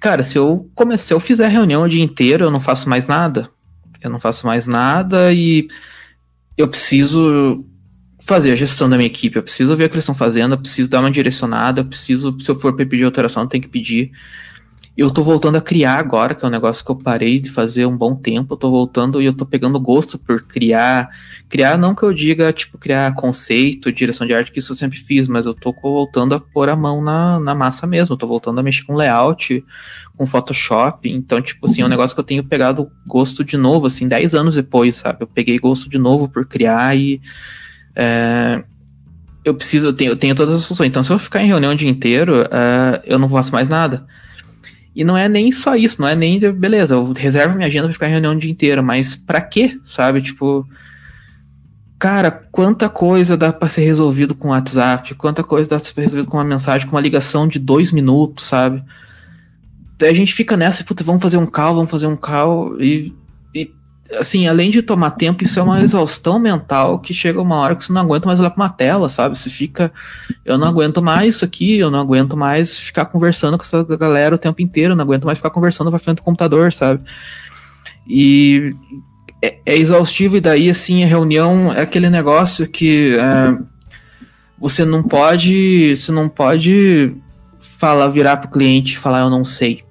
Cara, 0.00 0.22
se 0.22 0.38
eu 0.38 0.70
comecei, 0.74 1.14
eu 1.14 1.20
fizer 1.20 1.48
reunião 1.48 1.82
o 1.82 1.88
dia 1.88 2.02
inteiro, 2.02 2.44
eu 2.44 2.50
não 2.50 2.60
faço 2.60 2.88
mais 2.88 3.06
nada. 3.06 3.50
Eu 4.00 4.10
não 4.10 4.20
faço 4.20 4.46
mais 4.46 4.66
nada 4.66 5.32
e 5.32 5.68
eu 6.56 6.68
preciso 6.68 7.64
fazer 8.20 8.52
a 8.52 8.56
gestão 8.56 8.90
da 8.90 8.96
minha 8.96 9.06
equipe, 9.06 9.36
eu 9.36 9.42
preciso 9.42 9.74
ver 9.74 9.84
o 9.84 9.88
que 9.88 9.94
eles 9.94 10.04
estão 10.04 10.14
fazendo, 10.14 10.52
eu 10.52 10.58
preciso 10.58 10.90
dar 10.90 11.00
uma 11.00 11.10
direcionada, 11.10 11.80
eu 11.80 11.84
preciso, 11.84 12.36
se 12.40 12.50
eu 12.50 12.56
for 12.56 12.76
pedir 12.76 13.04
alteração, 13.04 13.44
eu 13.44 13.48
tenho 13.48 13.62
que 13.62 13.70
pedir 13.70 14.12
eu 14.98 15.12
tô 15.12 15.22
voltando 15.22 15.54
a 15.54 15.60
criar 15.60 15.94
agora, 15.94 16.34
que 16.34 16.44
é 16.44 16.48
um 16.48 16.50
negócio 16.50 16.84
que 16.84 16.90
eu 16.90 16.96
parei 16.96 17.38
de 17.38 17.48
fazer 17.48 17.86
um 17.86 17.96
bom 17.96 18.16
tempo. 18.16 18.54
Eu 18.54 18.56
tô 18.56 18.68
voltando 18.68 19.22
e 19.22 19.26
eu 19.26 19.32
tô 19.32 19.46
pegando 19.46 19.78
gosto 19.78 20.18
por 20.18 20.42
criar. 20.42 21.08
Criar, 21.48 21.78
não 21.78 21.94
que 21.94 22.02
eu 22.02 22.12
diga, 22.12 22.52
tipo, 22.52 22.76
criar 22.76 23.14
conceito, 23.14 23.92
direção 23.92 24.26
de 24.26 24.34
arte, 24.34 24.50
que 24.50 24.58
isso 24.58 24.72
eu 24.72 24.76
sempre 24.76 24.98
fiz, 24.98 25.28
mas 25.28 25.46
eu 25.46 25.54
tô 25.54 25.72
voltando 25.72 26.34
a 26.34 26.40
pôr 26.40 26.68
a 26.68 26.74
mão 26.74 27.00
na, 27.00 27.38
na 27.38 27.54
massa 27.54 27.86
mesmo. 27.86 28.14
Eu 28.14 28.16
tô 28.18 28.26
voltando 28.26 28.58
a 28.58 28.62
mexer 28.62 28.82
com 28.82 28.96
layout, 28.96 29.64
com 30.16 30.26
Photoshop. 30.26 31.08
Então, 31.08 31.40
tipo 31.40 31.66
assim, 31.66 31.82
é 31.82 31.84
um 31.84 31.88
negócio 31.88 32.16
que 32.16 32.20
eu 32.20 32.24
tenho 32.24 32.42
pegado 32.42 32.90
gosto 33.06 33.44
de 33.44 33.56
novo, 33.56 33.86
assim, 33.86 34.08
10 34.08 34.34
anos 34.34 34.56
depois, 34.56 34.96
sabe? 34.96 35.22
Eu 35.22 35.28
peguei 35.28 35.60
gosto 35.60 35.88
de 35.88 35.96
novo 35.96 36.28
por 36.28 36.44
criar 36.44 36.96
e. 36.96 37.20
É, 37.94 38.64
eu 39.44 39.54
preciso, 39.54 39.86
eu 39.86 39.92
tenho, 39.92 40.10
eu 40.10 40.16
tenho 40.16 40.34
todas 40.34 40.58
as 40.58 40.64
funções. 40.64 40.88
Então, 40.88 41.04
se 41.04 41.12
eu 41.12 41.20
ficar 41.20 41.40
em 41.40 41.46
reunião 41.46 41.72
o 41.72 41.76
dia 41.76 41.88
inteiro, 41.88 42.42
uh, 42.42 43.00
eu 43.04 43.16
não 43.16 43.28
faço 43.28 43.52
mais 43.52 43.68
nada. 43.68 44.04
E 44.98 45.04
não 45.04 45.16
é 45.16 45.28
nem 45.28 45.52
só 45.52 45.76
isso, 45.76 46.02
não 46.02 46.08
é 46.08 46.16
nem, 46.16 46.40
de, 46.40 46.50
beleza, 46.50 46.96
eu 46.96 47.12
reservo 47.12 47.54
minha 47.54 47.68
agenda 47.68 47.84
pra 47.84 47.92
ficar 47.92 48.08
em 48.08 48.10
reunião 48.10 48.32
o 48.34 48.36
dia 48.36 48.50
inteiro, 48.50 48.82
mas 48.82 49.14
pra 49.14 49.40
quê, 49.40 49.78
sabe? 49.86 50.20
Tipo, 50.20 50.66
cara, 51.96 52.32
quanta 52.32 52.88
coisa 52.88 53.36
dá 53.36 53.52
pra 53.52 53.68
ser 53.68 53.82
resolvido 53.82 54.34
com 54.34 54.48
WhatsApp, 54.48 55.14
quanta 55.14 55.44
coisa 55.44 55.70
dá 55.70 55.76
pra 55.76 55.84
ser 55.84 56.00
resolvido 56.00 56.28
com 56.28 56.36
uma 56.36 56.42
mensagem, 56.42 56.88
com 56.88 56.96
uma 56.96 57.00
ligação 57.00 57.46
de 57.46 57.60
dois 57.60 57.92
minutos, 57.92 58.46
sabe? 58.46 58.82
A 60.02 60.12
gente 60.12 60.34
fica 60.34 60.56
nessa, 60.56 60.82
puta, 60.82 61.04
vamos 61.04 61.22
fazer 61.22 61.36
um 61.36 61.46
call, 61.46 61.76
vamos 61.76 61.92
fazer 61.92 62.08
um 62.08 62.16
call, 62.16 62.82
e 62.82 63.14
assim, 64.16 64.46
além 64.46 64.70
de 64.70 64.80
tomar 64.80 65.10
tempo, 65.12 65.44
isso 65.44 65.58
é 65.60 65.62
uma 65.62 65.80
exaustão 65.80 66.38
mental 66.38 66.98
que 66.98 67.12
chega 67.12 67.40
uma 67.40 67.56
hora 67.56 67.76
que 67.76 67.84
você 67.84 67.92
não 67.92 68.00
aguenta 68.00 68.26
mais 68.26 68.40
olhar 68.40 68.50
para 68.50 68.62
uma 68.62 68.70
tela, 68.70 69.08
sabe? 69.08 69.38
Você 69.38 69.50
fica, 69.50 69.92
eu 70.44 70.56
não 70.56 70.66
aguento 70.66 71.02
mais 71.02 71.36
isso 71.36 71.44
aqui, 71.44 71.78
eu 71.78 71.90
não 71.90 72.00
aguento 72.00 72.36
mais 72.36 72.78
ficar 72.78 73.04
conversando 73.06 73.58
com 73.58 73.64
essa 73.64 73.82
galera 73.96 74.34
o 74.34 74.38
tempo 74.38 74.62
inteiro, 74.62 74.92
eu 74.92 74.96
não 74.96 75.04
aguento 75.04 75.26
mais 75.26 75.38
ficar 75.38 75.50
conversando 75.50 75.90
para 75.90 75.98
frente 75.98 76.16
do 76.16 76.22
computador, 76.22 76.72
sabe? 76.72 77.02
E 78.06 78.70
é, 79.42 79.58
é, 79.66 79.76
exaustivo 79.76 80.36
e 80.36 80.40
daí 80.40 80.70
assim 80.70 81.04
a 81.04 81.06
reunião 81.06 81.72
é 81.72 81.82
aquele 81.82 82.08
negócio 82.08 82.66
que 82.66 83.14
é, 83.14 83.58
você 84.58 84.84
não 84.84 85.02
pode, 85.02 85.94
você 85.96 86.10
não 86.10 86.28
pode 86.28 87.14
falar, 87.60 88.08
virar 88.08 88.38
pro 88.38 88.50
cliente 88.50 88.94
e 88.94 88.98
falar 88.98 89.20
eu 89.20 89.30
não 89.30 89.44
sei. 89.44 89.84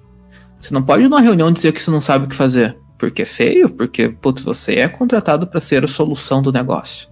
Você 0.60 0.74
não 0.74 0.82
pode 0.82 1.04
numa 1.04 1.22
reunião 1.22 1.52
dizer 1.52 1.72
que 1.72 1.82
você 1.82 1.92
não 1.92 2.02
sabe 2.02 2.26
o 2.26 2.28
que 2.28 2.36
fazer 2.36 2.76
porque 2.98 3.22
é 3.22 3.26
feio, 3.26 3.70
porque 3.70 4.10
putz, 4.10 4.44
você 4.44 4.76
é 4.76 4.88
contratado 4.88 5.48
para 5.48 5.60
ser 5.60 5.84
a 5.84 5.88
solução 5.88 6.42
do 6.42 6.52
negócio. 6.52 7.08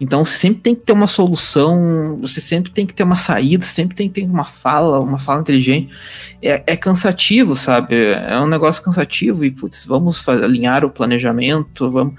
Então 0.00 0.24
sempre 0.24 0.62
tem 0.62 0.74
que 0.74 0.82
ter 0.82 0.92
uma 0.92 1.08
solução, 1.08 2.18
você 2.20 2.40
sempre 2.40 2.70
tem 2.70 2.86
que 2.86 2.94
ter 2.94 3.02
uma 3.02 3.16
saída, 3.16 3.64
sempre 3.64 3.96
tem 3.96 4.08
que 4.08 4.20
ter 4.20 4.26
uma 4.26 4.44
fala, 4.44 5.00
uma 5.00 5.18
fala 5.18 5.40
inteligente. 5.40 5.92
É, 6.40 6.62
é 6.66 6.76
cansativo, 6.76 7.56
sabe? 7.56 7.96
É 7.96 8.38
um 8.38 8.46
negócio 8.46 8.82
cansativo 8.82 9.44
e, 9.44 9.50
putz, 9.50 9.84
vamos 9.84 10.18
fazer, 10.18 10.44
alinhar 10.44 10.84
o 10.84 10.90
planejamento, 10.90 11.90
vamos. 11.90 12.14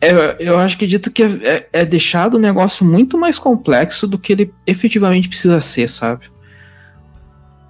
É, 0.00 0.36
eu 0.38 0.58
acho 0.58 0.76
que 0.78 0.86
dito 0.86 1.10
que 1.10 1.22
é, 1.22 1.26
é, 1.42 1.68
é 1.72 1.84
deixado 1.86 2.34
o 2.34 2.38
negócio 2.38 2.84
muito 2.84 3.18
mais 3.18 3.38
complexo 3.38 4.06
do 4.06 4.18
que 4.18 4.32
ele 4.32 4.54
efetivamente 4.66 5.28
precisa 5.28 5.60
ser, 5.60 5.88
sabe? 5.88 6.26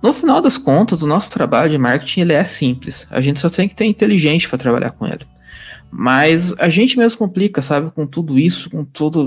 No 0.02 0.12
final 0.12 0.40
das 0.40 0.56
contas, 0.56 1.02
o 1.02 1.06
nosso 1.06 1.30
trabalho 1.30 1.70
de 1.70 1.78
marketing 1.78 2.20
ele 2.20 2.32
é 2.32 2.44
simples. 2.44 3.06
A 3.10 3.20
gente 3.20 3.40
só 3.40 3.50
tem 3.50 3.68
que 3.68 3.74
ter 3.74 3.84
inteligente 3.84 4.48
para 4.48 4.58
trabalhar 4.58 4.92
com 4.92 5.06
ele. 5.06 5.26
Mas 5.90 6.54
a 6.58 6.68
gente 6.68 6.98
mesmo 6.98 7.18
complica, 7.18 7.62
sabe, 7.62 7.90
com 7.90 8.06
tudo 8.06 8.38
isso, 8.38 8.70
com 8.70 8.84
tudo, 8.84 9.26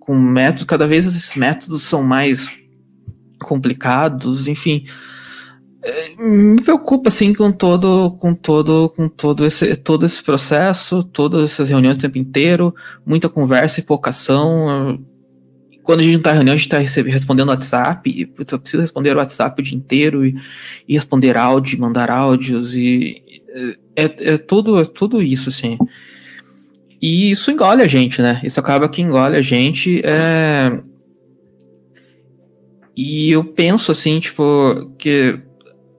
com 0.00 0.18
métodos, 0.18 0.64
cada 0.64 0.86
vez 0.86 1.06
esses 1.06 1.34
métodos 1.36 1.84
são 1.84 2.02
mais 2.02 2.50
complicados, 3.40 4.48
enfim. 4.48 4.84
É, 5.82 6.14
me 6.18 6.60
preocupa 6.60 7.08
assim 7.08 7.32
com 7.32 7.50
todo, 7.50 8.10
com 8.18 8.34
todo, 8.34 8.90
com 8.90 9.08
todo 9.08 9.46
esse, 9.46 9.74
todo 9.76 10.04
esse 10.04 10.22
processo, 10.22 11.02
todas 11.02 11.44
essas 11.44 11.70
reuniões 11.70 11.96
o 11.96 12.00
tempo 12.00 12.18
inteiro, 12.18 12.74
muita 13.06 13.28
conversa 13.28 13.80
e 13.80 13.84
pouca 13.84 14.10
ação. 14.10 14.98
Quando 15.90 16.00
a 16.00 16.02
gente 16.04 16.14
não 16.14 16.22
tá 16.22 16.30
em 16.30 16.34
reunião, 16.34 16.54
a 16.54 16.56
gente 16.56 16.68
tá 16.68 16.78
respondendo 16.78 17.48
WhatsApp, 17.48 18.08
e 18.08 18.22
eu 18.22 18.58
preciso 18.60 18.80
responder 18.80 19.12
o 19.12 19.18
WhatsApp 19.18 19.60
o 19.60 19.64
dia 19.64 19.76
inteiro 19.76 20.24
e, 20.24 20.36
e 20.86 20.94
responder 20.94 21.36
áudio, 21.36 21.80
mandar 21.80 22.08
áudios 22.12 22.76
e 22.76 23.20
é, 23.96 24.04
é, 24.34 24.38
tudo, 24.38 24.78
é 24.80 24.84
tudo 24.84 25.20
isso, 25.20 25.48
assim. 25.48 25.76
E 27.02 27.32
isso 27.32 27.50
engole 27.50 27.82
a 27.82 27.88
gente, 27.88 28.22
né? 28.22 28.40
Isso 28.44 28.60
acaba 28.60 28.88
que 28.88 29.02
engole 29.02 29.36
a 29.36 29.42
gente. 29.42 30.00
É... 30.04 30.80
E 32.96 33.32
eu 33.32 33.42
penso, 33.42 33.90
assim, 33.90 34.20
tipo, 34.20 34.94
que 34.96 35.40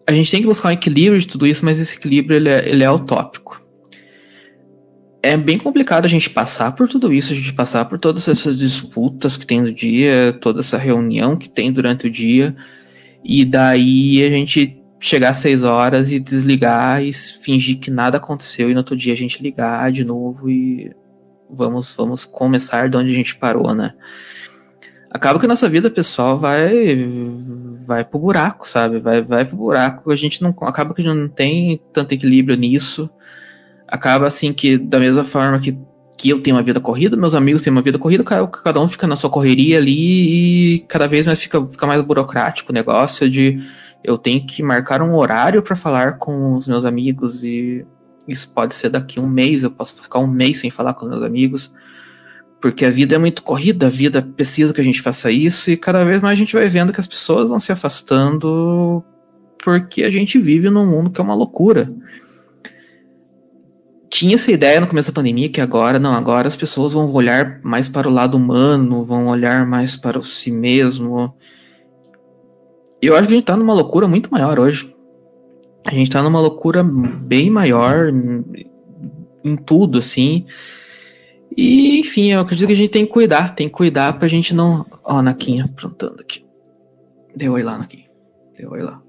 a 0.08 0.14
gente 0.14 0.32
tem 0.32 0.40
que 0.40 0.48
buscar 0.48 0.70
um 0.70 0.72
equilíbrio 0.72 1.20
de 1.20 1.28
tudo 1.28 1.46
isso, 1.46 1.66
mas 1.66 1.80
esse 1.80 1.98
equilíbrio 1.98 2.38
ele 2.38 2.48
é, 2.48 2.70
ele 2.70 2.84
é 2.86 2.90
utópico. 2.90 3.61
É 5.24 5.38
bem 5.38 5.58
complicado 5.58 6.06
a 6.06 6.08
gente 6.08 6.30
passar 6.30 6.72
por 6.72 6.90
tudo 6.90 7.14
isso, 7.14 7.32
a 7.32 7.36
gente 7.36 7.54
passar 7.54 7.86
por 7.86 8.00
todas 8.00 8.28
essas 8.28 8.58
disputas 8.58 9.38
que 9.38 9.46
tem 9.46 9.62
no 9.62 9.72
dia, 9.72 10.36
toda 10.42 10.62
essa 10.62 10.78
reunião 10.78 11.38
que 11.38 11.48
tem 11.48 11.72
durante 11.72 12.08
o 12.08 12.10
dia, 12.10 12.56
e 13.24 13.46
daí 13.46 14.24
a 14.24 14.30
gente 14.30 14.82
chegar 15.00 15.30
às 15.30 15.38
6 15.38 15.64
horas 15.64 16.12
e 16.12 16.20
desligar 16.20 17.04
e 17.04 17.12
fingir 17.12 17.80
que 17.80 17.90
nada 17.92 18.18
aconteceu 18.18 18.70
e 18.70 18.74
no 18.74 18.80
outro 18.80 18.96
dia 18.96 19.14
a 19.14 19.18
gente 19.18 19.42
ligar 19.42 19.92
de 19.92 20.04
novo 20.04 20.50
e 20.50 20.92
vamos 21.50 21.94
vamos 21.96 22.24
começar 22.24 22.88
de 22.88 22.96
onde 22.96 23.12
a 23.12 23.16
gente 23.16 23.36
parou, 23.36 23.74
né? 23.74 23.94
Acaba 25.10 25.40
que 25.40 25.46
a 25.46 25.50
nossa 25.50 25.68
vida 25.68 25.90
pessoal 25.90 26.40
vai 26.40 26.98
vai 27.86 28.06
pro 28.06 28.20
buraco, 28.20 28.68
sabe? 28.68 29.00
Vai 29.00 29.22
vai 29.22 29.44
pro 29.44 29.58
buraco. 29.58 30.12
A 30.12 30.16
gente 30.16 30.42
não 30.42 30.56
acaba 30.62 30.94
que 30.94 31.04
não 31.04 31.28
tem 31.28 31.82
tanto 31.92 32.14
equilíbrio 32.14 32.56
nisso. 32.56 33.10
Acaba 33.92 34.26
assim 34.28 34.54
que 34.54 34.78
da 34.78 35.00
mesma 35.00 35.24
forma 35.24 35.60
que 35.60 35.78
que 36.22 36.30
eu 36.30 36.40
tenho 36.40 36.56
uma 36.56 36.62
vida 36.62 36.80
corrida, 36.80 37.18
meus 37.18 37.34
amigos 37.34 37.64
têm 37.64 37.72
uma 37.72 37.82
vida 37.82 37.98
corrida, 37.98 38.24
cada 38.24 38.80
um 38.80 38.88
fica 38.88 39.08
na 39.08 39.16
sua 39.16 39.28
correria 39.28 39.80
ali 39.80 40.76
e 40.76 40.80
cada 40.88 41.08
vez 41.08 41.26
mais 41.26 41.42
fica, 41.42 41.66
fica 41.66 41.88
mais 41.88 42.00
burocrático 42.04 42.72
o 42.72 42.76
negócio 42.76 43.28
de 43.28 43.60
eu 44.04 44.20
tenho 44.20 44.46
que 44.46 44.62
marcar 44.62 45.02
um 45.02 45.16
horário 45.16 45.64
para 45.64 45.76
falar 45.76 46.20
com 46.20 46.54
os 46.54 46.68
meus 46.68 46.86
amigos 46.86 47.44
e 47.44 47.84
isso 48.28 48.54
pode 48.54 48.76
ser 48.76 48.90
daqui 48.90 49.20
um 49.20 49.28
mês, 49.28 49.64
eu 49.64 49.72
posso 49.72 49.96
ficar 49.96 50.20
um 50.20 50.28
mês 50.28 50.60
sem 50.60 50.70
falar 50.70 50.94
com 50.94 51.08
meus 51.08 51.24
amigos, 51.24 51.74
porque 52.62 52.86
a 52.86 52.92
vida 52.92 53.16
é 53.16 53.18
muito 53.18 53.42
corrida, 53.42 53.88
a 53.88 53.90
vida 53.90 54.22
precisa 54.22 54.72
que 54.76 54.82
a 54.82 54.84
gente 54.84 55.02
faça 55.02 55.32
isso 55.32 55.72
e 55.72 55.78
cada 55.78 56.06
vez 56.06 56.22
mais 56.22 56.34
a 56.34 56.38
gente 56.38 56.54
vai 56.54 56.70
vendo 56.70 56.94
que 56.94 57.00
as 57.00 57.08
pessoas 57.08 57.50
vão 57.50 57.60
se 57.60 57.72
afastando 57.72 59.04
porque 59.64 60.04
a 60.04 60.12
gente 60.12 60.38
vive 60.38 60.70
num 60.70 60.86
mundo 60.86 61.10
que 61.10 61.20
é 61.20 61.24
uma 61.24 61.34
loucura. 61.34 61.92
Tinha 64.12 64.36
essa 64.36 64.52
ideia 64.52 64.80
no 64.80 64.88
começo 64.88 65.12
da 65.12 65.16
pandemia 65.16 65.50
que 65.50 65.62
agora, 65.62 65.98
não, 65.98 66.14
agora 66.14 66.48
as 66.48 66.58
pessoas 66.58 66.94
vão 66.94 67.12
olhar 67.12 67.60
mais 67.64 67.88
para 67.88 68.08
o 68.08 68.12
lado 68.12 68.36
humano, 68.36 69.04
vão 69.04 69.28
olhar 69.28 69.66
mais 69.66 69.96
para 69.96 70.20
o 70.20 70.24
si 70.24 70.52
mesmo, 70.52 71.34
eu 73.02 73.16
acho 73.16 73.28
que 73.28 73.34
a 73.34 73.36
gente 73.38 73.46
tá 73.46 73.58
numa 73.58 73.74
loucura 73.74 74.08
muito 74.08 74.32
maior 74.32 74.60
hoje. 74.60 74.96
A 75.88 75.92
gente 75.92 76.12
tá 76.12 76.22
numa 76.22 76.40
loucura 76.40 76.84
bem 76.84 77.50
maior 77.50 78.10
em, 78.10 78.70
em 79.44 79.56
tudo, 79.56 79.98
assim. 79.98 80.46
E, 81.58 82.00
enfim, 82.00 82.32
eu 82.32 82.42
acredito 82.42 82.68
que 82.68 82.74
a 82.74 82.78
gente 82.78 82.92
tem 82.92 83.06
que 83.06 83.12
cuidar, 83.12 83.56
tem 83.56 83.68
que 83.68 83.74
cuidar 83.74 84.20
pra 84.20 84.28
gente 84.28 84.54
não. 84.54 84.86
Ó, 85.04 85.18
a 85.18 85.24
Naquinha 85.24 85.66
aprontando 85.66 86.22
aqui. 86.22 86.46
Deu 87.36 87.54
oi 87.54 87.64
lá, 87.64 87.80
Naquinha. 87.80 88.06
Deu 88.56 88.70
oi 88.70 88.84
lá. 88.84 89.02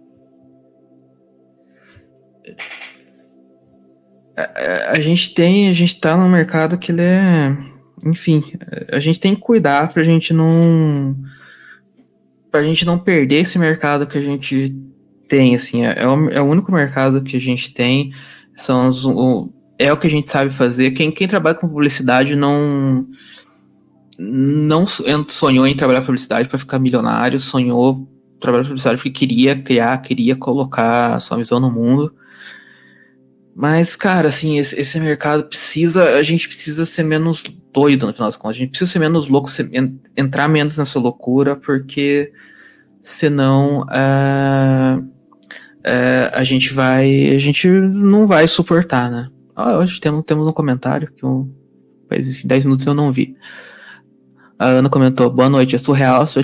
A, 4.89 5.01
gente 5.01 5.35
tem, 5.35 5.69
a 5.69 5.73
gente 5.73 5.99
tá 5.99 6.17
num 6.17 6.29
mercado 6.29 6.79
que 6.79 6.93
ele 6.93 7.03
é. 7.03 7.57
Enfim, 8.05 8.43
a 8.91 8.99
gente 8.99 9.21
tem 9.21 9.35
que 9.35 9.41
cuidar 9.41 9.93
pra 9.93 10.03
gente 10.03 10.33
não 10.33 11.17
pra 12.51 12.63
gente 12.63 12.85
não 12.85 12.99
perder 12.99 13.37
esse 13.37 13.59
mercado 13.59 14.07
que 14.07 14.19
a 14.19 14.21
gente 14.21 14.75
tem, 15.27 15.57
assim, 15.57 15.87
é, 15.87 16.03
é, 16.03 16.07
o, 16.07 16.29
é 16.29 16.41
o 16.43 16.45
único 16.45 16.71
mercado 16.71 17.23
que 17.23 17.35
a 17.35 17.41
gente 17.41 17.73
tem, 17.73 18.13
são 18.55 18.91
os, 18.91 19.07
o, 19.07 19.49
é 19.79 19.91
o 19.91 19.97
que 19.97 20.07
a 20.07 20.11
gente 20.11 20.31
sabe 20.31 20.51
fazer. 20.51 20.91
Quem, 20.91 21.11
quem 21.11 21.27
trabalha 21.27 21.55
com 21.55 21.67
publicidade 21.67 22.37
não 22.37 23.07
não 24.19 24.87
sonhou 24.87 25.67
em 25.67 25.75
trabalhar 25.75 26.03
publicidade 26.03 26.49
para 26.49 26.59
ficar 26.59 26.79
milionário, 26.79 27.41
sonhou 27.41 28.07
trabalhar 28.39 28.65
publicidade 28.65 28.99
porque 28.99 29.11
queria 29.11 29.57
criar, 29.57 29.97
queria 30.03 30.37
colocar 30.37 31.19
sua 31.21 31.39
visão 31.39 31.59
no 31.59 31.71
mundo. 31.71 32.15
Mas, 33.55 33.95
cara, 33.95 34.29
assim, 34.29 34.59
esse, 34.59 34.81
esse 34.81 34.99
mercado 34.99 35.45
precisa, 35.45 36.15
a 36.15 36.23
gente 36.23 36.49
precisa 36.49 36.87
ser 36.87 37.03
menos 37.03 37.45
doido 37.73 38.07
no 38.07 38.13
final 38.13 38.29
das 38.29 38.37
contas. 38.37 38.57
A 38.57 38.61
gente 38.61 38.71
precisa 38.71 38.91
ser 38.91 38.99
menos 38.99 39.29
louco, 39.29 39.51
ser, 39.51 39.71
entrar 40.17 40.49
menos 40.49 40.77
nessa 40.77 40.99
loucura, 40.99 41.55
porque 41.55 42.33
senão 43.03 43.83
uh, 43.83 45.01
uh, 45.01 46.31
a 46.33 46.45
gente 46.45 46.73
vai. 46.73 47.35
A 47.35 47.39
gente 47.39 47.69
não 47.69 48.27
vai 48.27 48.49
suportar, 48.49 49.11
né? 49.11 49.29
Ah, 49.55 49.77
hoje 49.79 50.01
temos, 50.01 50.25
temos 50.25 50.47
um 50.47 50.53
comentário 50.53 51.13
que 51.13 51.27
um, 51.27 51.53
faz 52.09 52.43
10 52.43 52.65
minutos 52.65 52.87
eu 52.87 52.95
não 52.95 53.13
vi. 53.13 53.37
A 54.59 54.67
Ana 54.67 54.89
comentou: 54.89 55.29
Boa 55.31 55.51
noite, 55.51 55.75
é 55.75 55.79
surreal 55.79 56.23
a 56.23 56.27
sua 56.27 56.43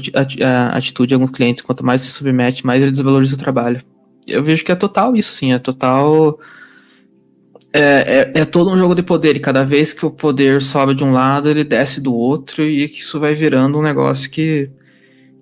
atitude 0.75 1.09
de 1.09 1.15
alguns 1.15 1.31
clientes. 1.31 1.63
Quanto 1.63 1.85
mais 1.85 2.03
se 2.03 2.11
submete, 2.11 2.67
mais 2.67 2.83
ele 2.83 2.91
desvaloriza 2.91 3.35
o 3.35 3.39
trabalho. 3.39 3.83
Eu 4.27 4.43
vejo 4.43 4.63
que 4.63 4.73
é 4.73 4.75
total 4.75 5.17
isso, 5.17 5.35
sim, 5.35 5.55
é 5.55 5.59
total 5.59 6.39
é, 7.73 7.81
é, 7.81 8.33
é, 8.41 8.45
todo 8.45 8.71
um 8.71 8.79
jogo 8.79 8.95
de 8.95 9.03
poder, 9.03 9.37
e 9.37 9.41
cada 9.41 9.65
vez 9.65 9.93
que 9.93 10.07
o 10.07 10.11
poder 10.11 10.63
sobe 10.63 10.95
de 10.95 11.05
um 11.05 11.11
lado, 11.11 11.49
ele 11.49 11.65
desce 11.65 12.01
do 12.01 12.15
outro, 12.15 12.63
e 12.63 12.85
isso 12.87 13.21
vai 13.21 13.35
virando 13.35 13.79
um 13.79 13.83
negócio 13.83 14.31
que, 14.31 14.71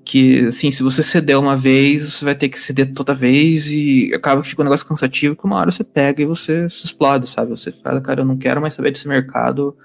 que 0.04 0.46
assim, 0.46 0.70
se 0.70 0.82
você 0.82 1.02
ceder 1.02 1.38
uma 1.38 1.56
vez, 1.56 2.04
você 2.12 2.24
vai 2.24 2.34
ter 2.34 2.48
que 2.48 2.58
ceder 2.58 2.92
toda 2.92 3.14
vez, 3.14 3.70
e 3.70 4.12
acaba 4.12 4.42
que 4.42 4.48
fica 4.48 4.62
um 4.62 4.64
negócio 4.64 4.86
cansativo, 4.86 5.36
que 5.36 5.44
uma 5.44 5.56
hora 5.56 5.70
você 5.70 5.84
pega 5.84 6.20
e 6.22 6.26
você 6.26 6.68
se 6.68 6.86
explode, 6.86 7.28
sabe? 7.28 7.50
Você 7.50 7.70
fala, 7.70 8.00
cara, 8.00 8.22
eu 8.22 8.26
não 8.26 8.36
quero 8.36 8.60
mais 8.60 8.74
saber 8.74 8.90
desse 8.90 9.06
mercado, 9.06 9.76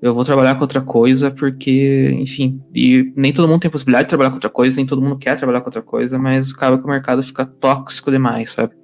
eu 0.00 0.14
vou 0.14 0.24
trabalhar 0.24 0.54
com 0.54 0.62
outra 0.62 0.80
coisa, 0.80 1.30
porque, 1.30 2.10
enfim, 2.18 2.58
e 2.74 3.12
nem 3.14 3.34
todo 3.34 3.48
mundo 3.48 3.60
tem 3.60 3.70
possibilidade 3.70 4.06
de 4.06 4.10
trabalhar 4.10 4.30
com 4.30 4.36
outra 4.36 4.50
coisa, 4.50 4.76
nem 4.76 4.86
todo 4.86 5.02
mundo 5.02 5.18
quer 5.18 5.36
trabalhar 5.36 5.60
com 5.60 5.68
outra 5.68 5.82
coisa, 5.82 6.18
mas 6.18 6.52
acaba 6.52 6.78
que 6.78 6.84
o 6.84 6.88
mercado 6.88 7.22
fica 7.22 7.44
tóxico 7.44 8.10
demais, 8.10 8.50
sabe? 8.52 8.74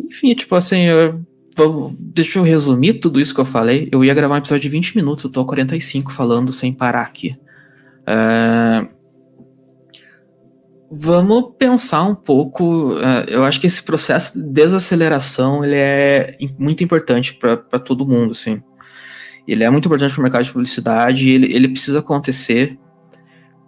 Enfim, 0.00 0.34
tipo 0.34 0.54
assim, 0.54 0.82
eu 0.82 1.20
Vamos, 1.58 1.92
deixa 1.98 2.38
eu 2.38 2.44
resumir 2.44 2.94
tudo 2.94 3.18
isso 3.18 3.34
que 3.34 3.40
eu 3.40 3.44
falei. 3.44 3.88
Eu 3.90 4.04
ia 4.04 4.14
gravar 4.14 4.36
um 4.36 4.38
episódio 4.38 4.62
de 4.62 4.68
20 4.68 4.94
minutos, 4.94 5.24
eu 5.24 5.30
tô 5.30 5.40
a 5.40 5.44
45 5.44 6.12
falando 6.12 6.52
sem 6.52 6.72
parar 6.72 7.02
aqui. 7.02 7.36
Uh, 8.06 8.88
vamos 10.88 11.56
pensar 11.58 12.04
um 12.04 12.14
pouco. 12.14 12.92
Uh, 12.94 13.24
eu 13.26 13.42
acho 13.42 13.60
que 13.60 13.66
esse 13.66 13.82
processo 13.82 14.40
de 14.40 14.48
desaceleração 14.48 15.64
ele 15.64 15.74
é 15.74 16.38
muito 16.56 16.84
importante 16.84 17.34
para 17.34 17.56
todo 17.80 18.06
mundo, 18.06 18.30
assim. 18.30 18.62
Ele 19.44 19.64
é 19.64 19.70
muito 19.70 19.86
importante 19.86 20.14
para 20.14 20.20
o 20.20 20.22
mercado 20.22 20.44
de 20.44 20.52
publicidade. 20.52 21.28
Ele, 21.28 21.52
ele 21.52 21.66
precisa 21.66 21.98
acontecer 21.98 22.78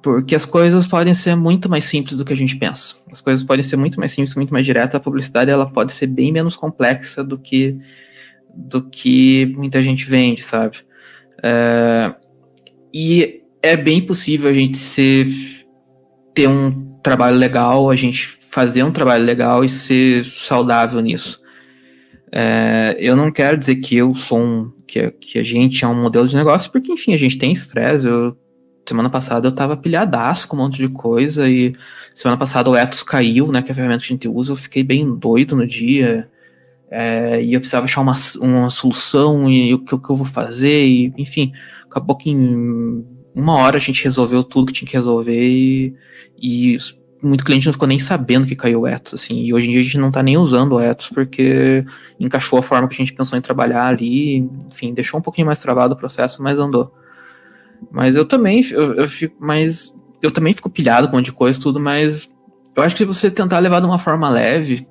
porque 0.03 0.35
as 0.35 0.45
coisas 0.45 0.87
podem 0.87 1.13
ser 1.13 1.37
muito 1.37 1.69
mais 1.69 1.85
simples 1.85 2.17
do 2.17 2.25
que 2.25 2.33
a 2.33 2.37
gente 2.37 2.57
pensa. 2.57 2.95
As 3.11 3.21
coisas 3.21 3.45
podem 3.45 3.63
ser 3.63 3.77
muito 3.77 3.99
mais 3.99 4.13
simples, 4.13 4.35
muito 4.35 4.53
mais 4.53 4.65
diretas. 4.65 4.95
A 4.95 5.01
publicidade 5.01 5.51
ela 5.51 5.71
pode 5.71 5.93
ser 5.93 6.07
bem 6.07 6.33
menos 6.33 6.57
complexa 6.57 7.23
do 7.23 7.39
que 7.39 7.77
do 8.55 8.83
que 8.83 9.47
muita 9.57 9.83
gente 9.83 10.05
vende, 10.05 10.43
sabe? 10.43 10.79
É, 11.43 12.13
e 12.93 13.43
é 13.63 13.77
bem 13.77 14.05
possível 14.05 14.51
a 14.51 14.53
gente 14.53 14.77
ser 14.77 15.29
ter 16.35 16.49
um 16.49 16.95
trabalho 17.03 17.37
legal, 17.37 17.91
a 17.91 17.97
gente 17.97 18.39
fazer 18.51 18.83
um 18.83 18.91
trabalho 18.91 19.25
legal 19.25 19.65
e 19.65 19.69
ser 19.69 20.25
saudável 20.37 21.01
nisso. 21.01 21.41
É, 22.33 22.97
eu 22.99 23.17
não 23.17 23.31
quero 23.33 23.57
dizer 23.57 23.77
que 23.77 23.97
eu 23.97 24.15
sou 24.15 24.39
um. 24.39 24.73
Que, 24.87 25.11
que 25.11 25.39
a 25.39 25.45
gente 25.45 25.85
é 25.85 25.89
um 25.89 26.03
modelo 26.03 26.27
de 26.27 26.35
negócio, 26.35 26.71
porque, 26.71 26.91
enfim, 26.91 27.15
a 27.15 27.19
gente 27.19 27.39
tem 27.39 27.53
estresse. 27.53 28.07
Eu, 28.07 28.37
semana 28.91 29.09
passada 29.09 29.47
eu 29.49 29.53
tava 29.53 29.77
pilhadaço 29.77 30.47
com 30.47 30.57
um 30.57 30.61
monte 30.61 30.77
de 30.77 30.89
coisa 30.89 31.49
e 31.49 31.75
semana 32.15 32.37
passada 32.37 32.69
o 32.69 32.77
Ethos 32.77 33.03
caiu, 33.03 33.51
né? 33.51 33.63
Que 33.63 33.71
é 33.71 33.73
a 33.73 33.75
ferramenta 33.75 34.01
que 34.01 34.13
a 34.13 34.15
gente 34.15 34.29
usa. 34.29 34.53
Eu 34.53 34.57
fiquei 34.57 34.83
bem 34.83 35.15
doido 35.17 35.57
no 35.57 35.67
dia. 35.67 36.29
É, 36.91 37.41
e 37.43 37.55
eu 37.55 37.61
precisava 37.61 37.85
achar 37.85 38.01
uma, 38.01 38.17
uma 38.41 38.69
solução 38.69 39.49
e 39.49 39.73
o 39.73 39.79
que, 39.79 39.95
o 39.95 39.99
que 39.99 40.11
eu 40.11 40.17
vou 40.17 40.27
fazer, 40.27 40.87
e, 40.87 41.15
enfim, 41.17 41.53
acabou 41.89 42.17
que 42.17 42.29
em 42.29 43.07
uma 43.33 43.55
hora 43.59 43.77
a 43.77 43.81
gente 43.81 44.03
resolveu 44.03 44.43
tudo 44.43 44.67
que 44.67 44.73
tinha 44.73 44.89
que 44.89 44.97
resolver 44.97 45.41
e, 45.41 45.95
e 46.37 46.77
muito 47.23 47.45
cliente 47.45 47.67
não 47.67 47.73
ficou 47.73 47.87
nem 47.87 48.01
sabendo 48.01 48.45
que 48.45 48.57
caiu 48.57 48.81
o 48.81 48.87
Ethos, 48.89 49.15
assim, 49.15 49.41
e 49.45 49.55
hoje 49.55 49.69
em 49.69 49.71
dia 49.71 49.81
a 49.81 49.85
gente 49.85 49.99
não 49.99 50.11
tá 50.11 50.21
nem 50.21 50.37
usando 50.37 50.73
o 50.73 50.81
Ethos 50.81 51.11
porque 51.11 51.85
encaixou 52.19 52.59
a 52.59 52.63
forma 52.63 52.89
que 52.89 52.95
a 52.95 52.97
gente 52.97 53.13
pensou 53.13 53.39
em 53.39 53.43
trabalhar 53.43 53.87
ali, 53.87 54.39
enfim, 54.67 54.93
deixou 54.93 55.21
um 55.21 55.23
pouquinho 55.23 55.47
mais 55.47 55.61
travado 55.61 55.95
o 55.95 55.97
processo, 55.97 56.43
mas 56.43 56.59
andou. 56.59 56.93
Mas 57.91 58.17
eu 58.17 58.25
também, 58.25 58.65
eu, 58.71 58.95
eu 58.95 59.09
fico, 59.09 59.37
mas 59.39 59.95
eu 60.23 60.31
também 60.31 60.55
fico 60.55 60.71
pilhado 60.71 61.09
com 61.09 61.15
um 61.15 61.19
monte 61.19 61.27
de 61.27 61.33
coisa 61.33 61.61
tudo, 61.61 61.81
mas 61.81 62.29
eu 62.75 62.83
acho 62.83 62.97
que 62.97 63.05
você 63.05 63.31
tentar 63.31 63.59
levar 63.59 63.81
de 63.81 63.87
uma 63.87 63.99
forma 63.99 64.29
leve 64.29 64.87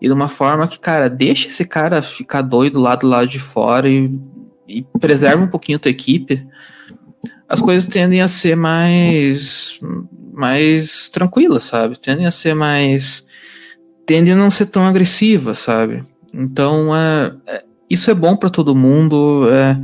e 0.00 0.06
de 0.06 0.12
uma 0.12 0.28
forma 0.28 0.68
que, 0.68 0.78
cara, 0.78 1.08
deixa 1.08 1.48
esse 1.48 1.64
cara 1.64 2.02
ficar 2.02 2.42
doido 2.42 2.78
lá 2.78 2.94
do 2.94 3.06
lado 3.06 3.28
de 3.28 3.38
fora 3.38 3.88
e, 3.88 4.10
e 4.66 4.82
preserva 5.00 5.42
um 5.42 5.48
pouquinho 5.48 5.76
a 5.76 5.80
tua 5.80 5.90
equipe, 5.90 6.46
as 7.48 7.60
coisas 7.60 7.86
tendem 7.86 8.20
a 8.20 8.28
ser 8.28 8.56
mais 8.56 9.80
mais 10.32 11.08
tranquilas, 11.08 11.64
sabe? 11.64 11.98
Tendem 11.98 12.26
a 12.26 12.30
ser 12.30 12.54
mais 12.54 13.24
tendem 14.06 14.32
a 14.32 14.36
não 14.36 14.50
ser 14.50 14.66
tão 14.66 14.86
agressivas, 14.86 15.58
sabe? 15.58 16.04
Então, 16.32 16.94
é, 16.94 17.34
é 17.46 17.64
isso 17.90 18.10
é 18.10 18.14
bom 18.14 18.36
para 18.36 18.50
todo 18.50 18.74
mundo. 18.74 19.48
É, 19.50 19.80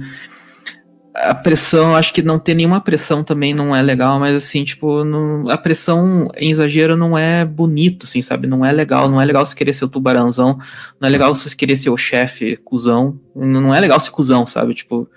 a 1.14 1.34
pressão, 1.34 1.94
acho 1.94 2.12
que 2.12 2.22
não 2.22 2.38
ter 2.38 2.54
nenhuma 2.54 2.80
pressão 2.80 3.22
também 3.22 3.54
não 3.54 3.74
é 3.74 3.80
legal, 3.80 4.18
mas 4.18 4.34
assim, 4.34 4.64
tipo, 4.64 5.04
não, 5.04 5.48
a 5.48 5.56
pressão 5.56 6.28
em 6.36 6.50
exagero 6.50 6.96
não 6.96 7.16
é 7.16 7.44
bonito, 7.44 8.04
assim, 8.04 8.20
sabe? 8.20 8.46
Não 8.46 8.64
é 8.64 8.72
legal, 8.72 9.08
não 9.08 9.20
é 9.20 9.24
legal 9.24 9.46
você 9.46 9.54
querer 9.54 9.72
ser 9.72 9.84
o 9.84 9.88
tubarãozão, 9.88 10.58
não 11.00 11.06
é 11.06 11.10
legal 11.10 11.34
você 11.34 11.54
querer 11.54 11.76
ser 11.76 11.90
o 11.90 11.96
chefe 11.96 12.56
cuzão, 12.64 13.18
não 13.34 13.74
é 13.74 13.80
legal 13.80 14.00
ser 14.00 14.10
cuzão, 14.10 14.46
sabe? 14.46 14.74
Tipo, 14.74 15.08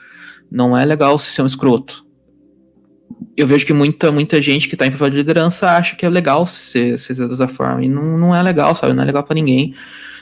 não 0.51 0.77
é 0.77 0.85
legal 0.85 1.17
você 1.17 1.31
ser 1.31 1.41
um 1.41 1.47
escroto 1.47 2.07
eu 3.35 3.45
vejo 3.45 3.65
que 3.65 3.73
muita, 3.73 4.11
muita 4.11 4.41
gente 4.41 4.67
que 4.67 4.75
está 4.75 4.85
em 4.85 4.91
papel 4.91 5.11
de 5.11 5.17
liderança 5.17 5.69
acha 5.69 5.95
que 5.95 6.05
é 6.05 6.09
legal 6.09 6.47
ser, 6.47 6.97
ser 6.97 7.15
dessa 7.27 7.47
forma. 7.47 7.83
E 7.83 7.89
não, 7.89 8.17
não 8.17 8.35
é 8.35 8.41
legal, 8.41 8.75
sabe? 8.75 8.93
Não 8.93 9.03
é 9.03 9.05
legal 9.05 9.23
para 9.23 9.35
ninguém. 9.35 9.75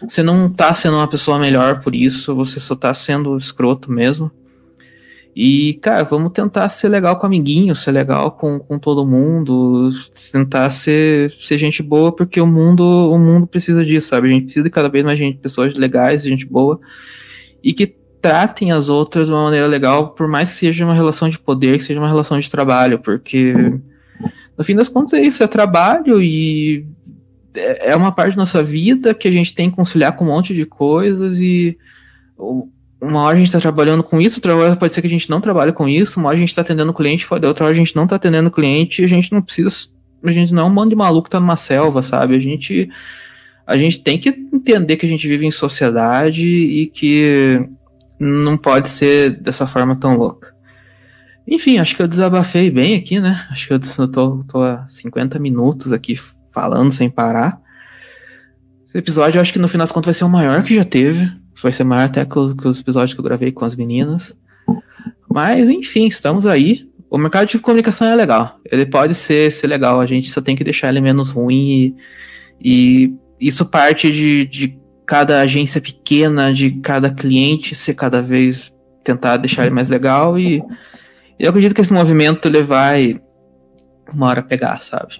Você 0.07 0.21
não 0.21 0.49
tá 0.49 0.73
sendo 0.73 0.97
uma 0.97 1.07
pessoa 1.07 1.39
melhor 1.39 1.81
por 1.81 1.95
isso, 1.95 2.35
você 2.35 2.59
só 2.59 2.75
tá 2.75 2.93
sendo 2.93 3.37
escroto 3.37 3.91
mesmo. 3.91 4.29
E, 5.35 5.73
cara, 5.81 6.03
vamos 6.03 6.31
tentar 6.31 6.69
ser 6.69 6.87
legal 6.87 7.19
com 7.19 7.25
amiguinho, 7.25 7.75
ser 7.75 7.91
legal 7.91 8.31
com, 8.31 8.57
com 8.57 8.79
todo 8.79 9.05
mundo, 9.05 9.91
tentar 10.31 10.69
ser, 10.69 11.33
ser 11.41 11.57
gente 11.57 11.83
boa, 11.83 12.15
porque 12.15 12.39
o 12.39 12.47
mundo, 12.47 12.83
o 12.83 13.19
mundo 13.19 13.45
precisa 13.45 13.83
disso, 13.83 14.07
sabe? 14.07 14.29
A 14.29 14.31
gente 14.31 14.45
precisa 14.45 14.63
de 14.63 14.69
cada 14.69 14.87
vez 14.87 15.03
mais 15.03 15.19
gente, 15.19 15.37
pessoas 15.39 15.75
legais, 15.75 16.23
gente 16.23 16.45
boa, 16.45 16.79
e 17.61 17.73
que 17.73 17.97
tratem 18.21 18.71
as 18.71 18.87
outras 18.87 19.27
de 19.27 19.33
uma 19.33 19.43
maneira 19.43 19.67
legal, 19.67 20.11
por 20.11 20.25
mais 20.25 20.49
que 20.49 20.55
seja 20.55 20.85
uma 20.85 20.95
relação 20.95 21.27
de 21.27 21.37
poder, 21.37 21.77
que 21.77 21.83
seja 21.83 21.99
uma 21.99 22.07
relação 22.07 22.39
de 22.39 22.49
trabalho, 22.49 22.99
porque 22.99 23.53
no 24.57 24.63
fim 24.63 24.73
das 24.73 24.87
contas 24.87 25.13
é 25.13 25.21
isso, 25.21 25.43
é 25.43 25.47
trabalho 25.47 26.21
e 26.21 26.87
é, 27.53 27.91
é 27.91 27.95
uma 27.95 28.13
parte 28.13 28.31
da 28.31 28.37
nossa 28.37 28.63
vida 28.63 29.13
que 29.13 29.27
a 29.27 29.31
gente 29.31 29.53
tem 29.53 29.69
que 29.69 29.75
conciliar 29.75 30.15
com 30.15 30.23
um 30.23 30.27
monte 30.29 30.55
de 30.55 30.65
coisas 30.65 31.37
e 31.39 31.77
uma 33.01 33.23
hora 33.23 33.35
a 33.35 33.37
gente 33.37 33.47
está 33.47 33.59
trabalhando 33.59 34.03
com 34.03 34.19
isso, 34.21 34.37
outra 34.37 34.55
hora 34.55 34.75
pode 34.75 34.93
ser 34.93 35.01
que 35.01 35.07
a 35.07 35.09
gente 35.09 35.29
não 35.29 35.41
trabalhe 35.41 35.71
com 35.71 35.87
isso, 35.87 36.19
uma 36.19 36.29
hora 36.29 36.37
a 36.37 36.39
gente 36.39 36.49
está 36.49 36.61
atendendo 36.61 36.91
o 36.91 36.93
cliente, 36.93 37.27
outra 37.29 37.65
hora 37.65 37.73
a 37.73 37.77
gente 37.77 37.95
não 37.95 38.03
está 38.03 38.15
atendendo 38.15 38.47
o 38.47 38.51
cliente 38.51 39.03
a 39.03 39.07
gente 39.07 39.31
não 39.31 39.41
precisa, 39.41 39.69
a 40.23 40.31
gente 40.31 40.53
não 40.53 40.63
é 40.63 40.65
um 40.65 40.73
bando 40.73 40.89
de 40.89 40.95
maluco 40.95 41.25
que 41.25 41.29
tá 41.29 41.39
numa 41.39 41.57
selva, 41.57 42.01
sabe? 42.01 42.35
A 42.35 42.39
gente 42.39 42.89
a 43.67 43.77
gente 43.77 44.01
tem 44.01 44.17
que 44.17 44.29
entender 44.29 44.95
que 44.95 45.05
a 45.05 45.09
gente 45.09 45.27
vive 45.27 45.45
em 45.45 45.51
sociedade 45.51 46.45
e 46.45 46.87
que 46.87 47.67
não 48.19 48.57
pode 48.57 48.89
ser 48.89 49.31
dessa 49.41 49.65
forma 49.65 49.95
tão 49.95 50.17
louca. 50.17 50.53
Enfim, 51.47 51.77
acho 51.77 51.95
que 51.95 52.01
eu 52.01 52.07
desabafei 52.07 52.71
bem 52.71 52.95
aqui, 52.95 53.19
né? 53.19 53.45
Acho 53.51 53.67
que 53.67 53.73
eu 53.73 54.07
tô, 54.07 54.43
tô 54.43 54.63
há 54.63 54.87
50 54.87 55.37
minutos 55.39 55.91
aqui 55.91 56.15
falando 56.51 56.91
sem 56.91 57.09
parar. 57.09 57.59
Esse 58.85 58.97
episódio 58.97 59.37
eu 59.37 59.41
acho 59.41 59.53
que 59.53 59.59
no 59.59 59.67
final 59.67 59.85
das 59.85 59.91
contas 59.91 60.07
vai 60.07 60.13
ser 60.13 60.23
o 60.23 60.29
maior 60.29 60.63
que 60.63 60.75
já 60.75 60.83
teve. 60.83 61.29
Vai 61.61 61.71
ser 61.71 61.83
maior 61.83 62.05
até 62.05 62.25
que 62.25 62.37
os, 62.37 62.53
que 62.53 62.67
os 62.67 62.79
episódios 62.79 63.13
que 63.13 63.19
eu 63.19 63.23
gravei 63.23 63.51
com 63.51 63.65
as 63.65 63.75
meninas. 63.75 64.35
Mas, 65.29 65.69
enfim, 65.69 66.05
estamos 66.07 66.45
aí. 66.45 66.87
O 67.09 67.17
mercado 67.17 67.47
de 67.47 67.59
comunicação 67.59 68.07
é 68.07 68.15
legal. 68.15 68.59
Ele 68.69 68.85
pode 68.85 69.13
ser, 69.13 69.51
ser 69.51 69.67
legal. 69.67 69.99
A 69.99 70.05
gente 70.05 70.29
só 70.29 70.41
tem 70.41 70.55
que 70.55 70.63
deixar 70.63 70.89
ele 70.89 71.01
menos 71.01 71.29
ruim. 71.29 71.95
E, 72.61 73.09
e 73.09 73.13
isso 73.39 73.65
parte 73.65 74.11
de, 74.11 74.45
de 74.45 74.77
cada 75.05 75.41
agência 75.41 75.79
pequena, 75.79 76.53
de 76.53 76.71
cada 76.81 77.09
cliente 77.09 77.75
ser 77.75 77.93
cada 77.93 78.21
vez 78.21 78.73
tentar 79.03 79.37
deixar 79.37 79.63
ele 79.63 79.75
mais 79.75 79.87
legal 79.87 80.39
e 80.39 80.63
eu 81.37 81.49
acredito 81.49 81.75
que 81.75 81.81
esse 81.81 81.93
movimento 81.93 82.47
ele 82.47 82.63
vai 82.63 83.21
uma 84.13 84.27
hora 84.27 84.41
pegar, 84.41 84.79
sabe? 84.79 85.15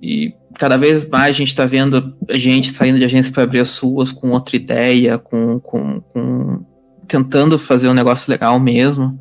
E 0.00 0.34
cada 0.58 0.76
vez 0.76 1.06
mais 1.06 1.34
a 1.34 1.38
gente 1.38 1.48
está 1.48 1.66
vendo 1.66 2.16
a 2.28 2.38
gente 2.38 2.70
saindo 2.70 2.98
de 2.98 3.04
agência 3.04 3.32
para 3.32 3.42
abrir 3.42 3.60
as 3.60 3.68
suas 3.68 4.10
com 4.12 4.30
outra 4.30 4.56
ideia, 4.56 5.18
com, 5.18 5.60
com, 5.60 6.00
com, 6.00 6.64
tentando 7.06 7.58
fazer 7.58 7.88
um 7.88 7.94
negócio 7.94 8.30
legal 8.30 8.58
mesmo. 8.58 9.18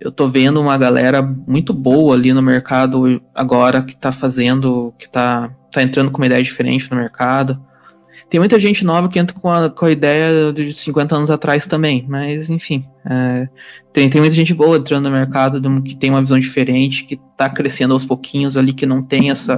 Eu 0.00 0.12
tô 0.12 0.28
vendo 0.28 0.60
uma 0.60 0.76
galera 0.76 1.22
muito 1.22 1.72
boa 1.72 2.14
ali 2.14 2.32
no 2.32 2.42
mercado 2.42 3.20
agora 3.34 3.82
que 3.82 3.96
tá 3.96 4.12
fazendo, 4.12 4.94
que 4.98 5.08
tá, 5.08 5.50
tá 5.72 5.82
entrando 5.82 6.10
com 6.10 6.18
uma 6.18 6.26
ideia 6.26 6.42
diferente 6.42 6.90
no 6.90 6.96
mercado. 6.96 7.60
Tem 8.28 8.40
muita 8.40 8.58
gente 8.58 8.84
nova 8.84 9.08
que 9.08 9.18
entra 9.18 9.38
com 9.38 9.48
a, 9.48 9.70
com 9.70 9.84
a 9.84 9.90
ideia 9.90 10.52
de 10.52 10.72
50 10.72 11.14
anos 11.14 11.30
atrás 11.30 11.64
também, 11.64 12.04
mas 12.08 12.50
enfim. 12.50 12.84
É, 13.04 13.48
tem, 13.92 14.10
tem 14.10 14.20
muita 14.20 14.34
gente 14.34 14.52
boa 14.52 14.76
entrando 14.76 15.04
no 15.04 15.14
mercado 15.14 15.60
que 15.82 15.96
tem 15.96 16.10
uma 16.10 16.20
visão 16.20 16.38
diferente, 16.38 17.04
que 17.04 17.14
está 17.14 17.48
crescendo 17.48 17.94
aos 17.94 18.04
pouquinhos 18.04 18.56
ali, 18.56 18.74
que 18.74 18.84
não 18.84 19.00
tem 19.00 19.30
essa, 19.30 19.56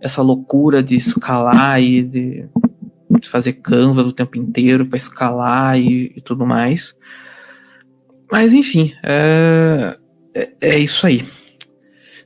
essa 0.00 0.22
loucura 0.22 0.82
de 0.82 0.94
escalar 0.94 1.82
e 1.82 2.02
de, 2.02 2.48
de 3.20 3.28
fazer 3.28 3.54
canvas 3.54 4.06
o 4.06 4.12
tempo 4.12 4.38
inteiro 4.38 4.86
para 4.86 4.96
escalar 4.96 5.76
e, 5.76 6.12
e, 6.16 6.20
tudo 6.20 6.46
mais. 6.46 6.94
Mas 8.30 8.54
enfim, 8.54 8.94
é, 9.02 9.98
é, 10.32 10.50
é 10.60 10.78
isso 10.78 11.04
aí. 11.08 11.24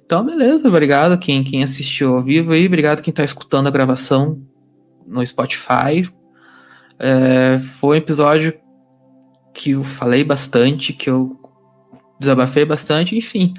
Então, 0.05 0.23
beleza, 0.23 0.69
obrigado 0.69 1.19
quem, 1.19 1.43
quem 1.43 1.63
assistiu 1.63 2.17
ao 2.17 2.23
vivo 2.23 2.53
aí, 2.53 2.67
obrigado 2.67 3.01
quem 3.01 3.11
está 3.11 3.25
escutando 3.25 3.67
a 3.67 3.71
gravação 3.71 4.43
no 5.07 5.25
Spotify. 5.25 6.09
É, 6.99 7.59
foi 7.79 7.97
um 7.97 7.99
episódio 7.99 8.55
que 9.53 9.71
eu 9.71 9.85
falei 9.85 10.25
bastante, 10.25 10.93
que 10.93 11.09
eu 11.09 11.39
desabafei 12.19 12.65
bastante, 12.65 13.17
enfim. 13.17 13.55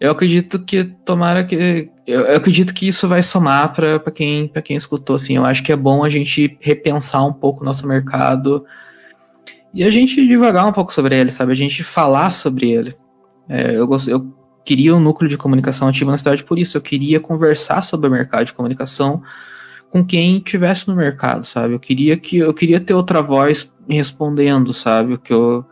Eu 0.00 0.12
acredito 0.12 0.60
que 0.60 0.84
tomara 0.84 1.44
que. 1.44 1.90
Eu, 2.06 2.36
acredito 2.36 2.72
que 2.72 2.86
isso 2.86 3.08
vai 3.08 3.22
somar 3.22 3.74
para 3.74 3.98
quem, 4.12 4.48
quem 4.64 4.76
escutou. 4.76 5.16
Assim, 5.16 5.36
eu 5.36 5.44
acho 5.44 5.62
que 5.62 5.72
é 5.72 5.76
bom 5.76 6.04
a 6.04 6.08
gente 6.08 6.56
repensar 6.60 7.26
um 7.26 7.32
pouco 7.32 7.62
o 7.62 7.64
nosso 7.64 7.86
mercado 7.86 8.64
e 9.74 9.84
a 9.84 9.90
gente 9.90 10.26
devagar 10.26 10.66
um 10.66 10.72
pouco 10.72 10.92
sobre 10.92 11.16
ele, 11.16 11.30
sabe? 11.30 11.52
A 11.52 11.56
gente 11.56 11.82
falar 11.82 12.30
sobre 12.30 12.70
ele. 12.70 12.94
É, 13.48 13.76
eu, 13.76 13.88
eu 14.06 14.34
queria 14.64 14.94
um 14.94 15.00
núcleo 15.00 15.28
de 15.28 15.36
comunicação 15.36 15.88
ativo 15.88 16.10
na 16.10 16.18
cidade 16.18 16.44
por 16.44 16.58
isso. 16.58 16.76
Eu 16.76 16.82
queria 16.82 17.18
conversar 17.18 17.82
sobre 17.82 18.08
o 18.08 18.10
mercado 18.10 18.46
de 18.46 18.52
comunicação 18.52 19.22
com 19.90 20.04
quem 20.04 20.40
tivesse 20.40 20.88
no 20.88 20.94
mercado, 20.94 21.44
sabe? 21.44 21.74
Eu 21.74 21.80
queria 21.80 22.16
que 22.16 22.38
eu 22.38 22.52
queria 22.52 22.80
ter 22.80 22.94
outra 22.94 23.22
voz 23.22 23.74
respondendo, 23.88 24.72
sabe? 24.72 25.14
O 25.14 25.18
que 25.18 25.32
eu 25.32 25.64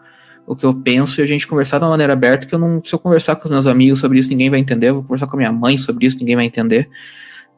o 0.47 0.55
que 0.55 0.65
eu 0.65 0.73
penso 0.73 1.21
e 1.21 1.25
a 1.25 1.27
gente 1.27 1.47
conversar 1.47 1.79
de 1.79 1.85
uma 1.85 1.91
maneira 1.91 2.13
aberta, 2.13 2.47
que 2.47 2.55
eu 2.55 2.59
não, 2.59 2.83
se 2.83 2.95
eu 2.95 2.99
conversar 3.01 3.35
com 3.35 3.47
os 3.47 3.51
meus 3.51 3.67
amigos 3.67 3.99
sobre 3.99 4.19
isso, 4.19 4.31
ninguém 4.31 4.49
vai 4.49 4.61
entender, 4.61 4.93
vou 4.93 5.03
conversar 5.03 5.27
com 5.27 5.35
a 5.35 5.39
minha 5.39 5.53
mãe 5.53 5.77
sobre 5.77 6.07
isso, 6.07 6.19
ninguém 6.19 6.37
vai 6.37 6.45
entender, 6.45 6.89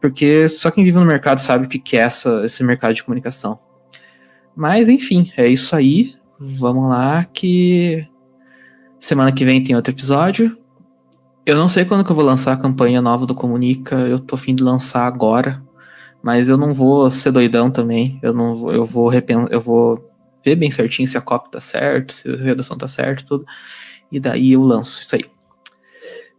porque 0.01 0.49
só 0.49 0.71
quem 0.71 0.83
vive 0.83 0.99
no 0.99 1.05
mercado 1.05 1.39
sabe 1.39 1.67
o 1.67 1.69
que 1.69 1.97
é 1.97 2.01
essa, 2.01 2.43
esse 2.47 2.65
mercado 2.65 2.95
de 2.95 3.05
comunicação. 3.05 3.59
Mas, 4.57 4.89
enfim, 4.89 5.31
é 5.37 5.47
isso 5.47 5.77
aí, 5.77 6.15
vamos 6.41 6.89
lá, 6.89 7.25
que 7.27 8.07
semana 8.99 9.33
que 9.33 9.45
vem 9.45 9.63
tem 9.63 9.77
outro 9.77 9.93
episódio, 9.93 10.57
eu 11.45 11.57
não 11.57 11.69
sei 11.69 11.85
quando 11.85 12.05
que 12.05 12.11
eu 12.11 12.17
vou 12.17 12.25
lançar 12.25 12.53
a 12.55 12.57
campanha 12.57 13.03
nova 13.03 13.27
do 13.27 13.35
Comunica, 13.35 13.97
eu 13.97 14.19
tô 14.19 14.37
fim 14.37 14.55
de 14.55 14.63
lançar 14.63 15.07
agora, 15.07 15.63
mas 16.23 16.49
eu 16.49 16.57
não 16.57 16.75
vou 16.75 17.11
ser 17.11 17.33
doidão 17.33 17.71
também. 17.71 18.19
Eu 18.23 18.33
não 18.33 18.57
vou, 18.57 18.73
eu 18.73 18.85
vou 18.85 19.09
repensar, 19.09 19.53
eu 19.53 19.61
vou 19.61 20.11
ver 20.45 20.57
bem 20.57 20.71
certinho 20.71 21.07
se 21.07 21.17
a 21.17 21.21
copy 21.21 21.51
tá 21.51 21.61
certo, 21.61 22.13
se 22.13 22.29
a 22.31 22.37
redação 22.37 22.77
tá 22.77 22.89
certo, 22.89 23.27
tudo. 23.27 23.47
E 24.11 24.19
daí 24.19 24.53
eu 24.53 24.63
lanço 24.63 25.03
isso 25.03 25.15
aí. 25.15 25.25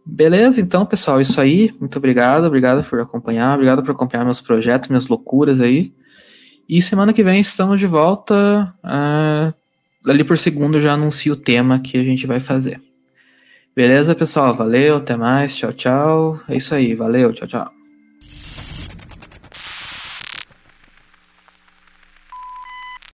Beleza, 0.04 0.60
então, 0.60 0.84
pessoal, 0.86 1.20
isso 1.20 1.40
aí. 1.40 1.72
Muito 1.78 1.96
obrigado, 1.96 2.44
obrigado 2.44 2.84
por 2.88 3.00
acompanhar, 3.00 3.54
obrigado 3.54 3.82
por 3.82 3.92
acompanhar 3.92 4.24
meus 4.24 4.40
projetos, 4.40 4.88
minhas 4.88 5.06
loucuras 5.06 5.60
aí. 5.60 5.92
E 6.68 6.80
semana 6.80 7.12
que 7.12 7.22
vem 7.22 7.40
estamos 7.40 7.78
de 7.78 7.86
volta. 7.86 8.74
Uh, 8.84 9.52
ali 10.08 10.24
por 10.24 10.38
segundo 10.38 10.78
eu 10.78 10.82
já 10.82 10.94
anuncio 10.94 11.32
o 11.34 11.36
tema 11.36 11.80
que 11.80 11.96
a 11.96 12.04
gente 12.04 12.26
vai 12.26 12.40
fazer. 12.40 12.80
Beleza, 13.74 14.14
pessoal? 14.14 14.54
Valeu, 14.54 14.96
até 14.96 15.16
mais. 15.16 15.56
Tchau, 15.56 15.72
tchau. 15.72 16.40
É 16.48 16.56
isso 16.56 16.74
aí, 16.74 16.94
valeu, 16.94 17.32
tchau, 17.32 17.46
tchau. 17.46 17.79